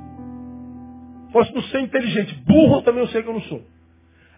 Posso 1.33 1.53
não 1.53 1.63
ser 1.63 1.81
inteligente. 1.81 2.37
Burro 2.47 2.83
também 2.83 3.03
eu 3.03 3.09
sei 3.09 3.21
que 3.21 3.29
eu 3.29 3.35
não 3.35 3.43
sou. 3.43 3.67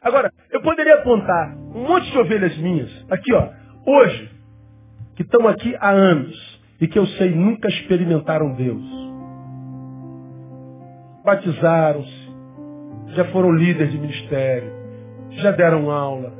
Agora, 0.01 0.33
eu 0.51 0.63
poderia 0.63 0.95
apontar 0.95 1.55
um 1.55 1.87
monte 1.87 2.11
de 2.11 2.19
ovelhas 2.19 2.57
minhas. 2.57 2.91
Aqui, 3.11 3.31
ó. 3.35 3.51
Hoje, 3.85 4.31
que 5.17 5.23
estão 5.23 5.47
aqui 5.47 5.77
há 5.79 5.91
anos 5.91 6.54
e 6.85 6.89
que 6.89 6.99
eu 6.99 7.07
sei 7.07 7.31
nunca 7.31 7.67
experimentaram 7.67 8.55
Deus. 8.55 8.85
Batizaram-se, 11.25 12.31
já 13.15 13.25
foram 13.33 13.53
líderes 13.53 13.91
de 13.91 13.99
ministério, 13.99 14.71
já 15.31 15.51
deram 15.53 15.91
aula. 15.91 16.31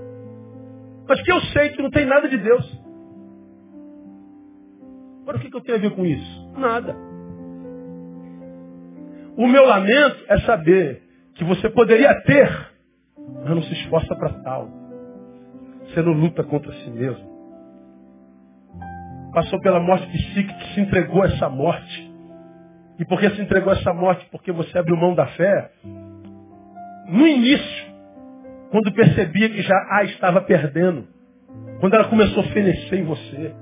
Mas 1.09 1.23
que 1.23 1.33
eu 1.33 1.41
sei 1.41 1.71
que 1.71 1.81
não 1.81 1.91
tem 1.91 2.05
nada 2.05 2.29
de 2.29 2.37
Deus. 2.37 2.83
Agora 5.23 5.39
o 5.39 5.41
que, 5.41 5.57
eu 5.57 5.63
tenho 5.63 5.79
a 5.79 5.81
ver 5.81 5.93
com 5.93 6.05
isso? 6.05 6.53
Nada. 6.59 6.95
O 9.39 9.49
meu 9.49 9.65
lamento 9.65 10.25
é 10.29 10.41
saber 10.41 11.03
que 11.37 11.45
você 11.45 11.71
poderia 11.71 12.21
ter, 12.21 12.71
mas 13.17 13.49
não 13.49 13.63
se 13.63 13.73
esforça 13.73 14.15
para 14.15 14.29
tal. 14.43 14.69
Você 15.87 16.03
não 16.03 16.13
luta 16.13 16.45
contra 16.45 16.71
si 16.71 16.91
mesmo 16.91 17.34
passou 19.35 19.61
pela 19.61 19.81
morte 19.81 20.07
psíquica, 20.07 20.55
que 20.55 20.75
se 20.75 20.81
entregou 20.81 21.23
a 21.23 21.27
essa 21.27 21.49
morte. 21.49 22.15
E 22.99 23.05
por 23.05 23.19
que 23.19 23.29
se 23.31 23.43
entregou 23.43 23.73
a 23.73 23.77
essa 23.77 23.93
morte? 23.93 24.27
Porque 24.31 24.53
você 24.53 24.79
abriu 24.79 24.97
mão 24.97 25.15
da 25.15 25.27
fé. 25.27 25.71
No 27.09 27.27
início, 27.27 27.95
quando 28.71 28.93
percebia 28.93 29.51
que 29.51 29.63
já 29.63 29.77
a 29.91 30.05
estava 30.05 30.41
perdendo. 30.41 31.07
Quando 31.81 31.95
ela 31.95 32.05
começou 32.05 32.43
a 32.43 32.47
fenecer 32.47 32.99
em 32.99 33.05
você. 33.05 33.55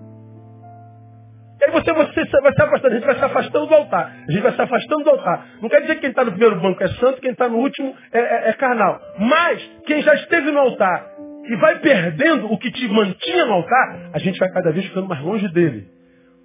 E 1.60 1.64
aí 1.64 1.70
você, 1.70 1.92
você 1.92 2.40
vai 2.40 2.52
se 2.52 2.62
afastando, 2.62 2.88
a 2.88 2.96
gente 2.96 3.06
vai 3.06 3.18
se 3.18 3.24
afastando 3.24 3.66
do 3.66 3.74
altar. 3.74 4.12
A 4.28 4.32
gente 4.32 4.42
vai 4.42 4.52
se 4.52 4.62
afastando 4.62 5.04
do 5.04 5.10
altar. 5.10 5.46
Não 5.60 5.68
quer 5.68 5.82
dizer 5.82 5.94
que 5.94 6.00
quem 6.00 6.10
está 6.10 6.24
no 6.24 6.32
primeiro 6.32 6.60
banco 6.60 6.82
é 6.82 6.88
santo, 6.88 7.20
quem 7.20 7.30
está 7.30 7.48
no 7.48 7.58
último 7.58 7.94
é, 8.12 8.18
é, 8.18 8.48
é 8.50 8.52
carnal. 8.54 9.00
Mas 9.18 9.62
quem 9.86 10.02
já 10.02 10.14
esteve 10.14 10.50
no 10.50 10.58
altar 10.58 11.11
e 11.44 11.56
vai 11.56 11.78
perdendo 11.80 12.52
o 12.52 12.58
que 12.58 12.70
te 12.70 12.86
mantinha 12.88 13.46
no 13.46 13.54
altar, 13.54 14.10
a 14.12 14.18
gente 14.18 14.38
vai 14.38 14.50
cada 14.50 14.70
vez 14.70 14.86
ficando 14.86 15.08
mais 15.08 15.22
longe 15.22 15.48
dele. 15.48 15.88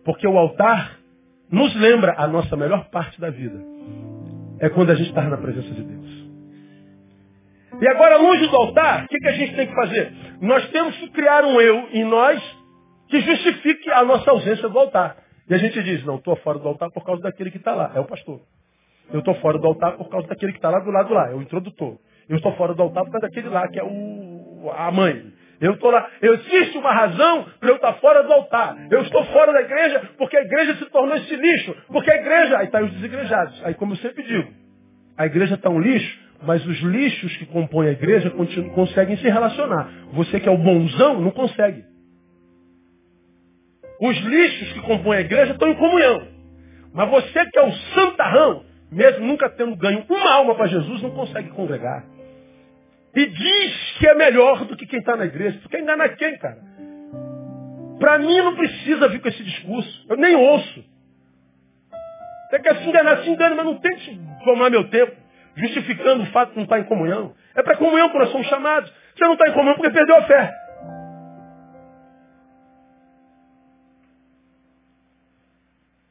Porque 0.04 0.28
o 0.28 0.38
altar 0.38 0.98
nos 1.52 1.76
lembra 1.76 2.16
a 2.18 2.28
nossa 2.28 2.56
melhor 2.56 2.89
parte 2.89 3.20
da 3.20 3.30
vida. 3.30 3.60
É 4.60 4.70
quando 4.70 4.91
a 4.91 4.95
gente 4.95 5.10
está 5.10 5.22
na 5.24 5.38
presença 5.38 5.70
de 5.74 5.84
Deus. 5.84 6.28
E 7.80 7.88
agora, 7.88 8.18
longe 8.18 8.48
do 8.48 8.56
altar, 8.56 9.06
o 9.06 9.08
que, 9.08 9.18
que 9.20 9.28
a 9.28 9.34
gente 9.34 9.56
tem 9.56 9.68
que 9.68 9.76
fazer? 9.76 10.12
Nós 10.41 10.68
temos 10.72 10.98
que 10.98 11.10
criar 11.10 11.43
um 11.43 11.62
eu 11.62 11.89
em 11.91 12.04
nós 12.04 12.41
que 13.08 13.22
justifique 13.22 13.91
a 13.91 14.04
nossa 14.04 14.32
ausência 14.32 14.68
do 14.68 14.80
altar. 14.80 15.18
E 15.48 15.54
a 15.54 15.58
gente 15.58 15.82
diz, 15.84 16.04
não, 16.04 16.16
estou 16.16 16.36
fora 16.38 16.58
do 16.58 16.68
altar 16.68 16.89
por 16.91 17.06
causa 17.06 17.22
daquele 17.22 17.52
que 17.52 17.58
está 17.58 17.74
lá, 17.74 17.91
é 17.95 18.00
o 18.00 18.06
pastor. 18.06 18.41
Eu 19.14 19.20
estou 19.20 19.36
fora 19.36 19.58
do 19.58 19.68
altar 19.68 19.95
por 19.95 20.10
causa 20.10 20.28
daquele 20.28 20.52
que 20.52 20.58
está 20.58 20.70
lá 20.70 20.80
do 20.80 20.91
lado 20.91 21.14
lá, 21.14 21.30
é 21.30 21.36
o 21.36 21.41
introdutor. 21.41 21.98
Eu 22.30 22.38
estou 22.38 22.54
fora 22.54 22.74
do 22.74 22.82
altar 22.82 23.06
por 23.06 23.12
causa 23.12 23.28
daquele 23.28 23.50
lá, 23.50 23.68
que 23.68 23.80
é 23.80 23.84
o, 23.84 24.72
a 24.76 24.92
mãe. 24.92 25.32
Eu 25.60 25.74
estou 25.74 25.90
lá. 25.90 26.08
Existe 26.22 26.78
uma 26.78 26.92
razão 26.92 27.46
para 27.60 27.70
eu 27.70 27.76
estar 27.76 27.94
fora 27.94 28.24
do 28.24 28.32
altar. 28.32 28.78
Eu 28.92 29.02
estou 29.02 29.24
fora 29.26 29.52
da 29.54 29.62
igreja 29.62 30.10
porque 30.18 30.38
a 30.38 30.42
igreja 30.42 30.76
se 30.76 30.86
tornou 30.86 31.16
esse 31.16 31.36
lixo. 31.36 31.76
Porque 31.88 32.12
a 32.12 32.16
igreja. 32.16 32.58
Aí 32.60 32.66
está 32.66 32.82
os 32.84 32.92
desigrejados. 32.92 33.66
Aí, 33.66 33.74
como 33.74 33.94
eu 33.94 33.98
sempre 33.98 34.24
digo, 34.24 34.52
a 35.18 35.26
igreja 35.26 35.56
está 35.56 35.70
um 35.70 35.80
lixo, 35.80 36.20
mas 36.44 36.66
os 36.66 36.80
lixos 36.82 37.36
que 37.38 37.46
compõem 37.48 37.90
a 37.90 37.92
igreja 37.92 38.32
conseguem 38.76 39.18
se 39.18 39.28
relacionar. 39.28 39.90
Você 40.14 40.40
que 40.40 40.48
é 40.48 40.52
o 40.52 40.58
bonzão, 40.58 41.20
não 41.22 41.32
consegue. 41.32 41.84
Os 44.00 44.18
lixos 44.18 44.74
que 44.74 44.82
compõem 44.82 45.18
a 45.18 45.22
igreja 45.22 45.54
estão 45.54 45.70
em 45.70 45.76
comunhão. 45.76 46.28
Mas 46.94 47.10
você 47.10 47.46
que 47.48 47.58
é 47.58 47.64
o 47.64 47.72
santarrão, 47.72 48.64
mesmo 48.92 49.26
nunca 49.26 49.50
tendo 49.50 49.76
ganho 49.76 50.06
uma 50.08 50.34
alma 50.34 50.56
para 50.56 50.68
Jesus, 50.68 51.02
não 51.02 51.12
consegue 51.12 51.50
congregar. 51.50 52.16
E 53.18 53.26
diz 53.26 53.97
que 53.97 54.07
é 54.07 54.13
melhor 54.13 54.63
do 54.65 54.78
que 54.78 54.86
quem 54.86 54.99
está 54.99 55.15
na 55.15 55.26
igreja. 55.26 55.59
Tu 55.63 55.70
quer 55.70 55.80
enganar 55.80 56.09
quem, 56.09 56.38
cara? 56.38 56.59
Para 57.99 58.20
mim 58.20 58.38
não 58.38 58.55
precisa 58.55 59.09
vir 59.09 59.20
com 59.20 59.28
esse 59.28 59.43
discurso. 59.43 60.05
Eu 60.07 60.18
nem 60.18 60.36
ouço. 60.36 60.86
Você 62.47 62.59
quer 62.59 62.76
se 62.78 62.88
enganar, 62.88 63.24
se 63.24 63.30
engana, 63.32 63.55
mas 63.55 63.65
não 63.65 63.80
tente 63.80 64.22
tomar 64.43 64.70
meu 64.70 64.88
tempo, 64.91 65.18
justificando 65.55 66.22
o 66.22 66.26
fato 66.28 66.51
de 66.51 66.57
não 66.57 66.65
estar 66.65 66.78
em 66.78 66.84
comunhão. 66.84 67.34
É 67.55 67.63
para 67.63 67.76
comunhão 67.78 68.11
que 68.11 68.20
nós 68.20 68.30
somos 68.30 68.45
chamados. 68.45 68.93
Você 69.15 69.24
não 69.24 69.34
está 69.34 69.49
em 69.49 69.53
comunhão 69.53 69.74
porque 69.78 69.89
perdeu 69.89 70.15
a 70.15 70.22
fé. 70.22 70.53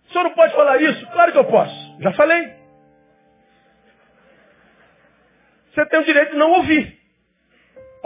O 0.09 0.13
senhor 0.13 0.25
não 0.25 0.35
pode 0.35 0.57
falar 0.57 0.83
isso? 0.83 1.07
Claro 1.13 1.31
que 1.31 1.39
eu 1.39 1.45
posso. 1.45 2.03
Já 2.03 2.13
falei. 2.15 2.53
Você 5.73 5.87
tem 5.87 6.01
o 6.01 6.05
direito 6.05 6.33
de 6.33 6.37
não 6.39 6.51
ouvir. 6.51 6.96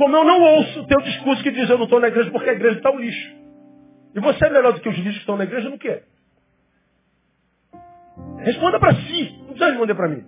Como 0.01 0.17
eu 0.17 0.25
não 0.25 0.41
ouço 0.41 0.81
o 0.81 0.87
teu 0.87 0.99
discurso 1.03 1.43
que 1.43 1.51
diz 1.51 1.69
eu 1.69 1.77
não 1.77 1.85
estou 1.85 2.01
na 2.01 2.09
igreja 2.09 2.31
porque 2.31 2.49
a 2.49 2.55
igreja 2.55 2.79
está 2.79 2.91
um 2.91 2.99
lixo. 2.99 3.37
E 4.15 4.21
você 4.21 4.47
é 4.47 4.49
melhor 4.51 4.73
do 4.73 4.81
que 4.81 4.89
os 4.89 4.97
lixos 4.97 5.13
que 5.13 5.21
estão 5.21 5.37
na 5.37 5.45
igreja 5.45 5.69
no 5.69 5.79
quê? 5.79 6.03
Responda 8.39 8.81
para 8.81 8.95
si, 8.95 9.37
não 9.41 9.49
precisa 9.49 9.67
responder 9.67 9.95
para 9.95 10.09
mim. 10.09 10.25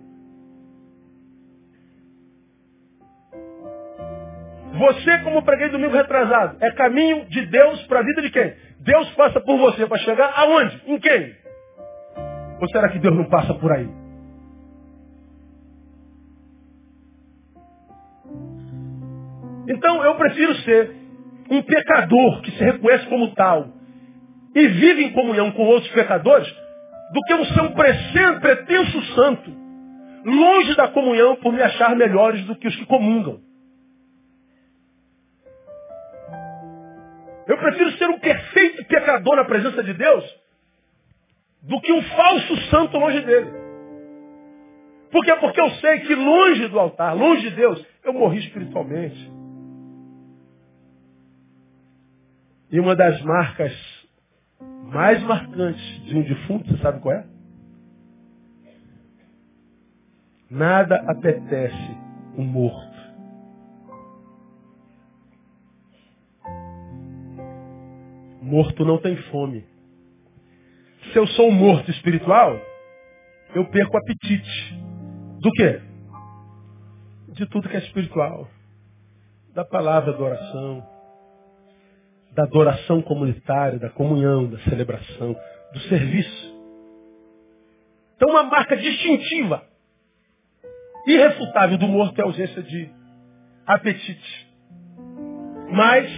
Você, 4.77 5.17
como 5.23 5.41
preguei 5.41 5.69
domingo 5.69 5.95
retrasado, 5.95 6.57
é 6.63 6.69
caminho 6.73 7.25
de 7.25 7.43
Deus 7.47 7.81
para 7.87 8.01
a 8.01 8.03
vida 8.03 8.21
de 8.21 8.29
quem? 8.29 8.53
Deus 8.79 9.09
passa 9.15 9.41
por 9.41 9.57
você 9.57 9.87
para 9.87 9.97
chegar 9.97 10.33
aonde? 10.35 10.83
Em 10.85 10.99
quem? 10.99 11.35
Ou 12.61 12.67
será 12.69 12.89
que 12.89 12.99
Deus 12.99 13.15
não 13.15 13.25
passa 13.25 13.55
por 13.55 13.71
aí? 13.71 14.02
Então 19.67 20.03
eu 20.03 20.15
prefiro 20.15 20.55
ser 20.57 20.95
um 21.49 21.61
pecador 21.61 22.41
que 22.41 22.51
se 22.51 22.63
reconhece 22.63 23.05
como 23.07 23.33
tal 23.33 23.67
e 24.55 24.67
vive 24.67 25.03
em 25.05 25.13
comunhão 25.13 25.51
com 25.51 25.63
outros 25.63 25.91
pecadores 25.91 26.47
do 27.13 27.21
que 27.21 27.33
um 27.33 27.41
um 27.41 28.39
pretenso 28.39 29.01
santo, 29.13 29.51
longe 30.25 30.75
da 30.75 30.87
comunhão 30.87 31.35
por 31.37 31.53
me 31.53 31.61
achar 31.61 31.95
melhores 31.95 32.43
do 32.45 32.55
que 32.55 32.67
os 32.67 32.75
que 32.75 32.85
comungam. 32.85 33.39
Eu 37.45 37.57
prefiro 37.57 37.91
ser 37.97 38.09
um 38.09 38.19
perfeito 38.19 38.85
pecador 38.85 39.35
na 39.35 39.45
presença 39.45 39.83
de 39.83 39.93
Deus 39.93 40.23
do 41.61 41.79
que 41.81 41.91
um 41.91 42.01
falso 42.01 42.57
santo 42.69 42.97
longe 42.97 43.21
dele. 43.21 43.51
Por 45.11 45.23
quê? 45.23 45.35
Porque 45.35 45.61
eu 45.61 45.69
sei 45.71 45.99
que 45.99 46.15
longe 46.15 46.67
do 46.67 46.79
altar, 46.79 47.15
longe 47.15 47.49
de 47.49 47.55
Deus, 47.55 47.85
eu 48.03 48.13
morri 48.13 48.39
espiritualmente. 48.39 49.42
E 52.73 52.79
uma 52.79 52.95
das 52.95 53.21
marcas 53.21 53.71
mais 54.91 55.21
marcantes 55.21 56.05
de 56.05 56.17
um 56.17 56.23
defunto, 56.23 56.67
você 56.67 56.81
sabe 56.81 57.01
qual 57.01 57.13
é? 57.13 57.27
Nada 60.49 60.95
apetece 61.07 61.97
um 62.35 62.43
morto. 62.43 62.97
Morto 68.41 68.83
não 68.83 68.97
tem 68.97 69.17
fome. 69.29 69.63
Se 71.11 71.19
eu 71.19 71.27
sou 71.27 71.49
um 71.49 71.51
morto 71.51 71.91
espiritual, 71.91 72.59
eu 73.53 73.69
perco 73.69 73.97
apetite. 73.97 74.79
Do 75.41 75.51
quê? 75.51 75.79
De 77.33 77.45
tudo 77.45 77.69
que 77.69 77.77
é 77.77 77.81
espiritual. 77.81 78.49
Da 79.53 79.63
palavra, 79.63 80.11
da 80.13 80.23
oração, 80.23 80.92
da 82.33 82.43
adoração 82.43 83.01
comunitária, 83.01 83.79
da 83.79 83.89
comunhão, 83.89 84.49
da 84.49 84.59
celebração, 84.59 85.35
do 85.73 85.79
serviço. 85.81 86.53
Então, 88.15 88.29
uma 88.29 88.43
marca 88.43 88.75
distintiva, 88.75 89.63
irrefutável 91.05 91.77
do 91.77 91.87
morto 91.87 92.17
é 92.19 92.23
a 92.23 92.25
ausência 92.25 92.63
de 92.63 92.89
apetite. 93.65 94.53
Mas 95.69 96.09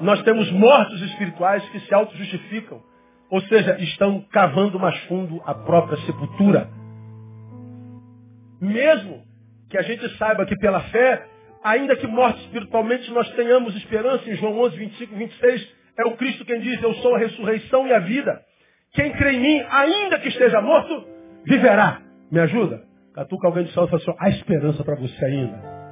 nós 0.00 0.22
temos 0.22 0.50
mortos 0.50 1.00
espirituais 1.02 1.66
que 1.70 1.80
se 1.80 1.94
auto-justificam, 1.94 2.82
ou 3.30 3.40
seja, 3.42 3.78
estão 3.80 4.20
cavando 4.30 4.78
mais 4.78 4.98
fundo 5.04 5.40
a 5.44 5.54
própria 5.54 5.96
sepultura. 6.06 6.68
Mesmo 8.60 9.22
que 9.70 9.78
a 9.78 9.82
gente 9.82 10.08
saiba 10.18 10.44
que 10.44 10.56
pela 10.56 10.80
fé 10.80 11.26
ainda 11.62 11.96
que 11.96 12.06
mortos 12.06 12.42
espiritualmente, 12.42 13.10
nós 13.10 13.28
tenhamos 13.32 13.74
esperança, 13.76 14.28
em 14.28 14.34
João 14.36 14.58
11, 14.60 14.76
25, 14.76 15.14
26, 15.14 15.74
é 15.98 16.06
o 16.06 16.16
Cristo 16.16 16.44
quem 16.44 16.60
diz, 16.60 16.82
eu 16.82 16.94
sou 16.94 17.14
a 17.14 17.18
ressurreição 17.18 17.86
e 17.86 17.92
a 17.92 17.98
vida. 17.98 18.40
Quem 18.92 19.12
crê 19.12 19.32
em 19.32 19.40
mim, 19.40 19.66
ainda 19.70 20.18
que 20.18 20.28
esteja 20.28 20.60
morto, 20.60 21.06
viverá. 21.44 22.00
Me 22.30 22.40
ajuda? 22.40 22.82
Catuca 23.14 23.46
alguém 23.46 23.64
do 23.64 23.70
céu 23.70 23.84
e 23.84 23.88
fala 23.88 24.02
assim, 24.02 24.14
há 24.18 24.28
esperança 24.30 24.84
para 24.84 24.96
você 24.96 25.24
ainda. 25.24 25.82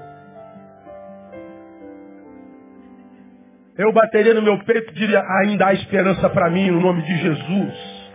Eu 3.76 3.92
bateria 3.92 4.34
no 4.34 4.42
meu 4.42 4.58
peito 4.64 4.90
e 4.90 4.94
diria, 4.94 5.22
ainda 5.42 5.66
há 5.66 5.72
esperança 5.72 6.28
para 6.28 6.50
mim, 6.50 6.70
no 6.70 6.80
nome 6.80 7.02
de 7.02 7.16
Jesus. 7.16 8.10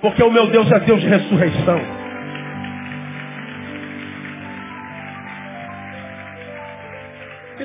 Porque 0.00 0.22
o 0.22 0.30
meu 0.30 0.48
Deus 0.48 0.70
é 0.70 0.80
Deus 0.80 1.00
de 1.00 1.08
ressurreição. 1.08 1.95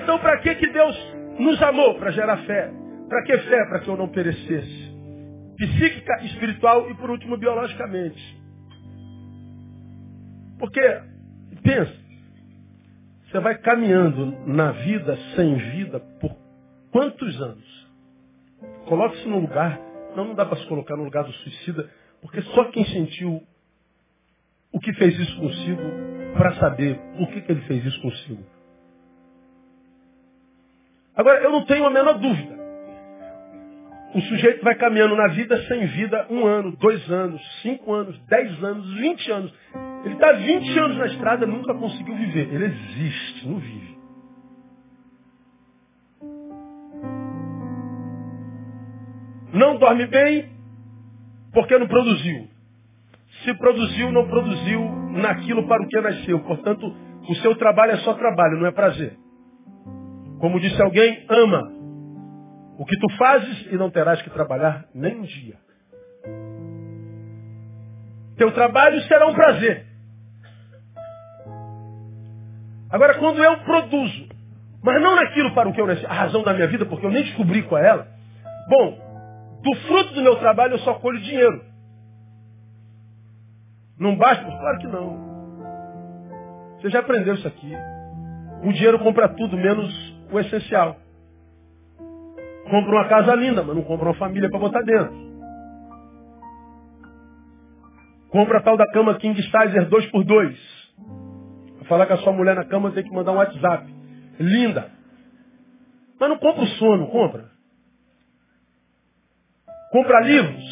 Então, 0.02 0.18
para 0.20 0.38
que, 0.40 0.56
que 0.56 0.68
Deus 0.68 0.98
nos 1.40 1.62
amou? 1.62 1.96
Para 1.96 2.12
gerar 2.12 2.38
fé. 2.46 2.72
Para 3.08 3.24
que 3.24 3.38
fé? 3.38 3.66
Para 3.70 3.80
que 3.80 3.90
eu 3.90 3.98
não 3.98 4.08
perecesse. 4.08 4.92
Psíquica, 5.58 6.24
espiritual 6.24 6.90
e, 6.90 6.96
por 6.96 7.10
último, 7.10 7.38
biologicamente. 7.38 8.42
Porque, 10.58 10.82
pensa, 11.64 11.94
você 13.32 13.40
vai 13.40 13.58
caminhando 13.60 14.26
na 14.48 14.72
vida 14.72 15.18
sem 15.36 15.56
vida 15.56 16.00
por 16.20 16.36
quantos 16.92 17.42
anos? 17.42 17.90
Coloque-se 18.86 19.28
no 19.28 19.40
lugar, 19.40 19.80
não, 20.16 20.26
não 20.26 20.36
dá 20.36 20.46
para 20.46 20.58
se 20.58 20.68
colocar 20.68 20.96
no 20.96 21.04
lugar 21.04 21.24
do 21.24 21.32
suicida, 21.32 21.90
porque 22.22 22.42
só 22.42 22.66
quem 22.66 22.86
sentiu 22.86 23.42
o 24.72 24.80
que 24.80 24.94
fez 24.94 25.18
isso 25.18 25.38
consigo 25.38 25.82
para 26.38 26.56
saber 26.56 27.00
por 27.18 27.28
que, 27.30 27.42
que 27.42 27.52
ele 27.52 27.62
fez 27.62 27.86
isso 27.86 28.02
consigo. 28.02 28.61
Agora, 31.16 31.42
eu 31.42 31.52
não 31.52 31.66
tenho 31.66 31.86
a 31.86 31.90
menor 31.90 32.18
dúvida. 32.20 32.62
O 34.14 34.22
sujeito 34.22 34.64
vai 34.64 34.76
caminhando 34.76 35.16
na 35.16 35.28
vida 35.30 35.58
sem 35.68 35.86
vida 35.88 36.28
um 36.30 36.46
ano, 36.46 36.76
dois 36.78 37.10
anos, 37.10 37.42
cinco 37.62 37.94
anos, 37.94 38.18
dez 38.28 38.64
anos, 38.64 38.94
vinte 38.96 39.32
anos. 39.32 39.54
Ele 40.04 40.16
está 40.16 40.32
20 40.34 40.80
anos 40.80 40.98
na 40.98 41.06
estrada, 41.06 41.46
nunca 41.46 41.74
conseguiu 41.74 42.16
viver. 42.16 42.54
Ele 42.54 42.66
existe, 42.66 43.48
não 43.48 43.60
vive. 43.60 43.98
Não 49.54 49.78
dorme 49.78 50.08
bem 50.08 50.50
porque 51.54 51.78
não 51.78 51.88
produziu. 51.88 52.48
Se 53.44 53.54
produziu, 53.56 54.12
não 54.12 54.28
produziu 54.28 54.82
naquilo 55.12 55.68
para 55.68 55.84
o 55.84 55.88
que 55.88 56.02
nasceu. 56.02 56.40
Portanto, 56.40 56.96
o 57.30 57.36
seu 57.36 57.56
trabalho 57.56 57.94
é 57.94 57.98
só 57.98 58.14
trabalho, 58.14 58.58
não 58.58 58.68
é 58.68 58.72
prazer. 58.72 59.18
Como 60.42 60.60
disse 60.60 60.82
alguém, 60.82 61.24
ama 61.30 61.72
o 62.80 62.84
que 62.84 62.98
tu 62.98 63.08
fazes 63.16 63.72
e 63.72 63.78
não 63.78 63.92
terás 63.92 64.20
que 64.24 64.30
trabalhar 64.32 64.86
nem 64.92 65.20
um 65.20 65.22
dia. 65.22 65.56
Teu 68.38 68.52
trabalho 68.52 69.00
será 69.02 69.28
um 69.28 69.36
prazer. 69.36 69.86
Agora, 72.90 73.20
quando 73.20 73.42
eu 73.44 73.60
produzo, 73.60 74.30
mas 74.84 75.00
não 75.00 75.16
naquilo 75.16 75.54
para 75.54 75.70
o 75.70 75.74
que 75.74 75.80
eu 75.80 75.86
nasci, 75.86 76.06
a 76.08 76.14
razão 76.14 76.42
da 76.42 76.56
minha 76.56 76.68
vida, 76.68 76.88
porque 76.88 77.06
eu 77.06 77.12
nem 77.12 77.24
descobri 77.24 77.62
qual 77.62 77.80
é 77.80 77.88
ela. 77.88 78.08
Bom, 78.68 78.98
do 79.62 79.76
fruto 79.82 80.16
do 80.16 80.24
meu 80.24 80.38
trabalho 80.38 80.74
eu 80.74 80.80
só 80.80 80.96
colho 80.96 81.22
dinheiro. 81.22 81.64
Não 84.00 84.18
basta? 84.18 84.44
Claro 84.44 84.80
que 84.80 84.88
não. 84.88 85.32
Você 86.78 86.90
já 86.90 87.00
aprendeu 87.00 87.36
isso 87.36 87.48
aqui. 87.48 87.72
O 88.64 88.74
dinheiro 88.74 88.98
compra 88.98 89.30
tudo, 89.30 89.56
menos 89.56 90.11
o 90.32 90.40
essencial. 90.40 90.98
Compra 92.70 92.92
uma 92.92 93.08
casa 93.08 93.36
linda, 93.36 93.64
mas 93.64 93.76
não 93.76 93.84
compra 93.84 94.08
uma 94.08 94.16
família 94.16 94.50
para 94.50 94.60
botar 94.60 94.82
dentro. 94.82 95.32
Compra 98.30 98.60
a 98.60 98.62
tal 98.62 98.78
da 98.78 98.88
cama 98.92 99.18
King 99.18 99.40
Sizer 99.44 99.90
2x2. 99.90 100.56
Para 101.78 101.88
falar 101.88 102.06
com 102.06 102.14
a 102.14 102.18
sua 102.18 102.32
mulher 102.32 102.56
na 102.56 102.64
cama 102.64 102.92
tem 102.92 103.04
que 103.04 103.12
mandar 103.12 103.34
um 103.34 103.38
WhatsApp. 103.38 103.94
Linda. 104.40 104.90
Mas 106.18 106.30
não 106.30 106.38
compra 106.38 106.64
o 106.64 106.68
sono, 106.68 107.08
compra. 107.08 107.52
Compra 109.92 110.22
livros. 110.22 110.64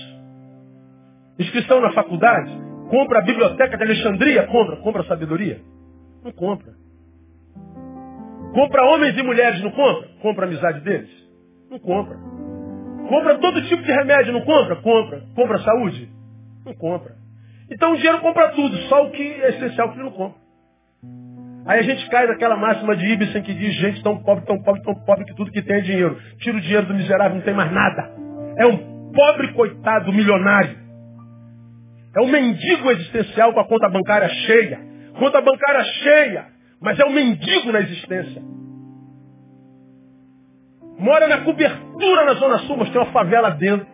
Inscrição 1.37 1.81
na 1.81 1.91
faculdade. 1.91 2.51
Compra 2.89 3.19
a 3.19 3.23
biblioteca 3.23 3.75
de 3.75 3.83
Alexandria. 3.83 4.47
Compra. 4.47 4.77
Compra 4.77 5.03
sabedoria. 5.03 5.61
Não 6.23 6.31
compra. 6.31 6.78
Compra 8.53 8.83
homens 8.85 9.17
e 9.17 9.23
mulheres, 9.23 9.61
não 9.61 9.71
compra? 9.71 10.07
Compra 10.21 10.45
a 10.45 10.47
amizade 10.47 10.81
deles? 10.81 11.09
Não 11.69 11.79
compra. 11.79 12.17
Compra 13.07 13.37
todo 13.37 13.61
tipo 13.63 13.83
de 13.83 13.91
remédio, 13.91 14.33
não 14.33 14.41
compra? 14.41 14.75
Compra. 14.77 15.23
Compra 15.35 15.59
saúde? 15.59 16.09
Não 16.65 16.73
compra. 16.73 17.13
Então 17.71 17.93
o 17.93 17.95
dinheiro 17.95 18.19
compra 18.19 18.49
tudo, 18.49 18.75
só 18.83 19.05
o 19.05 19.11
que 19.11 19.21
é 19.21 19.49
essencial 19.49 19.89
que 19.89 19.95
ele 19.95 20.05
não 20.05 20.11
compra. 20.11 20.39
Aí 21.67 21.79
a 21.79 21.83
gente 21.83 22.09
cai 22.09 22.25
naquela 22.25 22.55
máxima 22.57 22.95
de 22.95 23.05
Ibsen 23.05 23.43
que 23.43 23.53
diz 23.53 23.75
gente 23.75 24.01
tão 24.01 24.17
pobre, 24.23 24.45
tão 24.45 24.61
pobre, 24.63 24.81
tão 24.81 24.95
pobre 25.05 25.25
que 25.25 25.35
tudo 25.35 25.51
que 25.51 25.61
tem 25.61 25.77
é 25.77 25.81
dinheiro. 25.81 26.19
Tira 26.39 26.57
o 26.57 26.61
dinheiro 26.61 26.87
do 26.87 26.95
miserável, 26.95 27.35
não 27.35 27.43
tem 27.43 27.53
mais 27.53 27.71
nada. 27.71 28.11
É 28.57 28.65
um 28.65 29.11
pobre 29.11 29.53
coitado 29.53 30.11
milionário. 30.11 30.75
É 32.15 32.21
um 32.21 32.27
mendigo 32.27 32.89
existencial 32.91 33.53
com 33.53 33.59
a 33.59 33.67
conta 33.67 33.87
bancária 33.87 34.29
cheia. 34.29 34.79
Conta 35.19 35.41
bancária 35.41 35.83
cheia 35.83 36.58
mas 36.81 36.99
é 36.99 37.05
um 37.05 37.11
mendigo 37.11 37.71
na 37.71 37.81
existência. 37.81 38.41
Mora 40.97 41.27
na 41.27 41.41
cobertura 41.41 42.25
na 42.25 42.33
Zona 42.33 42.59
Sul, 42.59 42.77
mas 42.77 42.89
tem 42.89 43.01
uma 43.01 43.11
favela 43.11 43.51
dentro. 43.51 43.87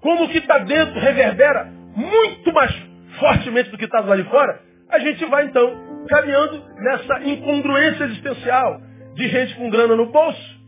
Como 0.00 0.24
o 0.24 0.28
que 0.28 0.38
está 0.38 0.58
dentro 0.58 1.00
reverbera 1.00 1.64
muito 1.96 2.52
mais 2.52 2.72
fortemente 3.18 3.70
do 3.70 3.78
que 3.78 3.84
está 3.84 4.00
lá 4.00 4.16
de 4.16 4.24
fora, 4.24 4.60
a 4.88 4.98
gente 4.98 5.24
vai 5.26 5.46
então 5.46 5.86
caminhando 6.08 6.62
nessa 6.76 7.20
incongruência 7.24 8.04
existencial 8.04 8.80
de 9.14 9.28
gente 9.28 9.56
com 9.56 9.70
grana 9.70 9.96
no 9.96 10.06
bolso, 10.06 10.60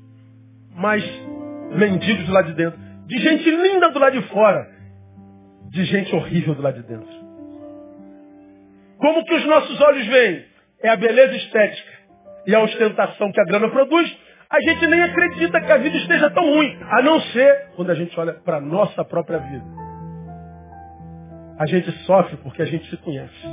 mas 0.74 1.04
mendigos 1.72 2.28
lado 2.28 2.46
de 2.46 2.54
dentro. 2.54 2.78
De 3.06 3.18
gente 3.18 3.50
linda 3.50 3.90
do 3.90 3.98
lado 3.98 4.20
de 4.20 4.28
fora, 4.28 4.66
de 5.70 5.84
gente 5.84 6.14
horrível 6.14 6.54
do 6.54 6.62
lado 6.62 6.80
de 6.80 6.88
dentro. 6.88 7.27
Como 8.98 9.24
que 9.24 9.34
os 9.34 9.46
nossos 9.46 9.80
olhos 9.80 10.06
veem? 10.06 10.44
É 10.82 10.88
a 10.88 10.96
beleza 10.96 11.36
estética 11.36 11.98
e 12.46 12.54
a 12.54 12.62
ostentação 12.62 13.32
que 13.32 13.40
a 13.40 13.44
grana 13.44 13.68
produz. 13.68 14.16
A 14.50 14.60
gente 14.60 14.86
nem 14.86 15.02
acredita 15.02 15.60
que 15.60 15.72
a 15.72 15.76
vida 15.76 15.96
esteja 15.96 16.30
tão 16.30 16.42
ruim, 16.42 16.78
a 16.80 17.02
não 17.02 17.20
ser 17.20 17.70
quando 17.76 17.90
a 17.90 17.94
gente 17.94 18.18
olha 18.18 18.32
para 18.32 18.56
a 18.56 18.60
nossa 18.60 19.04
própria 19.04 19.38
vida. 19.38 19.64
A 21.58 21.66
gente 21.66 21.90
sofre 22.04 22.36
porque 22.38 22.62
a 22.62 22.64
gente 22.64 22.88
se 22.88 22.96
conhece. 22.98 23.46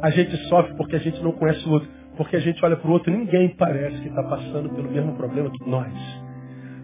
A 0.00 0.10
gente 0.10 0.36
sofre 0.48 0.74
porque 0.76 0.96
a 0.96 1.00
gente 1.00 1.20
não 1.22 1.32
conhece 1.32 1.68
o 1.68 1.72
outro. 1.72 1.88
Porque 2.16 2.36
a 2.36 2.40
gente 2.40 2.64
olha 2.64 2.76
para 2.76 2.88
o 2.88 2.92
outro 2.92 3.12
e 3.12 3.16
ninguém 3.16 3.48
parece 3.56 4.00
que 4.00 4.08
está 4.08 4.22
passando 4.22 4.70
pelo 4.70 4.90
mesmo 4.90 5.16
problema 5.16 5.50
que 5.50 5.68
nós. 5.68 5.92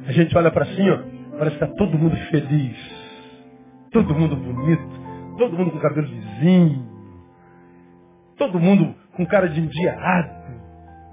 A 0.07 0.13
gente 0.13 0.37
olha 0.37 0.51
para 0.51 0.65
ó, 0.65 1.39
parece 1.39 1.57
que 1.57 1.65
está 1.65 1.77
todo 1.77 1.99
mundo 1.99 2.17
feliz. 2.31 2.77
Todo 3.93 4.15
mundo 4.15 4.37
bonito. 4.37 5.37
Todo 5.39 5.57
mundo 5.57 5.71
com 5.71 5.79
cabelo 5.79 6.07
lisinho. 6.07 6.88
Todo 8.39 8.59
mundo 8.59 8.95
com 9.15 9.27
cara 9.27 9.49
de 9.49 9.61
endiado. 9.61 10.39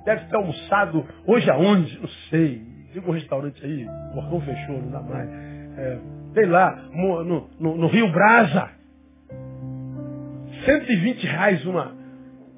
Deve 0.06 0.26
ter 0.26 0.36
almoçado 0.36 1.06
hoje 1.26 1.50
aonde? 1.50 2.00
Não 2.00 2.08
sei. 2.30 2.62
Diga 2.94 3.10
um 3.10 3.14
restaurante 3.14 3.66
aí, 3.66 3.86
o 3.86 4.14
portão 4.14 4.42
fechou, 4.42 4.82
não 4.82 4.92
dá 4.92 5.02
mais. 5.02 5.30
É, 5.78 6.00
sei 6.34 6.46
lá, 6.46 6.72
no, 6.94 7.24
no, 7.24 7.78
no 7.78 7.88
Rio 7.88 8.10
Brasa. 8.12 8.70
120 10.64 11.28
reais 11.28 11.66
uma, 11.66 11.96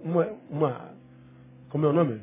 uma, 0.04 0.28
uma, 0.50 0.92
como 1.70 1.86
é 1.86 1.90
o 1.90 1.94
nome? 1.94 2.22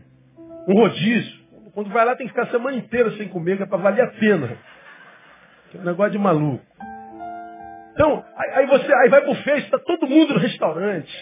Um 0.69 0.75
rodízio. 0.75 1.45
Quando 1.73 1.91
vai 1.91 2.05
lá 2.05 2.15
tem 2.15 2.27
que 2.27 2.33
ficar 2.33 2.47
a 2.47 2.51
semana 2.51 2.77
inteira 2.77 3.11
sem 3.17 3.29
comer, 3.29 3.57
que 3.57 3.65
é 3.65 3.67
para 3.67 3.79
valer 3.79 4.03
a 4.03 4.13
pena. 4.13 4.57
É 5.75 5.79
um 5.79 5.85
negócio 5.85 6.13
de 6.13 6.19
maluco. 6.19 6.65
Então, 7.93 8.25
aí, 8.37 8.67
você 8.67 8.93
aí 8.95 9.09
vai 9.09 9.23
pro 9.23 9.35
Face, 9.37 9.65
está 9.65 9.79
todo 9.79 10.07
mundo 10.07 10.35
no 10.35 10.41
restaurante, 10.41 11.13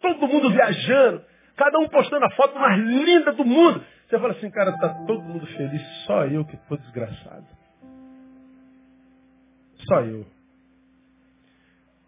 todo 0.00 0.28
mundo 0.28 0.50
viajando. 0.50 1.22
Cada 1.56 1.78
um 1.78 1.88
postando 1.88 2.24
a 2.24 2.30
foto 2.30 2.58
mais 2.58 2.80
linda 2.80 3.32
do 3.32 3.44
mundo. 3.44 3.84
Você 4.08 4.18
fala 4.18 4.32
assim, 4.32 4.50
cara, 4.50 4.76
tá 4.78 4.88
todo 5.06 5.22
mundo 5.22 5.46
feliz, 5.46 5.82
só 6.06 6.24
eu 6.26 6.44
que 6.44 6.56
estou 6.56 6.76
desgraçado. 6.78 7.46
Só 9.86 10.00
eu. 10.00 10.26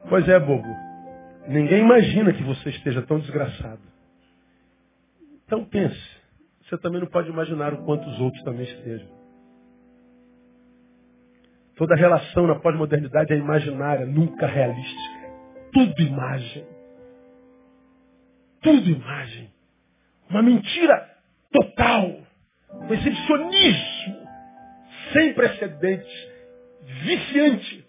Pois 0.08 0.28
é, 0.28 0.38
bobo. 0.40 0.68
Ninguém 1.46 1.80
imagina 1.80 2.32
que 2.32 2.42
você 2.42 2.70
esteja 2.70 3.02
tão 3.02 3.18
desgraçado. 3.20 3.80
Então 5.44 5.64
pense. 5.64 6.22
Você 6.62 6.78
também 6.78 7.00
não 7.00 7.08
pode 7.08 7.28
imaginar 7.28 7.74
o 7.74 7.84
quanto 7.84 8.08
os 8.08 8.20
outros 8.20 8.42
também 8.42 8.64
estejam. 8.64 9.08
Toda 11.76 11.94
relação 11.94 12.46
na 12.46 12.56
pós-modernidade 12.56 13.32
é 13.32 13.36
imaginária, 13.36 14.06
nunca 14.06 14.46
realística. 14.46 15.30
Tudo 15.72 16.00
imagem 16.00 16.66
tudo 18.62 18.88
imagem. 18.90 19.50
Uma 20.30 20.42
mentira 20.42 21.10
total. 21.52 22.22
Um 22.72 22.94
exibicionismo 22.94 24.22
sem 25.12 25.34
precedentes, 25.34 26.28
viciante. 27.02 27.84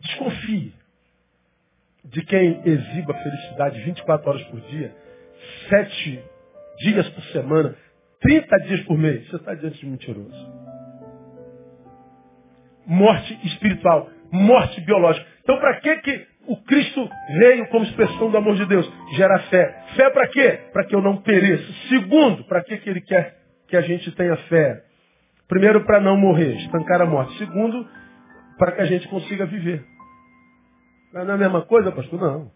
Desconfie 0.00 0.74
de 2.04 2.22
quem 2.24 2.60
exiba 2.64 3.14
felicidade 3.14 3.80
24 3.82 4.30
horas 4.30 4.42
por 4.44 4.60
dia, 4.62 4.94
7 5.68 6.24
dias 6.78 7.08
por 7.10 7.22
semana, 7.26 7.76
30 8.20 8.56
dias 8.66 8.80
por 8.80 8.98
mês. 8.98 9.28
Você 9.28 9.36
está 9.36 9.54
diante 9.54 9.78
de 9.78 9.86
mentiroso. 9.86 10.52
Morte 12.86 13.38
espiritual, 13.46 14.10
morte 14.32 14.80
biológica. 14.80 15.26
Então, 15.42 15.58
para 15.58 15.80
que, 15.80 15.96
que 15.98 16.26
o 16.46 16.56
Cristo 16.64 17.08
veio 17.38 17.68
como 17.68 17.84
expressão 17.84 18.30
do 18.30 18.36
amor 18.36 18.56
de 18.56 18.66
Deus. 18.66 18.90
Gera 19.12 19.38
fé. 19.50 19.84
Fé 19.96 20.10
para 20.10 20.28
quê? 20.28 20.60
Para 20.72 20.84
que 20.84 20.94
eu 20.94 21.00
não 21.00 21.18
pereça. 21.18 21.72
Segundo, 21.88 22.44
para 22.44 22.62
que, 22.62 22.74
ele 22.88 23.00
quer 23.00 23.36
que 23.68 23.76
a 23.76 23.80
gente 23.80 24.10
tenha 24.12 24.36
fé? 24.48 24.82
Primeiro, 25.48 25.84
para 25.84 26.00
não 26.00 26.16
morrer, 26.16 26.56
estancar 26.56 27.00
a 27.00 27.06
morte. 27.06 27.36
Segundo, 27.38 27.86
para 28.58 28.72
que 28.72 28.80
a 28.80 28.86
gente 28.86 29.06
consiga 29.08 29.46
viver. 29.46 29.84
Não 31.12 31.20
é 31.20 31.32
a 31.32 31.36
mesma 31.38 31.62
coisa, 31.62 31.92
pastor? 31.92 32.20
Não. 32.20 32.50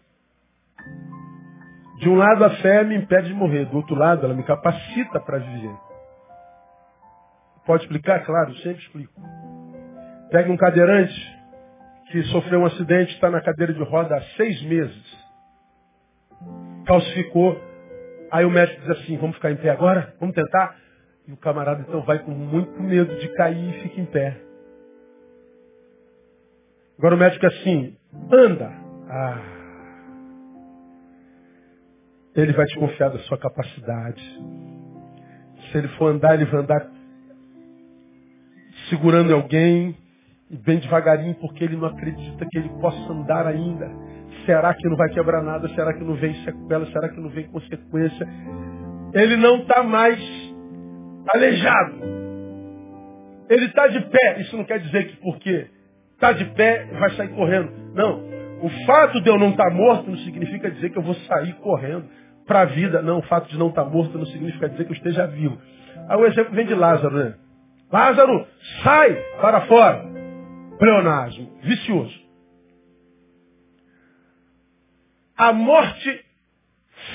De 1.99 2.09
um 2.09 2.15
lado, 2.15 2.43
a 2.43 2.49
fé 2.57 2.83
me 2.83 2.95
impede 2.95 3.29
de 3.29 3.33
morrer. 3.33 3.65
Do 3.65 3.77
outro 3.77 3.95
lado, 3.95 4.25
ela 4.25 4.33
me 4.33 4.43
capacita 4.43 5.19
para 5.19 5.39
viver. 5.39 5.75
Pode 7.65 7.83
explicar? 7.83 8.23
Claro, 8.25 8.53
sempre 8.57 8.81
explico. 8.81 9.21
Pega 10.31 10.51
um 10.51 10.57
cadeirante, 10.57 11.36
que 12.11 12.23
sofreu 12.23 12.61
um 12.61 12.65
acidente, 12.65 13.13
está 13.13 13.29
na 13.29 13.41
cadeira 13.41 13.73
de 13.73 13.83
roda 13.83 14.15
há 14.15 14.21
seis 14.35 14.61
meses. 14.63 15.27
Calcificou. 16.85 17.61
Aí 18.31 18.45
o 18.45 18.49
médico 18.49 18.81
diz 18.81 18.89
assim, 18.91 19.17
vamos 19.17 19.35
ficar 19.35 19.51
em 19.51 19.57
pé 19.57 19.69
agora? 19.69 20.15
Vamos 20.19 20.35
tentar? 20.35 20.75
E 21.27 21.33
o 21.33 21.37
camarada 21.37 21.81
então 21.81 22.01
vai 22.01 22.19
com 22.19 22.31
muito 22.31 22.81
medo 22.81 23.15
de 23.17 23.27
cair 23.33 23.69
e 23.69 23.81
fica 23.81 24.01
em 24.01 24.05
pé. 24.05 24.37
Agora 26.97 27.15
o 27.15 27.17
médico 27.17 27.45
é 27.45 27.49
assim, 27.49 27.97
anda. 28.31 28.71
Ah. 29.09 29.41
Ele 32.35 32.53
vai 32.53 32.65
te 32.65 32.79
confiar 32.79 33.09
da 33.09 33.19
sua 33.19 33.37
capacidade. 33.37 34.21
Se 35.71 35.77
ele 35.77 35.87
for 35.89 36.11
andar, 36.11 36.35
ele 36.35 36.45
vai 36.45 36.61
andar 36.61 36.89
segurando 38.89 39.33
alguém, 39.33 39.97
e 40.49 40.55
bem 40.55 40.79
devagarinho, 40.79 41.35
porque 41.35 41.63
ele 41.63 41.75
não 41.75 41.87
acredita 41.87 42.45
que 42.49 42.57
ele 42.57 42.69
possa 42.79 43.11
andar 43.11 43.45
ainda. 43.47 43.89
Será 44.45 44.73
que 44.73 44.87
não 44.87 44.95
vai 44.95 45.09
quebrar 45.09 45.43
nada? 45.43 45.67
Será 45.69 45.93
que 45.93 46.03
não 46.03 46.15
vem 46.15 46.33
sequela? 46.45 46.85
Será 46.87 47.09
que 47.09 47.19
não 47.19 47.29
vem 47.29 47.47
consequência? 47.47 48.27
Ele 49.13 49.35
não 49.35 49.57
está 49.57 49.83
mais 49.83 50.19
aleijado. 51.33 51.95
Ele 53.49 53.65
está 53.65 53.87
de 53.87 53.99
pé. 54.01 54.39
Isso 54.39 54.55
não 54.55 54.63
quer 54.63 54.79
dizer 54.79 55.07
que 55.09 55.17
porque 55.17 55.67
está 56.13 56.31
de 56.31 56.45
pé 56.45 56.85
vai 56.97 57.09
sair 57.11 57.29
correndo. 57.29 57.69
Não. 57.93 58.25
O 58.61 58.69
fato 58.85 59.21
de 59.21 59.29
eu 59.29 59.37
não 59.37 59.49
estar 59.49 59.69
tá 59.69 59.75
morto 59.75 60.09
não 60.09 60.17
significa 60.19 60.71
dizer 60.71 60.91
que 60.91 60.97
eu 60.97 61.03
vou 61.03 61.13
sair 61.13 61.53
correndo 61.55 62.05
para 62.45 62.61
a 62.61 62.65
vida. 62.65 63.01
Não, 63.01 63.19
o 63.19 63.23
fato 63.23 63.49
de 63.49 63.57
não 63.57 63.67
estar 63.67 63.83
tá 63.83 63.89
morto 63.89 64.17
não 64.17 64.25
significa 64.27 64.69
dizer 64.69 64.85
que 64.85 64.91
eu 64.91 64.95
esteja 64.95 65.27
vivo. 65.27 65.57
Aí 66.07 66.17
o 66.17 66.25
exemplo 66.25 66.55
vem 66.55 66.65
de 66.65 66.73
Lázaro, 66.73 67.15
né? 67.15 67.33
Lázaro, 67.91 68.47
sai 68.81 69.13
para 69.41 69.61
fora 69.61 70.16
pleonasmo, 70.77 71.59
vicioso. 71.63 72.27
A 75.37 75.53
morte 75.53 76.25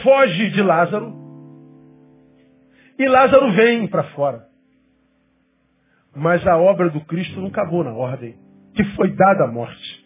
foge 0.02 0.50
de 0.50 0.62
Lázaro 0.62 1.12
e 2.98 3.08
Lázaro 3.08 3.52
vem 3.52 3.86
para 3.88 4.04
fora. 4.14 4.46
Mas 6.14 6.46
a 6.46 6.56
obra 6.56 6.90
do 6.90 7.00
Cristo 7.00 7.40
não 7.40 7.48
acabou 7.48 7.82
na 7.82 7.92
ordem 7.92 8.36
que 8.74 8.84
foi 8.96 9.10
dada 9.14 9.44
à 9.44 9.46
morte. 9.46 10.02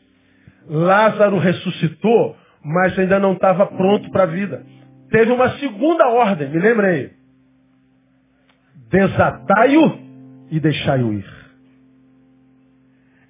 Lázaro 0.69 1.39
ressuscitou, 1.39 2.37
mas 2.65 2.99
ainda 2.99 3.19
não 3.19 3.35
estava 3.35 3.67
pronto 3.67 4.11
para 4.11 4.25
a 4.25 4.27
vida. 4.27 4.65
Teve 5.11 5.31
uma 5.31 5.51
segunda 5.59 6.09
ordem, 6.09 6.49
me 6.49 6.59
lembrei. 6.59 7.13
Desatai-o 8.91 9.99
e 10.51 10.61
deixai-o 10.61 11.13
ir. 11.13 11.36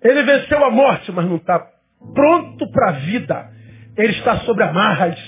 Ele 0.03 0.23
venceu 0.23 0.65
a 0.65 0.71
morte, 0.71 1.11
mas 1.13 1.25
não 1.27 1.37
está 1.37 1.59
pronto 2.15 2.71
para 2.71 2.91
a 2.91 2.93
vida. 2.93 3.51
Ele 3.97 4.13
está 4.13 4.39
sobre 4.41 4.65
amarras. 4.65 5.19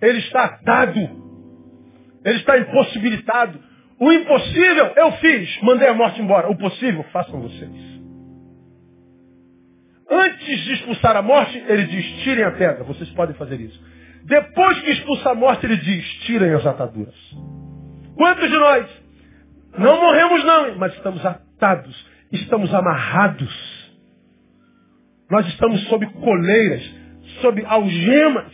Ele 0.00 0.18
está 0.18 0.44
atado. 0.44 1.00
Ele 2.24 2.38
está 2.38 2.58
impossibilitado. 2.58 3.58
O 4.00 4.12
impossível 4.12 4.92
eu 4.96 5.12
fiz, 5.12 5.62
mandei 5.62 5.88
a 5.88 5.94
morte 5.94 6.20
embora. 6.20 6.50
O 6.50 6.56
possível, 6.56 7.04
façam 7.12 7.40
vocês. 7.40 7.94
Antes 10.10 10.60
de 10.64 10.72
expulsar 10.74 11.16
a 11.16 11.22
morte, 11.22 11.56
ele 11.66 11.84
diz, 11.84 12.22
tirem 12.22 12.44
a 12.44 12.52
pedra, 12.52 12.84
vocês 12.84 13.08
podem 13.10 13.34
fazer 13.36 13.60
isso. 13.60 13.80
Depois 14.24 14.78
que 14.80 14.90
expulsa 14.90 15.30
a 15.30 15.34
morte, 15.34 15.64
ele 15.64 15.76
diz, 15.76 16.04
tirem 16.24 16.52
as 16.54 16.66
ataduras. 16.66 17.14
Quantos 18.16 18.50
de 18.50 18.56
nós 18.56 18.86
não 19.78 20.00
morremos 20.00 20.44
não, 20.44 20.76
mas 20.76 20.94
estamos 20.94 21.24
atados 21.24 22.13
estamos 22.36 22.72
amarrados. 22.74 23.74
Nós 25.30 25.46
estamos 25.48 25.82
sob 25.88 26.06
coleiras, 26.06 26.82
sob 27.40 27.64
algemas. 27.64 28.52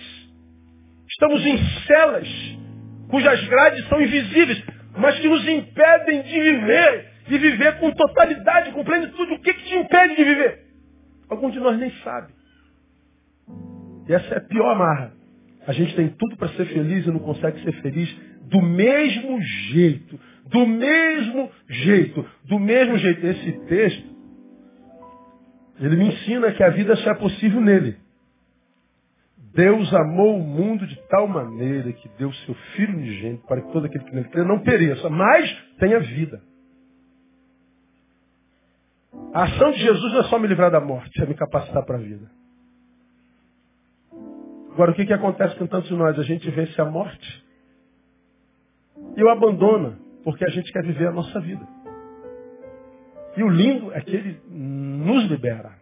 Estamos 1.08 1.44
em 1.44 1.58
celas, 1.86 2.28
cujas 3.08 3.44
grades 3.48 3.86
são 3.88 4.00
invisíveis, 4.00 4.62
mas 4.96 5.18
que 5.18 5.28
nos 5.28 5.46
impedem 5.46 6.22
de 6.22 6.40
viver, 6.40 7.12
de 7.28 7.38
viver 7.38 7.78
com 7.78 7.90
totalidade, 7.90 8.72
com 8.72 8.84
plenitude. 8.84 9.32
O 9.32 9.40
que, 9.40 9.52
que 9.52 9.64
te 9.64 9.74
impede 9.74 10.16
de 10.16 10.24
viver? 10.24 10.66
Alguns 11.28 11.52
de 11.52 11.60
nós 11.60 11.78
nem 11.78 11.90
sabe. 12.02 12.32
E 14.08 14.12
essa 14.12 14.34
é 14.34 14.38
a 14.38 14.40
pior 14.40 14.72
amarra. 14.72 15.12
A 15.66 15.72
gente 15.72 15.94
tem 15.94 16.08
tudo 16.08 16.36
para 16.36 16.48
ser 16.50 16.66
feliz 16.66 17.06
e 17.06 17.10
não 17.10 17.18
consegue 17.18 17.62
ser 17.62 17.72
feliz 17.82 18.16
do 18.50 18.60
mesmo 18.60 19.40
jeito. 19.40 20.20
Do 20.46 20.66
mesmo 20.66 21.50
jeito. 21.68 22.26
Do 22.44 22.58
mesmo 22.58 22.98
jeito. 22.98 23.26
Esse 23.26 23.52
texto, 23.66 24.10
ele 25.78 25.96
me 25.96 26.08
ensina 26.08 26.52
que 26.52 26.62
a 26.62 26.70
vida 26.70 26.96
só 26.96 27.10
é 27.12 27.14
possível 27.14 27.60
nele. 27.60 27.96
Deus 29.54 29.92
amou 29.94 30.36
o 30.36 30.42
mundo 30.42 30.86
de 30.86 30.96
tal 31.08 31.26
maneira 31.26 31.92
que 31.92 32.08
deu 32.18 32.32
seu 32.32 32.54
Filho 32.76 32.96
unigênito 32.96 33.46
para 33.46 33.60
que 33.60 33.72
todo 33.72 33.86
aquele 33.86 34.04
que 34.04 34.14
nele 34.14 34.28
crê 34.28 34.44
não 34.44 34.60
pereça, 34.60 35.08
mas 35.08 35.50
tenha 35.78 35.98
vida. 35.98 36.40
A 39.32 39.44
ação 39.44 39.72
de 39.72 39.78
Jesus 39.78 40.12
não 40.12 40.20
é 40.20 40.24
só 40.24 40.38
me 40.38 40.46
livrar 40.46 40.70
da 40.70 40.80
morte, 40.80 41.20
é 41.20 41.26
me 41.26 41.34
capacitar 41.34 41.84
para 41.84 41.96
a 41.96 42.00
vida. 42.00 42.30
Agora, 44.72 44.92
o 44.92 44.94
que, 44.94 45.04
que 45.04 45.12
acontece 45.12 45.56
com 45.56 45.66
tantos 45.66 45.88
de 45.88 45.96
nós? 45.96 46.16
A 46.18 46.22
gente 46.22 46.48
vence 46.50 46.80
a 46.80 46.84
morte 46.84 47.44
e 49.16 49.22
o 49.22 49.28
abandona, 49.28 49.98
porque 50.24 50.44
a 50.44 50.48
gente 50.48 50.72
quer 50.72 50.82
viver 50.84 51.08
a 51.08 51.12
nossa 51.12 51.40
vida. 51.40 51.66
E 53.36 53.42
o 53.42 53.48
lindo 53.48 53.92
é 53.92 54.00
que 54.00 54.14
ele 54.14 54.40
nos 54.48 55.24
libera. 55.26 55.72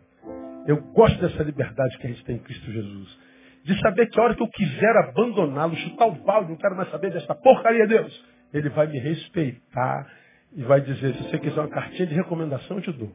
Eu 0.67 0.83
gosto 0.93 1.19
dessa 1.21 1.43
liberdade 1.43 1.97
que 1.99 2.07
a 2.07 2.11
gente 2.11 2.25
tem 2.25 2.37
em 2.37 2.41
Cristo 2.41 2.71
Jesus. 2.71 3.19
De 3.65 3.81
saber 3.81 4.07
que 4.09 4.21
a 4.21 4.23
hora 4.23 4.35
que 4.35 4.43
eu 4.43 4.49
quiser 4.49 4.97
abandoná-lo, 4.97 5.75
chutar 5.77 6.09
o 6.09 6.13
balde, 6.13 6.51
não 6.51 6.57
quero 6.57 6.77
mais 6.77 6.91
saber 6.91 7.11
dessa 7.11 7.35
porcaria, 7.35 7.87
Deus. 7.87 8.25
Ele 8.53 8.69
vai 8.71 8.87
me 8.87 8.99
respeitar 8.99 10.07
e 10.53 10.63
vai 10.63 10.81
dizer, 10.81 11.15
se 11.15 11.23
você 11.25 11.39
quiser 11.39 11.61
uma 11.61 11.69
cartinha 11.69 12.07
de 12.07 12.15
recomendação, 12.15 12.79
eu 12.79 12.83
te 12.83 12.93
dou. 12.93 13.13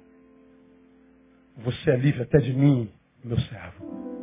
Você 1.57 1.91
é 1.91 1.95
livre 1.95 2.23
até 2.23 2.39
de 2.39 2.53
mim, 2.53 2.91
meu 3.23 3.39
servo. 3.39 4.22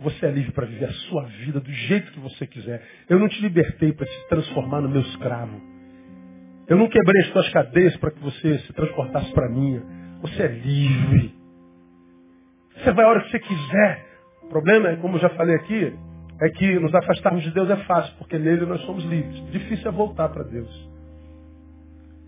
Você 0.00 0.26
é 0.26 0.30
livre 0.30 0.52
para 0.52 0.66
viver 0.66 0.86
a 0.86 0.92
sua 0.92 1.24
vida 1.24 1.60
do 1.60 1.72
jeito 1.72 2.12
que 2.12 2.20
você 2.20 2.46
quiser. 2.46 2.82
Eu 3.08 3.18
não 3.18 3.28
te 3.28 3.40
libertei 3.40 3.92
para 3.92 4.06
te 4.06 4.28
transformar 4.28 4.80
no 4.80 4.88
meu 4.88 5.00
escravo. 5.00 5.60
Eu 6.68 6.76
não 6.76 6.88
quebrei 6.88 7.22
as 7.22 7.30
tuas 7.30 7.48
cadeias 7.50 7.96
para 7.96 8.10
que 8.10 8.20
você 8.20 8.58
se 8.60 8.72
transportasse 8.72 9.32
para 9.32 9.48
minha. 9.48 9.82
Você 10.20 10.42
é 10.42 10.48
livre. 10.48 11.34
Você 12.76 12.92
vai 12.92 13.04
a 13.04 13.08
hora 13.08 13.22
que 13.22 13.30
você 13.30 13.40
quiser. 13.40 14.06
O 14.42 14.48
problema 14.48 14.90
é, 14.90 14.96
como 14.96 15.16
eu 15.16 15.20
já 15.20 15.30
falei 15.30 15.56
aqui, 15.56 15.92
é 16.40 16.48
que 16.50 16.78
nos 16.78 16.94
afastarmos 16.94 17.42
de 17.42 17.50
Deus 17.50 17.68
é 17.68 17.76
fácil, 17.78 18.14
porque 18.18 18.38
nele 18.38 18.66
nós 18.66 18.80
somos 18.82 19.04
livres. 19.04 19.50
Difícil 19.50 19.88
é 19.88 19.92
voltar 19.92 20.28
para 20.28 20.44
Deus. 20.44 20.88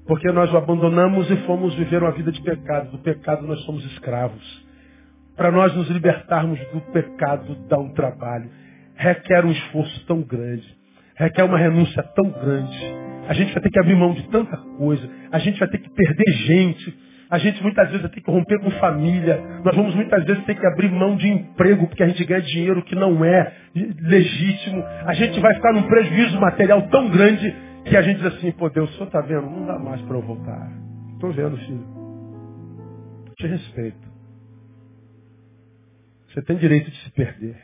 Porque 0.06 0.30
nós 0.32 0.52
o 0.52 0.56
abandonamos 0.56 1.30
e 1.30 1.36
fomos 1.46 1.74
viver 1.76 2.02
uma 2.02 2.10
vida 2.10 2.32
de 2.32 2.42
pecado. 2.42 2.90
Do 2.90 2.98
pecado 2.98 3.46
nós 3.46 3.60
somos 3.64 3.84
escravos. 3.92 4.69
Para 5.40 5.50
nós 5.50 5.74
nos 5.74 5.88
libertarmos 5.88 6.60
do 6.66 6.82
pecado 6.92 7.56
dá 7.66 7.78
um 7.78 7.88
trabalho. 7.94 8.50
Requer 8.94 9.42
um 9.46 9.50
esforço 9.50 10.04
tão 10.04 10.20
grande. 10.20 10.68
Requer 11.16 11.44
uma 11.44 11.56
renúncia 11.56 12.02
tão 12.14 12.28
grande. 12.28 12.78
A 13.26 13.32
gente 13.32 13.50
vai 13.54 13.62
ter 13.62 13.70
que 13.70 13.80
abrir 13.80 13.96
mão 13.96 14.12
de 14.12 14.28
tanta 14.28 14.54
coisa. 14.76 15.08
A 15.32 15.38
gente 15.38 15.58
vai 15.58 15.66
ter 15.68 15.78
que 15.78 15.88
perder 15.88 16.30
gente. 16.44 16.94
A 17.30 17.38
gente 17.38 17.62
muitas 17.62 17.86
vezes 17.86 18.02
vai 18.02 18.10
ter 18.10 18.20
que 18.20 18.30
romper 18.30 18.60
com 18.60 18.70
família. 18.72 19.42
Nós 19.64 19.74
vamos 19.74 19.94
muitas 19.94 20.22
vezes 20.26 20.44
ter 20.44 20.56
que 20.56 20.66
abrir 20.66 20.90
mão 20.90 21.16
de 21.16 21.26
emprego 21.26 21.86
porque 21.86 22.02
a 22.02 22.08
gente 22.08 22.22
ganha 22.22 22.42
dinheiro 22.42 22.82
que 22.82 22.94
não 22.94 23.24
é 23.24 23.50
legítimo. 23.74 24.84
A 25.06 25.14
gente 25.14 25.40
vai 25.40 25.54
ficar 25.54 25.72
num 25.72 25.84
prejuízo 25.84 26.38
material 26.38 26.82
tão 26.90 27.08
grande 27.08 27.50
que 27.86 27.96
a 27.96 28.02
gente 28.02 28.18
diz 28.18 28.26
assim, 28.26 28.52
pô 28.52 28.68
Deus, 28.68 28.90
o 28.90 28.92
senhor 28.92 29.06
está 29.06 29.22
vendo? 29.22 29.48
Não 29.48 29.64
dá 29.64 29.78
mais 29.78 30.02
para 30.02 30.18
eu 30.18 30.22
voltar. 30.22 30.70
Estou 31.14 31.32
vendo, 31.32 31.56
filho. 31.56 31.86
Te 33.38 33.46
respeito. 33.46 34.09
Você 36.32 36.42
tem 36.42 36.56
direito 36.56 36.90
de 36.90 36.96
se 37.02 37.10
perder. 37.10 37.56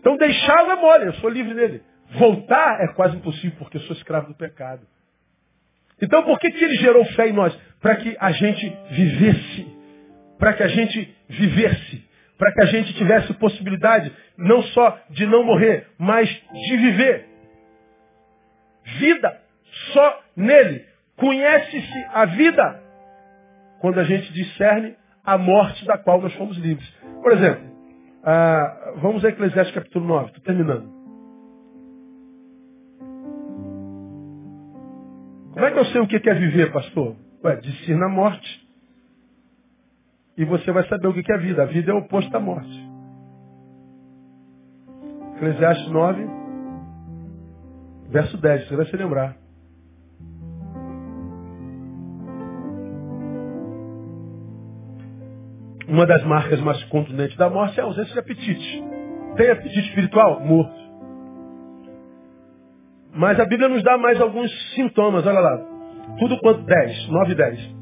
Então 0.00 0.16
deixá-lo 0.16 0.72
é 0.72 0.76
mole, 0.76 1.06
eu 1.06 1.14
sou 1.14 1.30
livre 1.30 1.54
dele. 1.54 1.82
Voltar 2.18 2.80
é 2.82 2.88
quase 2.94 3.16
impossível, 3.16 3.56
porque 3.58 3.76
eu 3.76 3.82
sou 3.82 3.96
escravo 3.96 4.28
do 4.28 4.34
pecado. 4.34 4.86
Então 6.00 6.24
por 6.24 6.38
que, 6.40 6.50
que 6.50 6.64
ele 6.64 6.76
gerou 6.76 7.04
fé 7.14 7.28
em 7.28 7.32
nós? 7.32 7.54
Para 7.80 7.96
que 7.96 8.16
a 8.18 8.32
gente 8.32 8.76
vivesse. 8.90 9.66
Para 10.38 10.52
que 10.54 10.62
a 10.64 10.68
gente 10.68 11.16
vivesse. 11.28 12.04
Para 12.36 12.52
que 12.52 12.62
a 12.62 12.66
gente 12.66 12.92
tivesse 12.94 13.32
possibilidade 13.34 14.12
não 14.36 14.62
só 14.62 14.98
de 15.10 15.24
não 15.26 15.44
morrer, 15.44 15.86
mas 15.96 16.28
de 16.28 16.76
viver. 16.76 17.26
Vida 18.98 19.40
só 19.92 20.22
nele. 20.36 20.84
Conhece-se 21.16 22.06
a 22.12 22.24
vida 22.24 22.82
quando 23.80 24.00
a 24.00 24.04
gente 24.04 24.32
discerne 24.32 24.96
a 25.24 25.38
morte 25.38 25.84
da 25.86 25.98
qual 25.98 26.20
nós 26.20 26.34
fomos 26.34 26.56
livres. 26.56 26.88
Por 27.22 27.32
exemplo, 27.32 27.64
ah, 28.24 28.94
vamos 28.96 29.24
a 29.24 29.28
Eclesiastes 29.28 29.74
capítulo 29.74 30.06
9, 30.06 30.26
estou 30.26 30.42
terminando. 30.42 31.02
Como 35.52 35.66
é 35.66 35.70
que 35.70 35.78
eu 35.78 35.84
sei 35.86 36.00
o 36.00 36.06
que 36.06 36.28
é 36.28 36.34
viver, 36.34 36.72
pastor? 36.72 37.14
Ué, 37.44 37.56
discirna 37.56 38.06
a 38.06 38.08
morte. 38.08 38.68
E 40.36 40.44
você 40.44 40.72
vai 40.72 40.88
saber 40.88 41.08
o 41.08 41.12
que 41.12 41.30
é 41.30 41.34
a 41.34 41.38
vida. 41.38 41.62
A 41.62 41.66
vida 41.66 41.90
é 41.90 41.94
o 41.94 41.98
oposto 41.98 42.30
da 42.30 42.40
morte. 42.40 42.90
Eclesiastes 45.36 45.88
9, 45.88 46.26
verso 48.08 48.36
10, 48.38 48.68
você 48.68 48.76
vai 48.76 48.86
se 48.86 48.96
lembrar. 48.96 49.41
Uma 55.92 56.06
das 56.06 56.24
marcas 56.24 56.58
mais 56.62 56.82
contundentes 56.84 57.36
da 57.36 57.50
morte 57.50 57.78
é 57.78 57.82
a 57.82 57.84
ausência 57.84 58.14
de 58.14 58.18
apetite. 58.18 58.82
Tem 59.36 59.50
apetite 59.50 59.88
espiritual? 59.90 60.40
Morto. 60.40 60.74
Mas 63.14 63.38
a 63.38 63.44
Bíblia 63.44 63.68
nos 63.68 63.82
dá 63.82 63.98
mais 63.98 64.18
alguns 64.18 64.50
sintomas, 64.74 65.26
olha 65.26 65.38
lá. 65.38 65.58
Tudo 66.18 66.38
quanto 66.38 66.62
10, 66.62 67.08
9 67.08 67.32
e 67.32 67.34
10. 67.34 67.76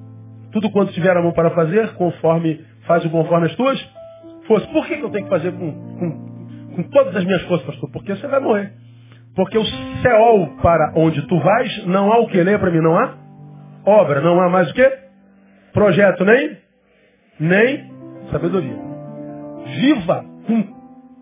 Tudo 0.51 0.73
quanto 0.73 0.93
tiver 0.93 1.17
a 1.17 1.23
mão 1.23 1.31
para 1.31 1.51
fazer, 1.51 1.95
conforme 1.95 2.65
faz 2.85 3.05
o 3.05 3.11
conforme 3.11 3.47
as 3.47 3.55
tuas 3.55 3.81
forças. 4.49 4.69
Por 4.71 4.89
que, 4.89 4.97
que 4.97 5.05
eu 5.05 5.11
tenho 5.11 5.27
que 5.27 5.31
fazer 5.31 5.53
com, 5.53 5.71
com, 5.71 6.75
com 6.75 6.83
todas 6.91 7.15
as 7.15 7.25
minhas 7.25 7.43
forças, 7.43 7.65
pastor? 7.65 7.93
Porque 7.93 8.17
você 8.17 8.27
vai 8.27 8.41
morrer. 8.41 8.73
Porque 9.37 9.57
o 9.57 9.65
céu 10.03 10.57
para 10.61 10.95
onde 10.97 11.25
tu 11.29 11.39
vais, 11.39 11.87
não 11.87 12.13
há 12.13 12.19
o 12.19 12.27
que? 12.27 12.43
Leia 12.43 12.59
para 12.59 12.73
mim, 12.73 12.81
não 12.81 12.99
há? 12.99 13.15
Obra, 13.87 14.21
não 14.21 14.41
há 14.41 14.51
mais 14.51 14.69
o 14.69 14.75
que? 14.75 14.99
Projeto, 15.73 16.25
nem? 16.25 16.59
Nem 17.39 18.00
sabedoria. 18.31 18.78
Viva 19.81 20.24
com 20.47 20.62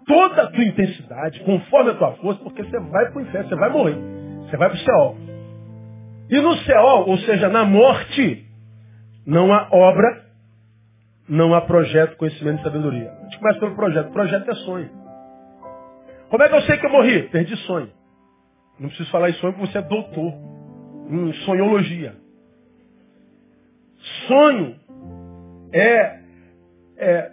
toda 0.07 0.43
a 0.43 0.51
tua 0.51 0.65
intensidade, 0.65 1.41
conforme 1.41 1.91
a 1.91 1.95
tua 1.95 2.13
força, 2.13 2.43
porque 2.43 2.65
você 2.65 2.81
vai 2.81 3.11
para 3.11 3.19
o 3.19 3.23
inferno, 3.23 3.49
você 3.49 3.57
vai 3.57 3.71
morrer. 3.71 3.97
Você 4.43 4.57
vai 4.57 4.69
para 4.69 4.77
o 4.77 4.81
céu. 4.81 5.17
E 6.31 6.41
no 6.41 6.57
céu, 6.59 6.85
ou 7.07 7.19
seja, 7.19 7.49
na 7.49 7.65
morte, 7.65 8.47
não 9.27 9.53
há 9.53 9.69
obra, 9.71 10.27
não 11.29 11.55
há 11.55 11.61
projeto, 11.61 12.17
conhecimento 12.17 12.61
e 12.61 12.65
sabedoria. 12.65 13.11
A 13.11 13.25
gente 13.25 13.39
começa 13.39 13.61
pelo 13.61 13.75
projeto. 13.75 14.13
Projeto 14.13 14.51
é 14.51 14.55
sonho. 14.55 14.91
Como 16.31 16.43
é 16.43 16.49
que 16.49 16.55
eu 16.55 16.63
sei 16.63 16.77
que 16.79 16.87
eu 16.87 16.91
morri? 16.91 17.23
Perdi 17.29 17.57
sonho. 17.59 17.91
Não 18.79 18.89
preciso 18.89 19.11
falar 19.11 19.31
em 19.31 19.35
sonho 19.35 19.55
porque 19.55 19.73
você 19.73 19.79
é 19.79 19.83
doutor 19.83 20.35
em 21.11 21.33
sonhologia. 21.45 22.15
Sonho 24.27 24.77
é 25.73 26.18
é, 26.99 27.33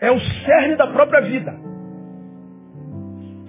é 0.00 0.10
o 0.10 0.18
cerne 0.20 0.76
da 0.76 0.86
própria 0.88 1.20
vida. 1.22 1.52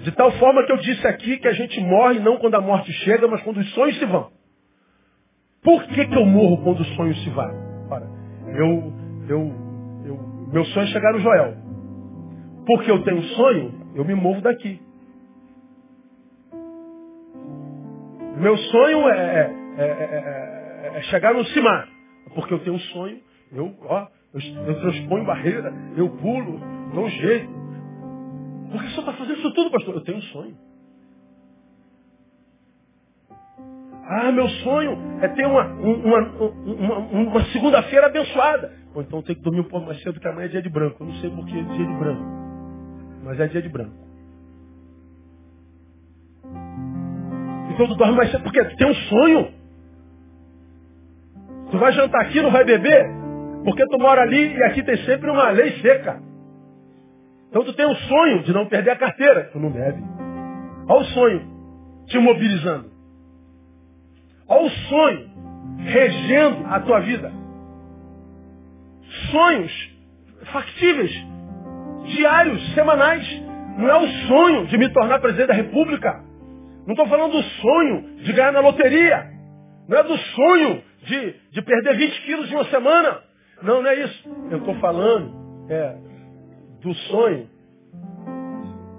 De 0.04 0.12
tal 0.12 0.32
forma 0.34 0.66
que 0.66 0.72
eu 0.72 0.78
disse 0.78 1.08
aqui 1.08 1.38
que 1.38 1.48
a 1.48 1.54
gente 1.54 1.80
morre 1.80 2.20
não 2.20 2.38
quando 2.38 2.56
a 2.56 2.62
morte 2.62 2.92
chega, 2.92 3.28
mas 3.28 3.42
quando 3.42 3.58
os 3.58 3.74
sonhos 3.74 3.98
se 3.98 4.06
vão. 4.06 4.32
Por 5.64 5.82
que, 5.86 6.06
que 6.06 6.16
eu 6.16 6.26
morro 6.26 6.62
quando 6.62 6.82
os 6.82 6.96
sonhos 6.96 7.24
se 7.24 7.30
vão? 7.30 7.50
Ora, 7.90 8.06
eu, 8.48 8.94
eu, 9.30 9.54
eu, 10.06 10.50
meu 10.52 10.66
sonho 10.66 10.84
é 10.84 10.88
chegar 10.88 11.14
no 11.14 11.20
Joel. 11.20 11.56
Porque 12.66 12.92
eu 12.92 13.02
tenho 13.04 13.18
um 13.18 13.24
sonho, 13.24 13.74
eu 13.96 14.04
me 14.04 14.14
movo 14.14 14.42
daqui. 14.42 14.82
Meu 18.38 18.58
sonho 18.58 19.08
é, 19.08 19.52
é, 19.78 19.84
é, 19.84 20.92
é 20.96 21.02
chegar 21.04 21.34
no 21.34 21.46
Cimar. 21.46 21.88
Porque 22.36 22.54
eu 22.54 22.60
tenho 22.60 22.76
um 22.76 22.80
sonho, 22.80 23.20
eu, 23.54 23.74
ó, 23.84 24.08
eu, 24.34 24.82
transponho 24.82 25.26
barreira, 25.26 25.74
eu 25.96 26.10
pulo, 26.10 26.60
dou 26.94 27.06
um 27.06 27.10
jeito. 27.10 27.54
Por 28.72 28.82
que 28.82 28.88
o 28.88 28.90
senhor 28.90 29.00
está 29.02 29.14
fazendo 29.14 29.38
isso 29.38 29.54
tudo, 29.54 29.72
pastor? 29.72 29.96
Eu 29.96 30.02
tenho 30.02 30.18
um 30.18 30.22
sonho. 30.24 30.58
Ah, 34.06 34.32
meu 34.32 34.48
sonho 34.50 34.98
é 35.22 35.28
ter 35.30 35.46
uma, 35.46 35.66
uma, 35.66 36.20
uma, 36.20 36.98
uma 36.98 37.46
segunda-feira 37.46 38.08
abençoada. 38.08 38.74
Ou 38.96 39.02
então 39.02 39.22
tem 39.22 39.36
que 39.36 39.42
dormir 39.42 39.62
um 39.62 39.70
pouco 39.70 39.86
mais 39.86 40.02
cedo, 40.02 40.20
que 40.20 40.28
amanhã 40.28 40.46
é 40.46 40.50
dia 40.50 40.62
de 40.62 40.70
branco. 40.70 41.04
Eu 41.04 41.08
não 41.08 41.16
sei 41.16 41.30
por 41.30 41.46
que 41.46 41.58
é 41.58 41.64
dia 41.64 41.86
de 41.86 41.94
branco. 41.94 42.24
Mas 43.24 43.40
é 43.40 43.48
dia 43.48 43.62
de 43.62 43.70
branco. 43.70 44.04
Então 47.74 47.88
tu 47.88 47.96
dorme 47.96 48.16
mais 48.16 48.32
cedo 48.32 48.44
porque 48.44 48.66
tu 48.66 48.76
tem 48.78 48.90
um 48.90 48.96
sonho. 48.96 49.54
Tu 51.72 51.78
vai 51.78 51.92
jantar 51.94 52.22
aqui, 52.22 52.42
não 52.42 52.52
vai 52.52 52.64
beber? 52.66 53.23
Porque 53.64 53.86
tu 53.88 53.98
mora 53.98 54.22
ali 54.22 54.56
e 54.56 54.64
aqui 54.64 54.84
tem 54.84 54.98
sempre 55.06 55.30
uma 55.30 55.50
lei 55.50 55.72
seca. 55.82 56.22
Então 57.50 57.64
tu 57.64 57.74
tem 57.74 57.86
o 57.86 57.96
sonho 57.96 58.44
de 58.44 58.52
não 58.52 58.68
perder 58.68 58.92
a 58.92 58.96
carteira. 58.98 59.50
Tu 59.52 59.60
não 59.60 59.72
bebe. 59.72 60.02
Olha 60.88 61.02
o 61.02 61.06
sonho 61.06 61.54
te 62.08 62.20
mobilizando. 62.20 62.92
Olha 64.48 64.66
o 64.66 64.70
sonho 64.70 65.30
regendo 65.78 66.66
a 66.68 66.80
tua 66.82 67.00
vida. 67.00 67.32
Sonhos 69.32 69.72
factíveis, 70.52 71.12
diários, 72.06 72.74
semanais. 72.74 73.44
Não 73.78 73.90
é 73.90 73.98
o 73.98 74.08
sonho 74.28 74.68
de 74.68 74.78
me 74.78 74.92
tornar 74.92 75.20
presidente 75.20 75.48
da 75.48 75.54
República. 75.54 76.24
Não 76.86 76.94
estou 76.94 77.08
falando 77.08 77.32
do 77.32 77.44
sonho 77.44 78.18
de 78.18 78.34
ganhar 78.34 78.52
na 78.52 78.60
loteria. 78.60 79.32
Não 79.88 79.98
é 79.98 80.04
do 80.04 80.18
sonho 80.18 80.84
de, 81.04 81.36
de 81.52 81.62
perder 81.62 81.96
20 81.96 82.22
quilos 82.24 82.52
em 82.52 82.56
uma 82.56 82.66
semana. 82.66 83.22
Não, 83.62 83.82
não 83.82 83.90
é 83.90 84.04
isso. 84.04 84.30
Eu 84.52 84.58
estou 84.60 84.76
falando 84.80 85.70
é, 85.70 85.98
do 86.82 86.94
sonho. 86.94 87.50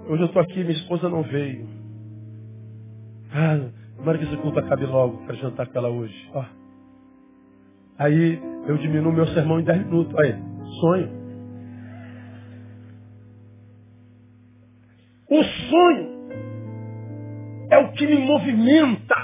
Hoje 0.07 0.21
eu 0.21 0.27
estou 0.27 0.41
aqui, 0.41 0.59
minha 0.59 0.71
esposa 0.71 1.09
não 1.09 1.23
veio. 1.23 1.67
Ah, 3.33 3.69
tomara 3.97 4.17
que 4.17 4.23
esse 4.25 4.37
culto 4.37 4.59
acabe 4.59 4.85
logo 4.85 5.17
para 5.25 5.35
jantar 5.35 5.67
com 5.67 5.77
ela 5.77 5.89
hoje. 5.89 6.29
Ó. 6.33 6.45
Aí 7.97 8.39
eu 8.67 8.77
diminuo 8.77 9.11
meu 9.11 9.27
sermão 9.27 9.59
em 9.59 9.63
10 9.63 9.85
minutos. 9.85 10.17
Aí, 10.19 10.35
sonho. 10.79 11.25
O 15.29 15.43
sonho 15.43 16.15
é 17.71 17.77
o 17.79 17.91
que 17.93 18.05
me 18.05 18.17
movimenta. 18.17 19.15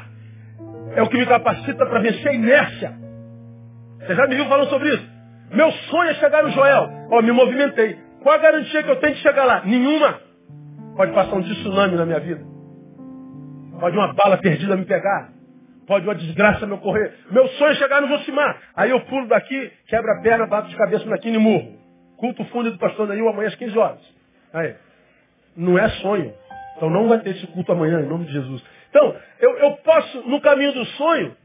É 0.95 1.01
o 1.01 1.09
que 1.09 1.17
me 1.17 1.25
capacita 1.25 1.85
para 1.85 2.01
vencer 2.01 2.27
a 2.27 2.33
inércia. 2.33 2.99
Você 3.99 4.15
já 4.15 4.27
me 4.27 4.35
viu 4.35 4.45
falando 4.47 4.69
sobre 4.69 4.89
isso? 4.89 5.10
Meu 5.53 5.71
sonho 5.71 6.09
é 6.09 6.13
chegar 6.15 6.43
no 6.43 6.51
Joel. 6.51 6.89
Ó, 7.09 7.19
oh, 7.19 7.21
me 7.21 7.31
movimentei. 7.31 7.97
Qual 8.21 8.33
a 8.33 8.37
garantia 8.37 8.83
que 8.83 8.89
eu 8.89 8.95
tenho 8.97 9.15
de 9.15 9.21
chegar 9.21 9.45
lá? 9.45 9.63
Nenhuma. 9.65 10.19
Pode 10.95 11.11
passar 11.13 11.35
um 11.35 11.41
tsunami 11.41 11.95
na 11.95 12.05
minha 12.05 12.19
vida. 12.19 12.43
Pode 13.79 13.97
uma 13.97 14.13
bala 14.13 14.37
perdida 14.37 14.77
me 14.77 14.85
pegar. 14.85 15.29
Pode 15.87 16.05
uma 16.05 16.15
desgraça 16.15 16.65
me 16.65 16.73
ocorrer. 16.73 17.13
Meu 17.31 17.47
sonho 17.49 17.71
é 17.71 17.75
chegar 17.75 18.01
no 18.01 18.07
Josimar. 18.07 18.61
Aí 18.75 18.91
eu 18.91 19.01
pulo 19.01 19.27
daqui, 19.27 19.71
quebra 19.87 20.13
a 20.13 20.21
perna, 20.21 20.45
bato 20.45 20.69
de 20.69 20.75
cabeça 20.75 21.05
na 21.05 21.17
quina 21.17 21.35
e 21.35 21.39
morro. 21.39 21.75
Culto 22.17 22.45
fundo 22.45 22.71
do 22.71 22.77
pastor 22.77 23.07
Danil 23.07 23.27
amanhã 23.27 23.47
às 23.47 23.55
15 23.55 23.77
horas. 23.77 23.99
Aí. 24.53 24.75
Não 25.57 25.77
é 25.77 25.89
sonho. 25.89 26.33
Então 26.77 26.89
não 26.89 27.09
vai 27.09 27.19
ter 27.19 27.31
esse 27.31 27.47
culto 27.47 27.71
amanhã, 27.71 27.99
em 28.01 28.07
nome 28.07 28.25
de 28.25 28.33
Jesus. 28.33 28.63
Então, 28.89 29.15
eu, 29.39 29.57
eu 29.57 29.71
posso, 29.77 30.21
no 30.29 30.39
caminho 30.41 30.73
do 30.73 30.85
sonho, 30.85 31.35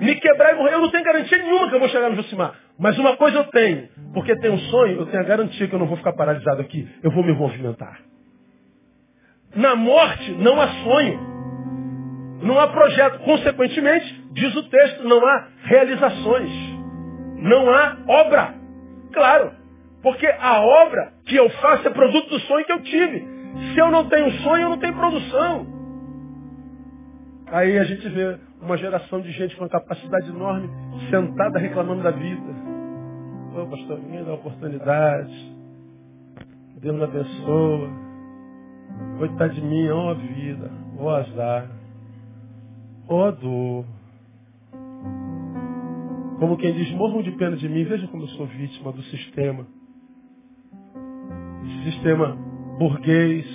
me 0.00 0.14
quebrar 0.16 0.52
e 0.52 0.56
morrer. 0.56 0.74
Eu 0.74 0.80
não 0.82 0.90
tenho 0.90 1.04
garantia 1.04 1.38
nenhuma 1.38 1.68
que 1.68 1.74
eu 1.74 1.80
vou 1.80 1.88
chegar 1.88 2.10
no 2.10 2.16
Josimar. 2.16 2.54
Mas 2.78 2.98
uma 2.98 3.16
coisa 3.16 3.38
eu 3.38 3.44
tenho, 3.44 3.88
porque 4.12 4.36
tem 4.36 4.50
um 4.50 4.58
sonho, 4.58 5.00
eu 5.00 5.06
tenho 5.06 5.22
a 5.22 5.26
garantia 5.26 5.66
que 5.66 5.74
eu 5.74 5.78
não 5.78 5.86
vou 5.86 5.96
ficar 5.96 6.12
paralisado 6.12 6.60
aqui. 6.60 6.88
Eu 7.02 7.10
vou 7.10 7.24
me 7.24 7.32
movimentar. 7.32 8.00
Na 9.54 9.74
morte 9.74 10.32
não 10.32 10.60
há 10.60 10.68
sonho. 10.68 11.36
Não 12.42 12.60
há 12.60 12.68
projeto. 12.68 13.20
Consequentemente, 13.20 14.24
diz 14.32 14.54
o 14.54 14.62
texto, 14.68 15.04
não 15.04 15.26
há 15.26 15.48
realizações. 15.62 16.50
Não 17.36 17.70
há 17.70 17.96
obra. 18.06 18.54
Claro. 19.12 19.52
Porque 20.02 20.26
a 20.26 20.60
obra 20.60 21.12
que 21.24 21.36
eu 21.36 21.48
faço 21.50 21.88
é 21.88 21.90
produto 21.90 22.28
do 22.28 22.40
sonho 22.40 22.66
que 22.66 22.72
eu 22.72 22.82
tive. 22.82 23.26
Se 23.72 23.78
eu 23.78 23.90
não 23.90 24.08
tenho 24.08 24.30
sonho, 24.42 24.64
eu 24.64 24.68
não 24.70 24.78
tenho 24.78 24.94
produção. 24.94 25.66
Aí 27.46 27.78
a 27.78 27.84
gente 27.84 28.08
vê 28.08 28.38
uma 28.60 28.76
geração 28.76 29.20
de 29.20 29.30
gente 29.32 29.56
com 29.56 29.62
uma 29.62 29.70
capacidade 29.70 30.28
enorme, 30.28 30.68
sentada 31.10 31.58
reclamando 31.58 32.02
da 32.02 32.10
vida. 32.10 32.54
Ô 33.56 33.66
pastor, 33.68 33.98
ninguém 33.98 34.22
dá 34.22 34.34
oportunidade. 34.34 35.56
Deus 36.78 36.94
me 36.94 37.04
abençoa. 37.04 37.88
Coitado 39.16 39.54
de 39.54 39.62
mim, 39.62 39.88
ó 39.88 40.12
vida, 40.12 40.70
ó 40.98 41.16
azar, 41.16 41.66
ó 43.08 43.30
dor. 43.30 43.86
Como 46.38 46.58
quem 46.58 46.74
diz, 46.74 46.90
morram 46.92 47.22
de 47.22 47.30
pena 47.32 47.56
de 47.56 47.66
mim, 47.66 47.84
veja 47.84 48.06
como 48.08 48.24
eu 48.24 48.28
sou 48.28 48.46
vítima 48.46 48.92
do 48.92 49.02
sistema. 49.04 49.66
Esse 51.64 51.92
sistema 51.92 52.36
burguês, 52.78 53.46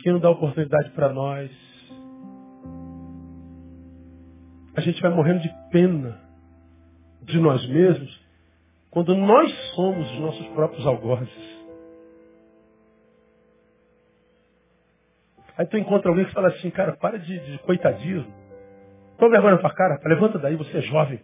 que 0.00 0.12
não 0.12 0.20
dá 0.20 0.28
oportunidade 0.28 0.90
para 0.90 1.10
nós. 1.14 1.50
A 4.76 4.82
gente 4.82 5.00
vai 5.00 5.14
morrendo 5.14 5.40
de 5.40 5.50
pena 5.70 6.20
de 7.24 7.40
nós 7.40 7.66
mesmos 7.66 8.19
quando 8.90 9.14
nós 9.14 9.52
somos 9.74 10.10
os 10.10 10.18
nossos 10.18 10.46
próprios 10.48 10.86
algozes. 10.86 11.60
Aí 15.56 15.66
tu 15.66 15.76
encontra 15.76 16.10
alguém 16.10 16.24
que 16.24 16.32
fala 16.32 16.48
assim, 16.48 16.70
cara, 16.70 16.96
para 16.96 17.18
de, 17.18 17.38
de 17.38 17.58
coitadismo. 17.58 18.32
Toma 19.18 19.32
vergonha 19.32 19.54
na 19.54 19.60
tua 19.60 19.74
cara, 19.74 20.00
levanta 20.04 20.38
daí, 20.38 20.56
você 20.56 20.78
é 20.78 20.82
jovem. 20.82 21.20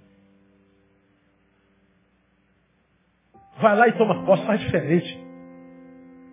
Vai 3.59 3.75
lá 3.75 3.89
e 3.89 3.93
toma 3.93 4.25
posse, 4.27 4.45
faz 4.45 4.61
diferente. 4.61 5.25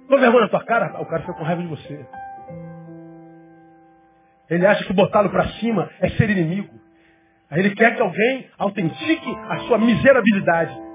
Não 0.09 0.19
vergonha 0.19 0.43
na 0.43 0.49
tua 0.49 0.63
cara? 0.65 1.01
O 1.01 1.05
cara 1.05 1.21
fica 1.21 1.33
com 1.33 1.43
raiva 1.43 1.61
de 1.61 1.67
você. 1.69 2.05
Ele 4.49 4.67
acha 4.67 4.83
que 4.83 4.93
botá-lo 4.93 5.29
para 5.29 5.47
cima 5.53 5.89
é 6.01 6.09
ser 6.09 6.29
inimigo. 6.29 6.69
Aí 7.49 7.59
ele 7.59 7.73
quer 7.75 7.95
que 7.95 8.01
alguém 8.01 8.49
autentique 8.57 9.35
a 9.49 9.59
sua 9.59 9.77
miserabilidade. 9.77 10.92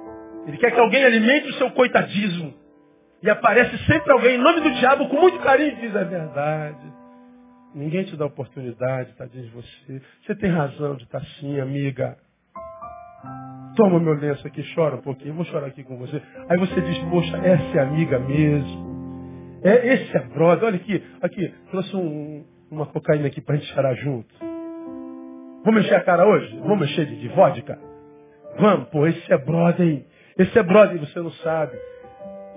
Ele 0.49 0.57
quer 0.57 0.73
que 0.73 0.81
alguém 0.81 1.05
alimente 1.05 1.51
o 1.51 1.55
seu 1.55 1.71
coitadismo. 1.73 2.55
E 3.23 3.29
aparece 3.29 3.77
sempre 3.85 4.11
alguém 4.13 4.37
em 4.37 4.43
nome 4.43 4.63
do 4.63 4.71
diabo 4.73 5.07
com 5.09 5.21
muito 5.21 5.39
carinho 5.41 5.73
e 5.73 5.77
diz 5.77 5.95
a 5.95 6.05
verdade. 6.05 6.93
Ninguém 7.75 8.05
te 8.05 8.17
dá 8.17 8.25
oportunidade, 8.25 9.15
tadinho 9.15 9.45
de 9.45 9.51
você. 9.51 10.03
Você 10.23 10.35
tem 10.37 10.51
razão 10.51 10.97
de 10.97 11.05
estar 11.05 11.19
assim, 11.19 11.61
amiga. 11.61 12.17
Toma 13.77 14.01
meu 14.01 14.15
lenço 14.15 14.47
aqui, 14.47 14.65
chora 14.75 14.97
um 14.97 15.03
pouquinho, 15.03 15.35
vou 15.35 15.45
chorar 15.45 15.67
aqui 15.67 15.85
com 15.85 15.99
você. 15.99 16.21
Aí 16.49 16.59
você 16.59 16.81
diz, 16.81 16.99
poxa, 17.11 17.37
essa 17.39 17.79
é 17.79 17.83
amiga 17.83 18.19
mesmo. 18.19 19.61
É, 19.63 19.95
esse 19.95 20.17
é 20.17 20.21
brother. 20.21 20.65
Olha 20.65 20.77
aqui, 20.77 21.05
aqui, 21.21 21.55
trouxe 21.71 21.95
um, 21.95 22.45
uma 22.71 22.87
cocaína 22.87 23.27
aqui 23.27 23.43
pra 23.43 23.57
gente 23.57 23.71
cheirar 23.73 23.95
junto. 23.97 24.35
Vamos 25.65 25.83
mexer 25.83 25.97
a 25.97 26.01
cara 26.03 26.27
hoje? 26.27 26.57
Vamos 26.61 26.81
mexer 26.81 27.05
de, 27.05 27.21
de 27.21 27.29
vodka? 27.29 27.79
Vamos, 28.59 28.89
pô, 28.89 29.07
esse 29.07 29.33
é 29.33 29.37
brother, 29.37 29.87
hein? 29.87 30.07
Esse 30.39 30.57
é 30.57 30.63
brother 30.63 31.01
você 31.01 31.19
não 31.21 31.33
sabe 31.33 31.77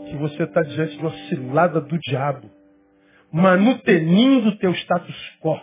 que 0.08 0.16
você 0.18 0.44
está 0.44 0.62
diante 0.62 0.96
de 0.98 1.02
uma 1.02 1.12
cilada 1.28 1.82
do 1.82 1.98
diabo, 1.98 2.48
manutenindo 3.32 4.50
o 4.50 4.58
teu 4.58 4.72
status 4.74 5.16
quo, 5.42 5.60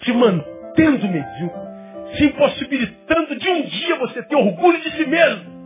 te 0.00 0.12
mantendo 0.12 1.08
medíocre, 1.08 2.16
te 2.16 2.24
impossibilitando 2.26 3.36
de 3.36 3.48
um 3.48 3.62
dia 3.62 3.98
você 4.00 4.22
ter 4.22 4.36
orgulho 4.36 4.80
de 4.82 4.90
si 4.90 5.06
mesmo. 5.06 5.60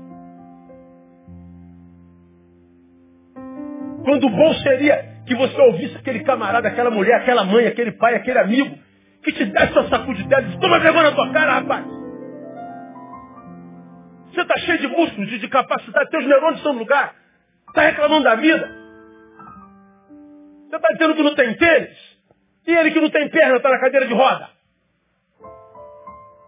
Quando 4.04 4.28
bom 4.28 4.54
seria 4.62 5.14
que 5.26 5.34
você 5.34 5.60
ouvisse 5.60 5.96
aquele 5.96 6.20
camarada, 6.20 6.68
aquela 6.68 6.90
mulher, 6.90 7.16
aquela 7.16 7.42
mãe, 7.42 7.66
aquele 7.66 7.92
pai, 7.92 8.14
aquele 8.14 8.38
amigo, 8.38 8.78
que 9.24 9.32
te 9.32 9.44
desse 9.46 9.72
uma 9.72 9.88
sacudidela 9.88 10.42
e 10.42 10.44
disse, 10.46 10.60
toma 10.60 10.78
vergonha 10.78 11.10
na 11.10 11.16
tua 11.16 11.32
cara, 11.32 11.54
rapaz. 11.54 11.93
Você 14.34 14.40
está 14.40 14.58
cheio 14.58 14.78
de 14.78 14.88
músculos, 14.88 15.28
de, 15.28 15.38
de 15.38 15.48
capacidade, 15.48 16.10
teus 16.10 16.26
neurônios 16.26 16.58
estão 16.58 16.72
no 16.72 16.80
lugar. 16.80 17.14
Está 17.68 17.82
reclamando 17.82 18.24
da 18.24 18.34
vida. 18.34 18.66
Você 20.68 20.76
está 20.76 20.88
dizendo 20.92 21.14
que 21.14 21.22
não 21.22 21.34
tem 21.36 21.54
tênis. 21.56 21.96
E 22.66 22.72
ele 22.72 22.90
que 22.90 23.00
não 23.00 23.10
tem 23.10 23.28
perna 23.28 23.56
está 23.56 23.70
na 23.70 23.78
cadeira 23.78 24.08
de 24.08 24.14
roda. 24.14 24.50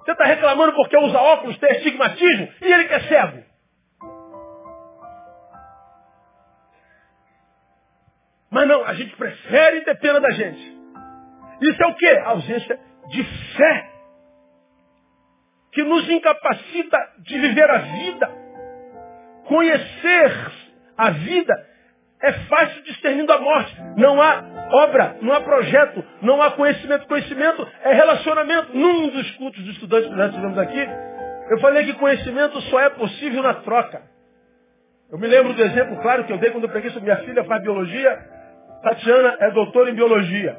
Você 0.01 0.13
está 0.13 0.25
reclamando 0.25 0.73
porque 0.73 0.97
usa 0.97 1.19
óculos, 1.19 1.59
tem 1.59 1.77
estigmatismo, 1.77 2.49
e 2.61 2.73
ele 2.73 2.85
que 2.85 2.95
é 2.95 3.01
cego. 3.01 3.45
Mas 8.51 8.69
não, 8.69 8.85
a 8.85 8.95
gente 8.95 9.15
prefere 9.17 9.83
ter 9.83 9.99
pena 9.99 10.21
da 10.21 10.31
gente. 10.31 10.77
Isso 11.61 11.83
é 11.83 11.87
o 11.87 11.95
quê? 11.95 12.09
A 12.25 12.31
ausência 12.31 12.81
de 13.09 13.25
fé. 13.57 13.96
Que 15.77 15.85
nos 15.85 16.09
incapacita 16.09 16.99
de 17.19 17.39
viver 17.39 17.71
a 17.71 17.77
vida. 17.77 18.31
Conhecer 19.45 20.33
a 20.97 21.11
vida 21.11 21.67
é 22.23 22.33
fácil 22.33 22.83
discernindo 22.83 23.31
a 23.31 23.39
morte. 23.39 23.77
Não 23.99 24.21
há 24.23 24.43
obra, 24.73 25.19
não 25.21 25.35
há 25.35 25.41
projeto, 25.43 26.03
não 26.23 26.41
há 26.41 26.53
conhecimento. 26.53 27.07
Conhecimento 27.07 27.69
é 27.83 27.93
relacionamento. 27.93 28.75
Num 28.75 29.09
dos 29.09 29.31
cultos 29.33 29.63
dos 29.63 29.75
estudantes 29.75 30.09
que 30.09 30.17
nós 30.17 30.35
tivemos 30.35 30.59
aqui, 30.59 30.89
eu 31.51 31.61
falei 31.61 31.85
que 31.85 31.93
conhecimento 31.93 32.59
só 32.63 32.81
é 32.81 32.89
possível 32.89 33.43
na 33.43 33.53
troca. 33.53 34.01
Eu 35.13 35.19
me 35.19 35.27
lembro 35.27 35.53
do 35.53 35.63
exemplo 35.63 36.01
claro 36.01 36.25
que 36.25 36.33
eu 36.33 36.39
dei 36.39 36.51
quando 36.51 36.65
eu 36.65 36.71
peguei 36.71 36.91
sobre 36.91 37.05
minha 37.05 37.23
filha 37.25 37.45
faz 37.45 37.63
biologia 37.63 38.19
Tatiana 38.83 39.37
é 39.41 39.51
doutora 39.51 39.91
em 39.91 39.95
biologia. 39.95 40.57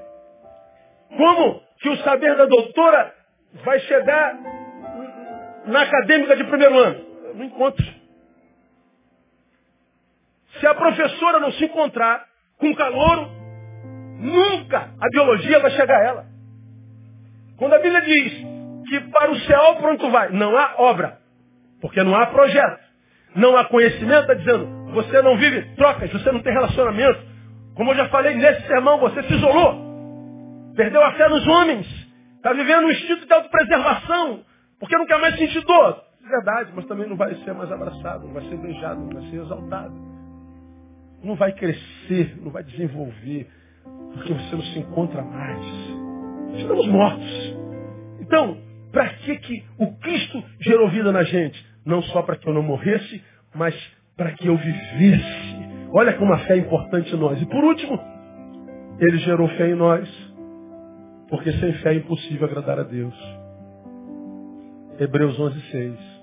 Como 1.15 1.61
que 1.79 1.89
o 1.89 1.97
saber 1.97 2.35
da 2.35 2.45
doutora 2.45 3.13
vai 3.63 3.79
chegar 3.79 4.37
na 5.67 5.81
acadêmica 5.81 6.35
de 6.35 6.43
primeiro 6.45 6.77
ano? 6.77 7.05
Não 7.35 7.45
encontro. 7.45 7.85
Se 10.59 10.65
a 10.65 10.73
professora 10.73 11.39
não 11.39 11.51
se 11.51 11.65
encontrar 11.65 12.25
com 12.57 12.73
calor, 12.73 13.29
nunca 14.19 14.89
a 14.99 15.09
biologia 15.11 15.59
vai 15.59 15.71
chegar 15.71 15.97
a 15.99 16.03
ela. 16.03 16.25
Quando 17.57 17.73
a 17.73 17.79
Bíblia 17.79 18.01
diz 18.01 18.33
que 18.87 18.99
para 19.11 19.31
o 19.31 19.39
céu 19.41 19.75
pronto 19.75 20.09
vai, 20.09 20.29
não 20.29 20.57
há 20.57 20.75
obra, 20.77 21.19
porque 21.81 22.01
não 22.03 22.15
há 22.15 22.27
projeto, 22.27 22.79
não 23.35 23.55
há 23.57 23.65
conhecimento, 23.65 24.21
está 24.21 24.33
dizendo, 24.33 24.93
você 24.93 25.21
não 25.21 25.37
vive 25.37 25.75
trocas, 25.75 26.11
você 26.11 26.31
não 26.31 26.41
tem 26.41 26.53
relacionamento. 26.53 27.19
Como 27.75 27.91
eu 27.91 27.95
já 27.95 28.09
falei 28.09 28.35
nesse 28.35 28.65
sermão, 28.65 28.97
você 28.99 29.21
se 29.23 29.33
isolou, 29.33 30.73
perdeu 30.75 31.03
a 31.03 31.11
fé 31.13 31.29
nos 31.29 31.45
homens, 31.47 31.87
está 32.37 32.53
vivendo 32.53 32.85
um 32.85 32.91
instinto 32.91 33.25
de 33.25 33.33
autopreservação, 33.33 34.43
porque 34.79 34.97
não 34.97 35.05
quer 35.05 35.19
mais 35.19 35.37
sentir 35.37 35.63
dor. 35.65 36.03
Verdade, 36.21 36.71
mas 36.75 36.85
também 36.85 37.07
não 37.07 37.15
vai 37.15 37.33
ser 37.35 37.53
mais 37.53 37.71
abraçado, 37.71 38.27
não 38.27 38.33
vai 38.33 38.43
ser 38.43 38.57
beijado, 38.57 38.99
não 38.99 39.09
vai 39.09 39.29
ser 39.29 39.37
exaltado 39.37 40.07
não 41.23 41.35
vai 41.35 41.51
crescer, 41.51 42.37
não 42.41 42.51
vai 42.51 42.63
desenvolver, 42.63 43.47
porque 44.13 44.33
você 44.33 44.55
não 44.55 44.63
se 44.63 44.79
encontra 44.79 45.21
mais. 45.21 45.65
Estamos 46.55 46.87
mortos. 46.87 47.57
Então, 48.21 48.57
para 48.91 49.09
que, 49.09 49.37
que 49.37 49.65
o 49.77 49.95
Cristo 49.97 50.43
gerou 50.59 50.89
vida 50.89 51.11
na 51.11 51.23
gente? 51.23 51.65
Não 51.85 52.01
só 52.01 52.21
para 52.21 52.35
que 52.35 52.47
eu 52.47 52.53
não 52.53 52.63
morresse, 52.63 53.23
mas 53.55 53.75
para 54.15 54.31
que 54.31 54.47
eu 54.47 54.57
vivesse. 54.57 55.57
Olha 55.91 56.13
como 56.13 56.33
a 56.33 56.39
fé 56.39 56.55
é 56.55 56.57
importante 56.57 57.13
em 57.13 57.17
nós. 57.17 57.41
E 57.41 57.45
por 57.45 57.63
último, 57.63 57.99
ele 58.99 59.17
gerou 59.19 59.47
fé 59.49 59.69
em 59.69 59.75
nós, 59.75 60.09
porque 61.29 61.51
sem 61.53 61.73
fé 61.73 61.93
é 61.93 61.97
impossível 61.97 62.47
agradar 62.47 62.79
a 62.79 62.83
Deus. 62.83 63.15
Hebreus 64.99 65.39
11, 65.39 65.61
6. 65.71 66.17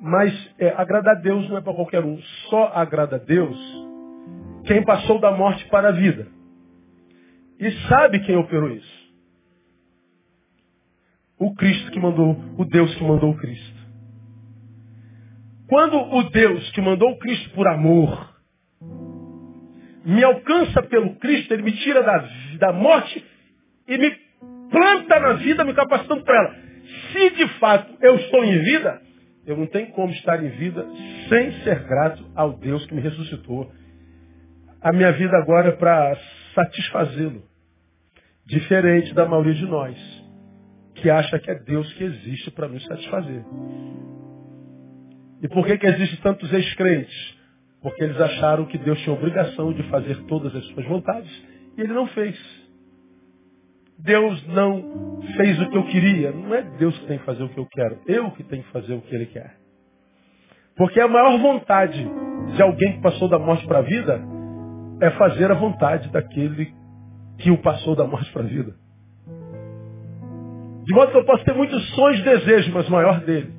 Mas 0.00 0.54
é, 0.58 0.70
agradar 0.70 1.16
a 1.16 1.20
Deus 1.20 1.48
não 1.48 1.58
é 1.58 1.60
para 1.60 1.74
qualquer 1.74 2.04
um. 2.04 2.20
Só 2.48 2.72
agrada 2.74 3.16
a 3.16 3.18
Deus 3.18 3.58
quem 4.64 4.84
passou 4.84 5.18
da 5.20 5.32
morte 5.32 5.64
para 5.66 5.88
a 5.88 5.92
vida. 5.92 6.26
E 7.58 7.70
sabe 7.88 8.20
quem 8.20 8.36
operou 8.36 8.70
isso? 8.70 9.00
O 11.38 11.54
Cristo 11.54 11.90
que 11.90 12.00
mandou, 12.00 12.36
o 12.56 12.64
Deus 12.64 12.94
que 12.94 13.04
mandou 13.04 13.30
o 13.30 13.36
Cristo. 13.36 13.80
Quando 15.68 15.96
o 15.96 16.30
Deus 16.30 16.70
que 16.72 16.80
mandou 16.80 17.10
o 17.10 17.18
Cristo 17.18 17.50
por 17.50 17.66
amor 17.68 18.30
me 20.04 20.24
alcança 20.24 20.82
pelo 20.82 21.16
Cristo, 21.16 21.52
ele 21.52 21.62
me 21.62 21.72
tira 21.72 22.02
da, 22.02 22.28
da 22.58 22.72
morte 22.72 23.24
e 23.86 23.98
me 23.98 24.10
planta 24.70 25.20
na 25.20 25.32
vida, 25.34 25.64
me 25.64 25.74
capacitando 25.74 26.24
para 26.24 26.36
ela. 26.36 26.69
Se 27.12 27.30
de 27.30 27.48
fato 27.58 27.94
eu 28.00 28.16
estou 28.16 28.44
em 28.44 28.58
vida, 28.58 29.00
eu 29.46 29.56
não 29.56 29.66
tenho 29.66 29.88
como 29.92 30.12
estar 30.12 30.42
em 30.44 30.48
vida 30.50 30.86
sem 31.28 31.52
ser 31.62 31.84
grato 31.84 32.24
ao 32.34 32.52
Deus 32.58 32.84
que 32.86 32.94
me 32.94 33.00
ressuscitou. 33.00 33.70
A 34.80 34.92
minha 34.92 35.12
vida 35.12 35.36
agora 35.36 35.70
é 35.70 35.72
para 35.72 36.16
satisfazê-lo. 36.54 37.42
Diferente 38.46 39.14
da 39.14 39.26
maioria 39.26 39.54
de 39.54 39.66
nós, 39.66 39.96
que 40.96 41.10
acha 41.10 41.38
que 41.38 41.50
é 41.50 41.54
Deus 41.54 41.92
que 41.94 42.04
existe 42.04 42.50
para 42.50 42.68
nos 42.68 42.84
satisfazer. 42.84 43.44
E 45.42 45.48
por 45.48 45.64
que, 45.66 45.78
que 45.78 45.86
existem 45.86 46.18
tantos 46.20 46.52
ex-crentes? 46.52 47.38
Porque 47.82 48.04
eles 48.04 48.20
acharam 48.20 48.66
que 48.66 48.76
Deus 48.76 48.98
tinha 49.00 49.14
obrigação 49.14 49.72
de 49.72 49.82
fazer 49.84 50.16
todas 50.24 50.54
as 50.54 50.64
suas 50.66 50.86
vontades 50.86 51.30
e 51.76 51.80
ele 51.80 51.92
não 51.92 52.06
fez. 52.08 52.38
Deus 54.02 54.46
não 54.48 55.20
fez 55.36 55.60
o 55.60 55.70
que 55.70 55.76
eu 55.76 55.84
queria. 55.84 56.32
Não 56.32 56.54
é 56.54 56.62
Deus 56.78 56.96
que 56.98 57.06
tem 57.06 57.18
que 57.18 57.24
fazer 57.24 57.42
o 57.42 57.48
que 57.48 57.58
eu 57.58 57.66
quero. 57.70 57.98
Eu 58.06 58.30
que 58.32 58.42
tenho 58.44 58.62
que 58.62 58.72
fazer 58.72 58.94
o 58.94 59.00
que 59.02 59.14
Ele 59.14 59.26
quer. 59.26 59.56
Porque 60.76 61.00
a 61.00 61.08
maior 61.08 61.38
vontade 61.38 62.08
de 62.54 62.62
alguém 62.62 62.94
que 62.94 63.02
passou 63.02 63.28
da 63.28 63.38
morte 63.38 63.66
para 63.66 63.78
a 63.78 63.82
vida 63.82 64.20
é 65.00 65.10
fazer 65.10 65.50
a 65.50 65.54
vontade 65.54 66.08
daquele 66.10 66.72
que 67.38 67.50
o 67.50 67.58
passou 67.58 67.94
da 67.94 68.06
morte 68.06 68.30
para 68.32 68.42
a 68.42 68.46
vida. 68.46 68.74
De 70.84 70.94
modo 70.94 71.12
que 71.12 71.18
eu 71.18 71.24
posso 71.24 71.44
ter 71.44 71.54
muitos 71.54 71.94
sonhos 71.94 72.20
e 72.20 72.24
desejos, 72.24 72.72
mas 72.72 72.88
o 72.88 72.92
maior 72.92 73.20
dele 73.20 73.52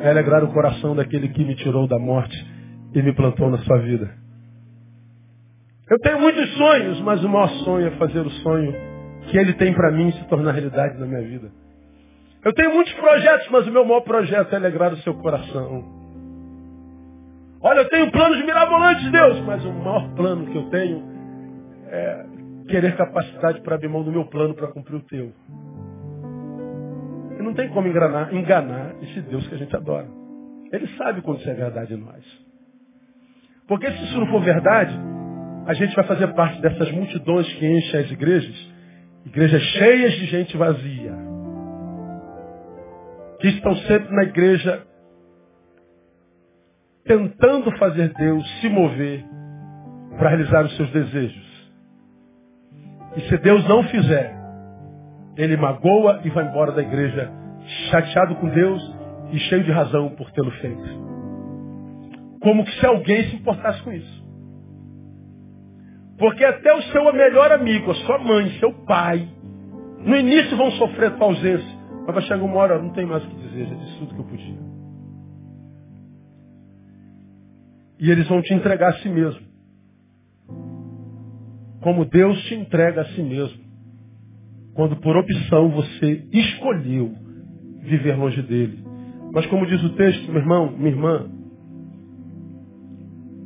é 0.00 0.10
alegrar 0.10 0.44
o 0.44 0.52
coração 0.52 0.94
daquele 0.94 1.28
que 1.28 1.44
me 1.44 1.54
tirou 1.56 1.86
da 1.88 1.98
morte 1.98 2.36
e 2.94 3.02
me 3.02 3.12
plantou 3.14 3.50
na 3.50 3.58
sua 3.58 3.78
vida. 3.78 4.14
Eu 5.90 5.98
tenho 6.00 6.20
muitos 6.20 6.50
sonhos, 6.54 7.00
mas 7.00 7.24
o 7.24 7.28
maior 7.28 7.48
sonho 7.64 7.86
é 7.86 7.90
fazer 7.92 8.20
o 8.20 8.30
sonho 8.30 8.93
que 9.28 9.38
Ele 9.38 9.52
tem 9.54 9.72
para 9.72 9.90
mim 9.90 10.12
se 10.12 10.24
tornar 10.28 10.52
realidade 10.52 10.98
na 10.98 11.06
minha 11.06 11.22
vida. 11.22 11.50
Eu 12.44 12.52
tenho 12.52 12.74
muitos 12.74 12.92
projetos, 12.94 13.48
mas 13.50 13.66
o 13.66 13.72
meu 13.72 13.84
maior 13.84 14.02
projeto 14.02 14.52
é 14.52 14.56
alegrar 14.56 14.92
o 14.92 14.98
seu 14.98 15.14
coração. 15.14 15.84
Olha, 17.62 17.80
eu 17.80 17.88
tenho 17.88 18.10
planos 18.12 18.44
mirabolantes, 18.44 19.10
Deus, 19.10 19.40
mas 19.40 19.64
o 19.64 19.72
maior 19.72 20.14
plano 20.14 20.46
que 20.46 20.56
eu 20.56 20.64
tenho 20.68 21.02
é 21.88 22.26
querer 22.68 22.96
capacidade 22.96 23.62
para 23.62 23.76
abrir 23.76 23.88
mão 23.88 24.02
do 24.02 24.12
meu 24.12 24.26
plano 24.26 24.54
para 24.54 24.68
cumprir 24.68 24.96
o 24.96 25.00
teu. 25.00 25.32
E 27.38 27.42
não 27.42 27.54
tem 27.54 27.70
como 27.70 27.88
enganar, 27.88 28.34
enganar 28.34 28.94
esse 29.02 29.22
Deus 29.22 29.46
que 29.48 29.54
a 29.54 29.58
gente 29.58 29.74
adora. 29.74 30.06
Ele 30.70 30.86
sabe 30.98 31.22
quando 31.22 31.38
isso 31.38 31.48
é 31.48 31.54
verdade 31.54 31.94
em 31.94 31.96
nós. 31.96 32.24
Porque 33.66 33.90
se 33.90 34.04
isso 34.04 34.20
não 34.20 34.26
for 34.26 34.42
verdade, 34.42 34.94
a 35.66 35.72
gente 35.72 35.96
vai 35.96 36.04
fazer 36.04 36.26
parte 36.34 36.60
dessas 36.60 36.90
multidões 36.92 37.50
que 37.54 37.66
enchem 37.66 38.00
as 38.00 38.10
igrejas 38.10 38.73
Igrejas 39.26 39.62
cheias 39.62 40.12
de 40.14 40.26
gente 40.26 40.56
vazia. 40.56 41.12
Que 43.40 43.48
estão 43.48 43.74
sempre 43.76 44.14
na 44.14 44.22
igreja 44.24 44.86
tentando 47.04 47.70
fazer 47.78 48.12
Deus 48.14 48.60
se 48.60 48.68
mover 48.68 49.24
para 50.18 50.30
realizar 50.30 50.64
os 50.64 50.76
seus 50.76 50.90
desejos. 50.90 51.72
E 53.16 53.20
se 53.28 53.38
Deus 53.38 53.66
não 53.68 53.82
fizer, 53.84 54.34
ele 55.36 55.56
magoa 55.56 56.20
e 56.24 56.30
vai 56.30 56.46
embora 56.46 56.72
da 56.72 56.82
igreja 56.82 57.30
chateado 57.90 58.36
com 58.36 58.48
Deus 58.48 58.82
e 59.30 59.38
cheio 59.38 59.64
de 59.64 59.72
razão 59.72 60.10
por 60.10 60.30
tê-lo 60.32 60.50
feito. 60.52 61.04
Como 62.40 62.64
que 62.64 62.72
se 62.78 62.86
alguém 62.86 63.24
se 63.30 63.36
importasse 63.36 63.82
com 63.82 63.92
isso. 63.92 64.13
Porque 66.18 66.44
até 66.44 66.72
o 66.74 66.82
seu 66.82 67.12
melhor 67.12 67.52
amigo, 67.52 67.90
a 67.90 67.94
sua 67.94 68.18
mãe, 68.18 68.50
seu 68.60 68.72
pai, 68.84 69.28
no 70.00 70.16
início 70.16 70.56
vão 70.56 70.70
sofrer 70.72 71.16
tua 71.16 71.26
ausência. 71.26 71.84
Mas 72.06 72.14
vai 72.14 72.22
chegar 72.22 72.42
uma 72.42 72.56
hora, 72.56 72.80
não 72.80 72.90
tem 72.90 73.06
mais 73.06 73.24
o 73.24 73.28
que 73.28 73.36
dizer, 73.36 73.66
já 73.66 73.74
disse 73.74 73.98
tudo 73.98 74.14
que 74.14 74.20
eu 74.20 74.24
podia. 74.24 74.58
E 77.98 78.10
eles 78.10 78.28
vão 78.28 78.42
te 78.42 78.52
entregar 78.52 78.90
a 78.90 78.98
si 78.98 79.08
mesmo. 79.08 79.40
Como 81.80 82.04
Deus 82.04 82.40
te 82.44 82.54
entrega 82.54 83.02
a 83.02 83.04
si 83.06 83.22
mesmo. 83.22 83.62
Quando 84.74 84.96
por 84.96 85.16
opção 85.16 85.70
você 85.70 86.26
escolheu 86.32 87.14
viver 87.82 88.16
longe 88.16 88.42
dele. 88.42 88.84
Mas 89.32 89.46
como 89.46 89.66
diz 89.66 89.82
o 89.82 89.90
texto, 89.90 90.30
meu 90.30 90.40
irmão, 90.40 90.70
minha 90.70 90.90
irmã, 90.90 91.30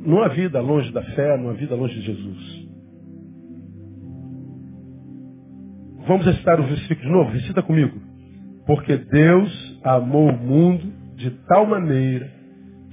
não 0.05 0.23
há 0.23 0.29
vida 0.29 0.59
longe 0.61 0.91
da 0.91 1.03
fé, 1.03 1.37
não 1.37 1.49
há 1.49 1.53
vida 1.53 1.75
longe 1.75 1.93
de 1.95 2.01
Jesus. 2.01 2.58
Vamos 6.09 6.25
recitar 6.25 6.59
o 6.59 6.63
versículo 6.63 7.01
de 7.01 7.11
novo? 7.11 7.29
Recita 7.29 7.61
comigo. 7.61 7.95
Porque 8.65 8.97
Deus 8.97 9.79
amou 9.83 10.27
o 10.29 10.35
mundo 10.35 10.91
de 11.15 11.29
tal 11.47 11.67
maneira 11.67 12.27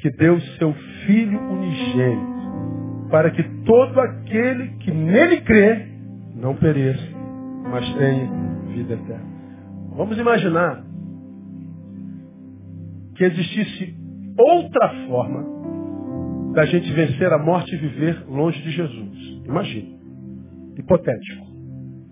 que 0.00 0.10
deu 0.10 0.38
seu 0.58 0.74
Filho 1.06 1.40
unigênito, 1.40 3.08
para 3.10 3.30
que 3.30 3.42
todo 3.64 3.98
aquele 4.00 4.68
que 4.80 4.90
nele 4.90 5.40
crê 5.40 5.88
não 6.34 6.54
pereça, 6.56 7.08
mas 7.70 7.90
tenha 7.94 8.30
vida 8.74 8.92
eterna. 8.92 9.24
Vamos 9.96 10.18
imaginar 10.18 10.84
que 13.14 13.24
existisse 13.24 13.96
outra 14.36 14.90
forma 15.08 16.52
da 16.52 16.66
gente 16.66 16.92
vencer 16.92 17.32
a 17.32 17.38
morte 17.38 17.74
e 17.74 17.78
viver 17.78 18.26
longe 18.28 18.60
de 18.60 18.72
Jesus. 18.72 19.42
Imagine. 19.46 19.98
Hipotético. 20.76 21.55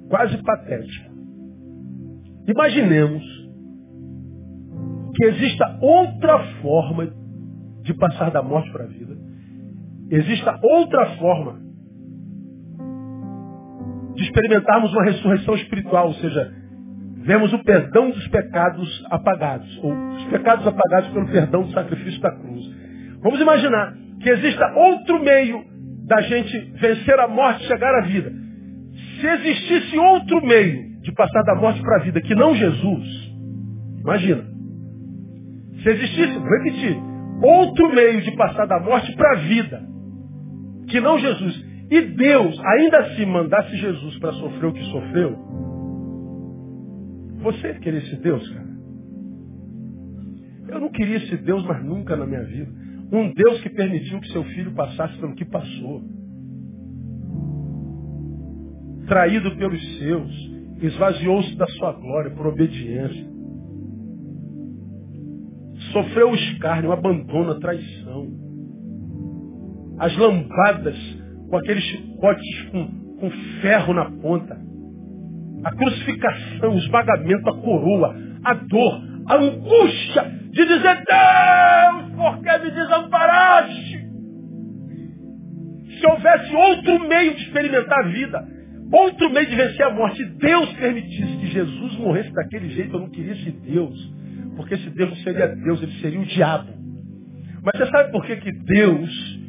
Quase 0.08 0.36
patético. 0.42 1.14
Imaginemos 2.46 3.22
que 5.14 5.24
exista 5.26 5.78
outra 5.80 6.38
forma 6.60 7.12
de 7.82 7.94
passar 7.94 8.30
da 8.30 8.42
morte 8.42 8.70
para 8.72 8.84
a 8.84 8.88
vida. 8.88 9.16
Exista 10.10 10.58
outra 10.62 11.16
forma 11.16 11.60
de 14.14 14.22
experimentarmos 14.22 14.92
uma 14.92 15.04
ressurreição 15.04 15.54
espiritual, 15.54 16.08
ou 16.08 16.14
seja, 16.14 16.52
vemos 17.22 17.52
o 17.52 17.64
perdão 17.64 18.10
dos 18.10 18.26
pecados 18.28 19.06
apagados, 19.10 19.80
ou 19.82 19.92
os 19.92 20.24
pecados 20.26 20.66
apagados 20.66 21.08
pelo 21.10 21.26
perdão 21.26 21.62
do 21.62 21.72
sacrifício 21.72 22.20
da 22.20 22.30
cruz. 22.30 22.64
Vamos 23.22 23.40
imaginar 23.40 23.94
que 24.20 24.28
exista 24.28 24.72
outro 24.76 25.22
meio 25.22 25.64
da 26.06 26.20
gente 26.20 26.58
vencer 26.80 27.18
a 27.18 27.28
morte 27.28 27.64
e 27.64 27.66
chegar 27.66 27.94
à 27.94 28.02
vida. 28.02 28.43
Se 29.24 29.28
existisse 29.30 29.96
outro 29.96 30.44
meio 30.44 31.00
de 31.00 31.10
passar 31.12 31.42
da 31.44 31.54
morte 31.54 31.80
para 31.80 31.96
a 31.96 32.04
vida 32.04 32.20
que 32.20 32.34
não 32.34 32.54
Jesus, 32.54 33.32
imagina. 34.00 34.44
Se 35.82 35.88
existisse, 35.88 36.38
vou 36.38 36.48
repetir, 36.58 36.94
outro 37.42 37.94
meio 37.94 38.20
de 38.20 38.36
passar 38.36 38.66
da 38.66 38.78
morte 38.80 39.16
para 39.16 39.32
a 39.32 39.36
vida, 39.36 39.82
que 40.88 41.00
não 41.00 41.18
Jesus. 41.18 41.64
E 41.90 42.02
Deus, 42.02 42.60
ainda 42.66 42.98
assim, 42.98 43.24
mandasse 43.24 43.74
Jesus 43.78 44.18
para 44.18 44.32
sofrer 44.32 44.66
o 44.66 44.72
que 44.74 44.84
sofreu, 44.90 45.38
você 47.38 47.74
queria 47.78 48.00
esse 48.00 48.16
Deus, 48.16 48.46
cara? 48.50 48.74
Eu 50.68 50.80
não 50.80 50.90
queria 50.90 51.16
esse 51.16 51.36
Deus, 51.38 51.64
mas 51.64 51.82
nunca 51.82 52.14
na 52.14 52.26
minha 52.26 52.44
vida. 52.44 52.70
Um 53.10 53.32
Deus 53.32 53.58
que 53.62 53.70
permitiu 53.70 54.20
que 54.20 54.32
seu 54.32 54.44
filho 54.44 54.72
passasse 54.72 55.16
pelo 55.16 55.34
que 55.34 55.46
passou. 55.46 56.02
Traído 59.06 59.54
pelos 59.56 59.98
seus, 59.98 60.32
esvaziou-se 60.80 61.56
da 61.56 61.66
sua 61.68 61.92
glória 61.92 62.30
por 62.30 62.46
obediência. 62.46 63.34
Sofreu 65.92 66.30
o 66.30 66.34
escárnio, 66.34 66.90
o 66.90 66.92
abandono, 66.92 67.52
a 67.52 67.60
traição. 67.60 68.26
As 69.98 70.16
lambadas 70.16 70.96
com 71.48 71.56
aqueles 71.56 71.84
chicotes 71.84 72.62
com, 72.70 72.86
com 73.20 73.30
ferro 73.60 73.94
na 73.94 74.10
ponta. 74.10 74.58
A 75.64 75.70
crucificação, 75.76 76.74
o 76.74 76.78
esmagamento, 76.78 77.48
a 77.48 77.60
coroa, 77.60 78.14
a 78.44 78.54
dor, 78.54 79.02
a 79.28 79.36
angústia 79.36 80.22
de 80.50 80.64
dizer, 80.66 81.04
Deus, 81.04 82.14
por 82.16 82.42
que 82.42 82.58
me 82.58 82.70
desamparaste? 82.70 84.04
Se 85.98 86.06
houvesse 86.06 86.54
outro 86.54 87.08
meio 87.08 87.34
de 87.34 87.42
experimentar 87.42 87.98
a 88.00 88.08
vida, 88.08 88.48
outro 88.94 89.30
meio 89.30 89.46
de 89.46 89.56
vencer 89.56 89.86
a 89.86 89.90
morte, 89.94 90.24
Deus 90.24 90.72
permitisse 90.74 91.36
que 91.38 91.46
Jesus 91.46 91.96
morresse 91.98 92.32
daquele 92.32 92.68
jeito, 92.70 92.94
eu 92.94 93.00
não 93.00 93.10
queria 93.10 93.32
esse 93.32 93.50
Deus. 93.50 94.14
Porque 94.56 94.74
esse 94.74 94.90
Deus 94.90 95.10
não 95.10 95.16
seria 95.16 95.48
Deus, 95.48 95.82
ele 95.82 96.00
seria 96.00 96.20
o 96.20 96.24
diabo. 96.24 96.72
Mas 97.62 97.78
você 97.78 97.90
sabe 97.90 98.12
por 98.12 98.24
que, 98.24 98.36
que 98.36 98.52
Deus 98.52 99.40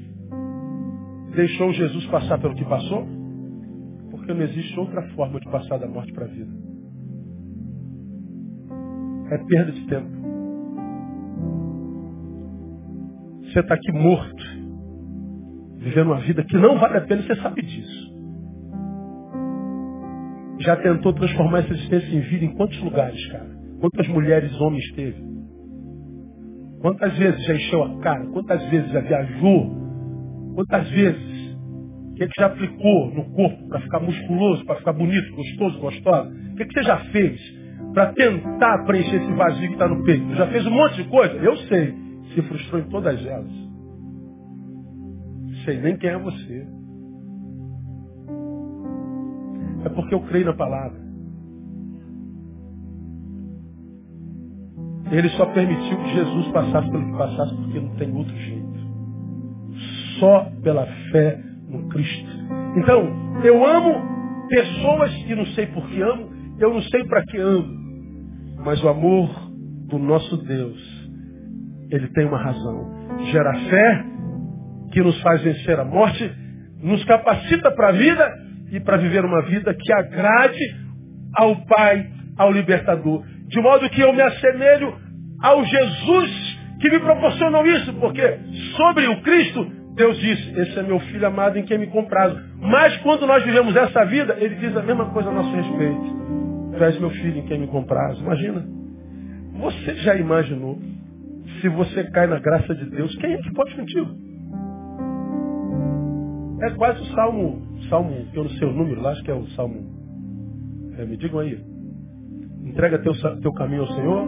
deixou 1.36 1.74
Jesus 1.74 2.06
passar 2.08 2.40
pelo 2.40 2.56
que 2.56 2.66
passou? 2.66 3.06
Porque 4.10 4.34
não 4.34 4.42
existe 4.42 4.80
outra 4.80 5.02
forma 5.10 5.40
de 5.40 5.50
passar 5.50 5.78
da 5.78 5.88
morte 5.88 6.12
para 6.14 6.26
a 6.26 6.30
vida. 6.30 6.52
É 9.32 9.38
perda 9.38 9.72
de 9.72 9.88
tempo. 9.88 10.26
Você 13.44 13.60
está 13.60 13.76
aqui 13.76 13.92
morto, 13.92 14.44
vivendo 15.78 16.08
uma 16.08 16.20
vida 16.20 16.44
que 16.44 16.58
não 16.58 16.78
vale 16.78 16.98
a 16.98 17.02
pena, 17.02 17.22
você 17.22 17.36
sabe 17.36 17.62
disso. 17.62 18.15
Já 20.60 20.76
tentou 20.78 21.14
transformar 21.14 21.60
essa 21.60 21.74
existência 21.74 22.16
em 22.16 22.22
vida 22.22 22.46
em 22.46 22.56
quantos 22.56 22.80
lugares, 22.82 23.26
cara? 23.28 23.50
Quantas 23.80 24.08
mulheres 24.08 24.52
e 24.52 24.64
homens 24.64 24.92
teve? 24.94 25.24
Quantas 26.82 27.18
vezes 27.18 27.46
já 27.46 27.56
encheu 27.56 27.84
a 27.84 28.00
cara? 28.00 28.26
Quantas 28.28 28.64
vezes 28.70 28.92
já 28.92 29.00
viajou? 29.02 29.86
Quantas 30.56 30.90
vezes? 30.92 31.56
O 32.12 32.14
que, 32.16 32.24
é 32.24 32.28
que 32.28 32.40
já 32.40 32.46
aplicou 32.46 33.14
no 33.14 33.26
corpo 33.32 33.68
para 33.68 33.82
ficar 33.82 34.00
musculoso, 34.00 34.66
para 34.66 34.78
ficar 34.78 34.94
bonito, 34.94 35.36
gostoso, 35.36 35.80
gostosa? 35.80 36.30
O 36.30 36.56
que, 36.56 36.64
é 36.64 36.66
que 36.66 36.74
você 36.74 36.84
já 36.84 36.98
fez 37.12 37.42
para 37.94 38.14
tentar 38.14 38.86
preencher 38.86 39.18
esse 39.18 39.34
vazio 39.34 39.68
que 39.68 39.74
está 39.74 39.88
no 39.88 40.04
peito? 40.04 40.36
Já 40.36 40.48
fez 40.48 40.66
um 40.66 40.72
monte 40.72 40.96
de 40.96 41.10
coisa? 41.10 41.34
Eu 41.36 41.58
sei. 41.58 41.94
Se 42.34 42.42
frustrou 42.44 42.82
em 42.82 42.90
todas 42.90 43.26
elas. 43.26 43.52
Sei 45.66 45.82
nem 45.82 45.98
quem 45.98 46.10
é 46.10 46.18
você. 46.18 46.68
É 49.86 49.90
porque 49.90 50.16
eu 50.16 50.22
creio 50.22 50.48
na 50.48 50.54
palavra. 50.54 51.00
Ele 55.12 55.30
só 55.30 55.46
permitiu 55.46 55.98
que 55.98 56.14
Jesus 56.16 56.48
passasse 56.48 56.90
pelo 56.90 57.06
que 57.06 57.18
passasse 57.18 57.56
porque 57.56 57.80
não 57.80 57.96
tem 57.96 58.12
outro 58.12 58.36
jeito. 58.36 58.66
Só 60.20 60.52
pela 60.64 60.88
fé 61.12 61.40
no 61.70 61.88
Cristo. 61.90 62.30
Então, 62.78 63.42
eu 63.44 63.64
amo 63.64 64.48
pessoas 64.50 65.14
que 65.24 65.36
não 65.36 65.46
sei 65.48 65.68
por 65.68 65.88
que 65.88 66.02
amo, 66.02 66.30
eu 66.60 66.74
não 66.74 66.82
sei 66.82 67.04
para 67.06 67.24
que 67.24 67.38
amo. 67.38 67.86
Mas 68.66 68.84
o 68.84 68.90
amor 68.90 69.30
do 69.88 70.00
nosso 70.00 70.38
Deus, 70.38 71.10
ele 71.92 72.08
tem 72.10 72.26
uma 72.26 72.42
razão. 72.42 72.92
Gera 73.32 73.54
fé, 73.70 74.06
que 74.92 75.02
nos 75.02 75.22
faz 75.22 75.44
vencer 75.44 75.80
a 75.80 75.86
morte, 75.86 76.32
nos 76.82 77.04
capacita 77.06 77.70
para 77.72 77.90
a 77.90 77.92
vida 77.92 78.45
e 78.72 78.80
para 78.80 78.98
viver 78.98 79.24
uma 79.24 79.42
vida 79.44 79.74
que 79.74 79.94
agrade 79.94 80.76
ao 81.36 81.56
Pai, 81.66 82.08
ao 82.38 82.52
Libertador. 82.52 83.24
De 83.48 83.62
modo 83.62 83.90
que 83.90 84.02
eu 84.02 84.14
me 84.14 84.22
assemelho 84.22 84.94
ao 85.42 85.64
Jesus 85.64 86.56
que 86.80 86.90
me 86.90 87.00
proporcionou 87.00 87.66
isso, 87.66 87.94
porque 87.94 88.40
sobre 88.76 89.08
o 89.08 89.22
Cristo, 89.22 89.66
Deus 89.96 90.20
disse, 90.20 90.60
esse 90.60 90.80
é 90.80 90.84
meu 90.84 91.00
filho 91.00 91.26
amado 91.26 91.58
em 91.58 91.64
quem 91.64 91.78
me 91.78 91.88
comprazo. 91.88 92.40
Mas 92.60 92.98
quando 92.98 93.26
nós 93.26 93.44
vivemos 93.44 93.76
essa 93.76 94.06
vida, 94.06 94.36
ele 94.40 94.56
diz 94.56 94.76
a 94.76 94.82
mesma 94.82 95.06
coisa 95.12 95.30
a 95.30 95.32
nosso 95.32 95.56
respeito. 95.56 96.16
Tu 96.78 96.84
és 96.84 97.00
meu 97.00 97.10
filho 97.10 97.40
em 97.40 97.46
quem 97.46 97.60
me 97.60 97.68
comprazo. 97.68 98.22
Imagina. 98.22 98.66
Você 99.54 99.96
já 99.96 100.16
imaginou 100.16 100.78
se 101.62 101.70
você 101.70 102.04
cai 102.12 102.28
na 102.28 102.40
graça 102.40 102.76
de 102.76 102.90
Deus, 102.90 103.16
quem 103.16 103.34
é 103.34 103.38
que 103.38 103.54
pode 103.54 103.74
contigo? 103.76 104.25
É 106.62 106.70
quase 106.72 107.02
o 107.02 107.06
Salmo, 107.14 107.62
Salmo, 107.90 108.28
eu 108.34 108.44
não 108.44 108.50
sei 108.52 108.68
o 108.68 108.74
número 108.74 109.02
lá, 109.02 109.12
acho 109.12 109.24
que 109.24 109.32
é 109.32 109.34
o 109.34 109.46
Salmo. 109.50 109.84
É, 110.98 111.06
me 111.06 111.18
digam 111.18 111.40
aí. 111.40 111.60
Entrega 112.64 113.00
teu, 113.00 113.14
teu 113.42 113.52
caminho 113.54 113.82
ao 113.82 113.88
Senhor. 113.90 114.28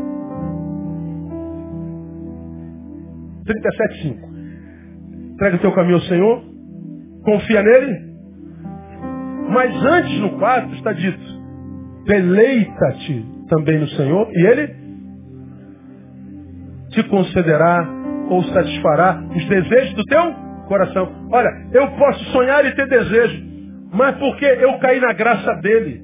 37,5. 3.46 5.32
Entrega 5.34 5.58
teu 5.60 5.72
caminho 5.74 5.96
ao 5.96 6.02
Senhor. 6.02 6.44
Confia 7.24 7.64
nele. 7.64 8.08
Mas 9.50 9.74
antes 9.86 10.20
no 10.20 10.38
4 10.38 10.76
está 10.76 10.92
dito: 10.92 11.24
deleita-te 12.06 13.26
também 13.48 13.80
no 13.80 13.88
Senhor 13.88 14.30
e 14.34 14.46
ele 14.46 14.76
te 16.90 17.04
concederá 17.04 17.88
ou 18.30 18.44
satisfará 18.44 19.24
os 19.34 19.46
desejos 19.48 19.94
do 19.94 20.04
teu 20.04 20.47
coração. 20.68 21.28
Olha, 21.32 21.50
eu 21.74 21.88
posso 21.92 22.24
sonhar 22.32 22.66
e 22.66 22.76
ter 22.76 22.88
desejo, 22.88 23.44
mas 23.92 24.16
porque 24.18 24.46
eu 24.46 24.78
caí 24.80 25.00
na 25.00 25.14
graça 25.14 25.54
dele, 25.62 26.02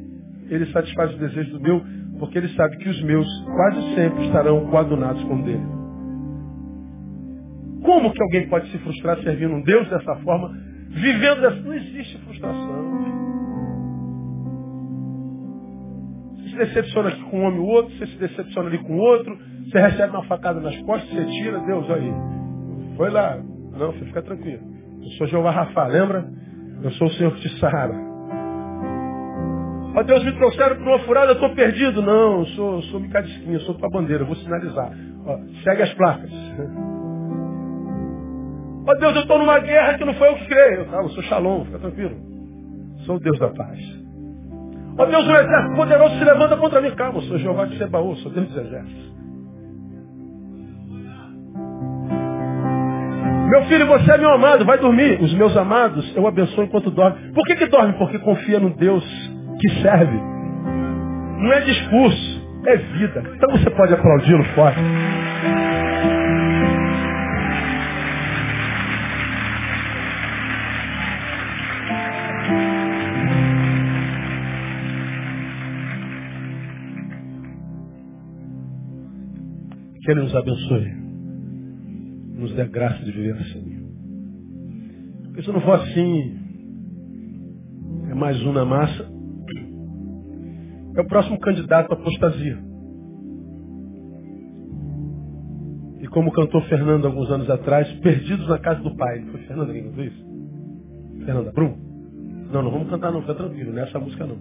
ele 0.49 0.65
satisfaz 0.67 1.11
os 1.11 1.19
desejos 1.19 1.51
do 1.53 1.61
meu, 1.61 1.81
porque 2.19 2.37
ele 2.37 2.49
sabe 2.49 2.77
que 2.77 2.89
os 2.89 3.01
meus 3.03 3.27
quase 3.45 3.95
sempre 3.95 4.25
estarão 4.25 4.65
coadunados 4.67 5.23
com 5.23 5.35
o 5.35 5.43
dele. 5.43 5.65
Como 7.83 8.13
que 8.13 8.23
alguém 8.23 8.47
pode 8.47 8.71
se 8.71 8.77
frustrar 8.79 9.17
servindo 9.21 9.53
um 9.53 9.61
Deus 9.61 9.89
dessa 9.89 10.15
forma, 10.17 10.49
vivendo 10.89 11.41
dessa... 11.41 11.55
Não 11.57 11.73
existe 11.73 12.17
frustração. 12.19 12.93
Você 16.37 16.49
se 16.49 16.55
decepciona 16.55 17.09
aqui 17.09 17.23
com 17.23 17.39
um 17.39 17.43
homem 17.43 17.59
ou 17.59 17.67
outro, 17.67 17.97
você 17.97 18.07
se 18.07 18.17
decepciona 18.17 18.69
ali 18.69 18.77
com 18.77 18.95
outro, 18.97 19.37
você 19.69 19.79
recebe 19.79 20.11
uma 20.11 20.23
facada 20.25 20.61
nas 20.61 20.77
costas, 20.83 21.09
você 21.09 21.25
tira, 21.25 21.59
Deus, 21.59 21.89
aí. 21.89 22.13
Foi 22.95 23.09
lá. 23.09 23.37
Não, 23.77 23.91
filho, 23.93 24.05
fica 24.07 24.21
tranquilo. 24.21 24.61
Eu 25.01 25.09
sou 25.17 25.27
Jeová 25.27 25.51
Rafa, 25.51 25.85
lembra? 25.87 26.25
Eu 26.83 26.91
sou 26.91 27.07
o 27.07 27.11
Senhor 27.11 27.33
que 27.35 27.41
te 27.41 27.59
sara. 27.59 27.93
Ó 29.95 29.99
oh, 29.99 30.03
Deus, 30.03 30.23
me 30.23 30.31
trouxeram 30.33 30.75
para 30.75 30.85
uma 30.85 30.99
furada, 30.99 31.31
eu 31.31 31.35
estou 31.35 31.53
perdido. 31.53 32.01
Não, 32.01 32.39
eu 32.39 32.45
sou, 32.47 32.81
sou 32.83 32.99
Micadisquinha, 32.99 33.53
eu 33.53 33.61
sou 33.61 33.75
tua 33.75 33.89
bandeira, 33.89 34.23
eu 34.23 34.27
vou 34.27 34.35
sinalizar. 34.35 34.91
Ó, 35.25 35.37
segue 35.63 35.83
as 35.83 35.93
placas. 35.93 36.31
Ó 38.85 38.91
oh, 38.91 38.95
Deus, 38.95 39.15
eu 39.15 39.21
estou 39.21 39.37
numa 39.37 39.59
guerra 39.59 39.97
que 39.97 40.05
não 40.05 40.13
foi 40.15 40.29
eu 40.29 40.35
que 40.35 40.45
criei. 40.45 40.77
Eu, 40.77 40.85
eu 40.85 41.09
sou 41.09 41.23
Shalom, 41.23 41.65
fica 41.65 41.79
tranquilo. 41.79 42.15
Sou 43.05 43.17
o 43.17 43.19
Deus 43.19 43.37
da 43.39 43.49
paz. 43.49 43.79
Ó 44.97 45.03
oh, 45.03 45.05
Deus, 45.05 45.27
um 45.27 45.35
exército 45.35 45.75
poderoso 45.75 46.17
se 46.17 46.23
levanta 46.25 46.57
contra 46.57 46.81
mim. 46.81 46.91
Calma, 46.95 47.19
eu 47.19 47.23
sou 47.23 47.37
Jeová 47.37 47.65
de 47.65 47.77
Sebaú, 47.77 48.15
sou 48.17 48.31
Deus 48.31 48.47
dos 48.47 48.57
exércitos. 48.57 49.22
Meu 53.53 53.65
filho, 53.65 53.85
você 53.85 54.11
é 54.11 54.17
meu 54.17 54.31
amado, 54.31 54.65
vai 54.65 54.79
dormir. 54.79 55.21
Os 55.21 55.31
meus 55.35 55.55
amados 55.55 56.11
eu 56.15 56.25
abençoo 56.25 56.63
enquanto 56.63 56.89
dorme. 56.89 57.31
Por 57.33 57.45
que, 57.45 57.55
que 57.55 57.67
dorme? 57.67 57.93
Porque 57.99 58.17
confia 58.17 58.59
no 58.59 58.75
Deus 58.75 59.03
que 59.61 59.69
serve. 59.79 60.19
Não 61.37 61.53
é 61.53 61.61
discurso, 61.61 62.47
é 62.65 62.77
vida. 62.77 63.23
Então 63.35 63.51
você 63.51 63.69
pode 63.69 63.93
aplaudi-lo 63.93 64.43
forte. 64.55 64.79
Que 80.03 80.11
Ele 80.11 80.21
nos 80.21 80.35
abençoe. 80.35 81.02
Nos 82.53 82.55
dê 82.55 82.61
a 82.61 82.65
graça 82.65 83.03
de 83.03 83.11
viver 83.11 83.33
assim. 83.33 83.83
Porque 85.23 85.41
se 85.41 85.51
não 85.51 85.61
for 85.61 85.73
assim, 85.73 86.37
é 88.11 88.13
mais 88.13 88.39
um 88.43 88.53
na 88.53 88.63
massa. 88.63 89.11
É 90.95 91.01
o 91.01 91.07
próximo 91.07 91.39
candidato 91.39 91.91
à 91.91 91.95
apostasia. 91.95 92.59
E 95.99 96.07
como 96.09 96.31
cantou 96.31 96.61
Fernando 96.63 97.07
alguns 97.07 97.31
anos 97.31 97.49
atrás, 97.49 97.91
perdidos 98.01 98.47
na 98.47 98.59
casa 98.59 98.81
do 98.83 98.95
pai. 98.95 99.25
Foi 99.31 99.41
Fernando 99.41 99.71
quem 99.71 99.83
cantou 99.85 100.03
isso? 100.03 100.25
Fernanda 101.25 101.51
Brum? 101.51 101.75
Não, 102.51 102.61
não 102.61 102.71
vamos 102.71 102.89
cantar 102.89 103.11
não, 103.11 103.21
fica 103.21 103.33
tranquilo, 103.33 103.73
nessa 103.73 103.97
música 103.97 104.27
não. 104.27 104.37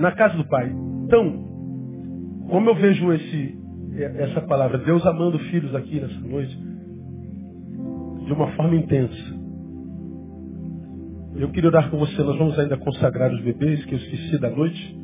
Na 0.00 0.10
casa 0.10 0.36
do 0.36 0.48
pai. 0.48 0.68
Então, 1.04 1.44
como 2.50 2.70
eu 2.70 2.74
vejo 2.74 3.12
esse, 3.12 3.63
essa 4.02 4.40
palavra, 4.42 4.78
Deus 4.78 5.04
amando 5.06 5.38
filhos 5.38 5.74
aqui 5.74 6.00
nessa 6.00 6.20
noite, 6.20 6.56
de 8.26 8.32
uma 8.32 8.48
forma 8.52 8.76
intensa. 8.76 9.34
Eu 11.36 11.50
queria 11.50 11.68
orar 11.68 11.90
com 11.90 11.98
você, 11.98 12.22
nós 12.22 12.38
vamos 12.38 12.58
ainda 12.58 12.76
consagrar 12.76 13.32
os 13.32 13.40
bebês 13.42 13.84
que 13.84 13.94
eu 13.94 13.98
esqueci 13.98 14.38
da 14.38 14.50
noite. 14.50 14.96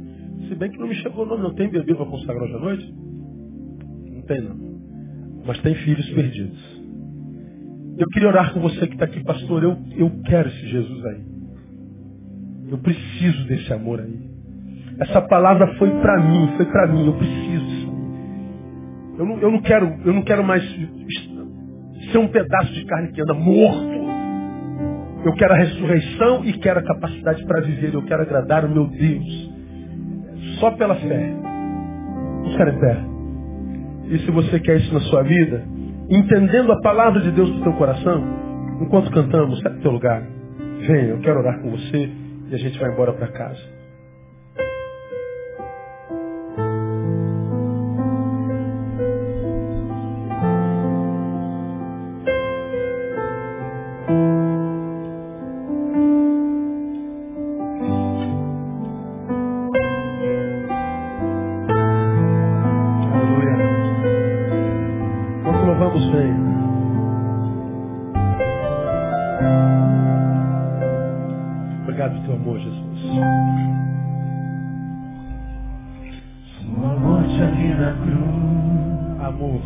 Se 0.49 0.55
bem 0.55 0.71
que 0.71 0.79
não 0.79 0.87
me 0.87 0.95
chegou 0.97 1.25
o 1.25 1.29
nome, 1.29 1.43
não 1.43 1.55
tem 1.55 1.69
bebê 1.69 1.95
para 1.95 2.07
consagrar 2.07 2.45
hoje 2.45 2.55
à 2.55 2.59
noite? 2.59 2.95
Não 4.13 4.23
tem 4.23 4.41
não. 4.41 4.57
Mas 5.45 5.61
tem 5.61 5.75
filhos 5.75 6.09
perdidos. 6.11 6.81
Eu 7.99 8.07
queria 8.09 8.29
orar 8.29 8.55
com 8.55 8.61
você 8.61 8.87
que 8.87 8.95
está 8.95 9.05
aqui, 9.05 9.23
pastor. 9.25 9.63
Eu, 9.63 9.77
eu 9.97 10.11
quero 10.25 10.49
esse 10.49 10.67
Jesus 10.69 11.05
aí. 11.05 11.25
Eu 12.71 12.79
preciso 12.79 13.47
desse 13.47 13.73
amor 13.73 14.01
aí. 14.01 14.31
Essa 15.01 15.21
palavra 15.23 15.75
foi 15.77 15.91
para 15.91 16.23
mim, 16.23 16.49
foi 16.57 16.67
para 16.67 16.87
mim. 16.87 17.07
Eu 17.07 17.15
preciso. 17.15 17.80
Eu 19.21 19.27
não, 19.27 19.39
eu 19.39 19.51
não 19.51 19.61
quero, 19.61 19.87
eu 20.07 20.15
não 20.15 20.23
quero 20.23 20.43
mais 20.43 20.65
ser 22.11 22.17
um 22.17 22.29
pedaço 22.29 22.73
de 22.73 22.87
carne 22.87 23.13
que 23.13 23.21
anda 23.21 23.35
morto. 23.35 24.01
Eu 25.27 25.35
quero 25.35 25.53
a 25.53 25.57
ressurreição 25.59 26.43
e 26.43 26.55
quero 26.55 26.81
a 26.81 26.83
capacidade 26.83 27.45
para 27.45 27.61
viver. 27.61 27.93
Eu 27.93 28.03
quero 28.07 28.23
agradar 28.23 28.65
o 28.65 28.71
meu 28.71 28.87
Deus. 28.87 29.53
Só 30.59 30.71
pela 30.71 30.95
fé. 30.95 31.35
Ficar 32.51 32.69
em 32.69 32.81
pé. 32.81 32.97
E 34.07 34.19
se 34.21 34.31
você 34.31 34.59
quer 34.59 34.79
isso 34.79 34.95
na 34.95 35.01
sua 35.01 35.23
vida, 35.23 35.67
entendendo 36.09 36.73
a 36.73 36.81
palavra 36.81 37.21
de 37.21 37.31
Deus 37.31 37.51
no 37.51 37.63
teu 37.63 37.75
coração, 37.75 38.25
enquanto 38.81 39.11
cantamos, 39.11 39.61
sai 39.61 39.75
do 39.75 39.83
teu 39.83 39.91
lugar. 39.91 40.23
Venha, 40.87 41.11
eu 41.11 41.21
quero 41.21 41.41
orar 41.41 41.61
com 41.61 41.73
você 41.73 42.11
e 42.51 42.55
a 42.55 42.59
gente 42.59 42.79
vai 42.79 42.91
embora 42.91 43.13
para 43.13 43.29
casa. 43.29 43.80
na 77.75 77.93
cruz. 77.93 79.27
Amor. 79.27 79.61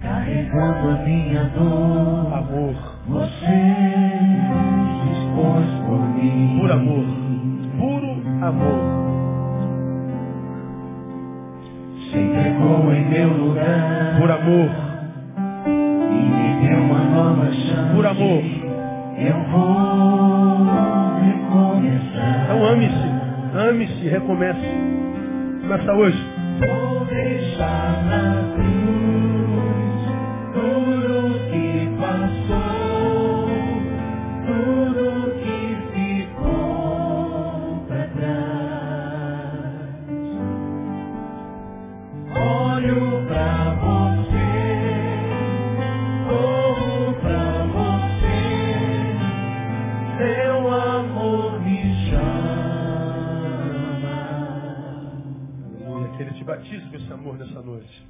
Carregando 0.00 0.90
a 0.90 1.02
minha 1.04 1.44
dor. 1.56 2.34
Amor. 2.34 2.74
Você 3.08 3.74
expôs 5.12 5.66
por 5.86 6.00
mim. 6.16 6.58
Por 6.60 6.72
amor. 6.72 7.04
Puro 7.78 8.46
amor. 8.46 9.04
Se 12.10 12.18
entregou 12.18 12.92
em 12.92 13.08
meu 13.08 13.32
lugar. 13.32 14.16
Por 14.20 14.30
amor. 14.30 14.70
E 15.66 16.10
me 16.10 16.68
deu 16.68 16.78
uma 16.78 17.04
nova 17.04 17.52
chance. 17.52 17.94
Por 17.94 18.06
amor. 18.06 18.42
Eu 19.16 19.44
vou 19.50 20.64
recomeçar. 21.20 22.44
Então 22.44 22.64
ame-se. 22.66 23.14
Ame-se, 23.56 24.08
recomece. 24.08 24.94
Começa 25.62 25.92
hoje. 25.94 26.33
Vou 26.60 27.06
deixar 27.06 28.04
na 28.04 28.54
cruz. 28.54 29.43
Oh. 57.26 58.03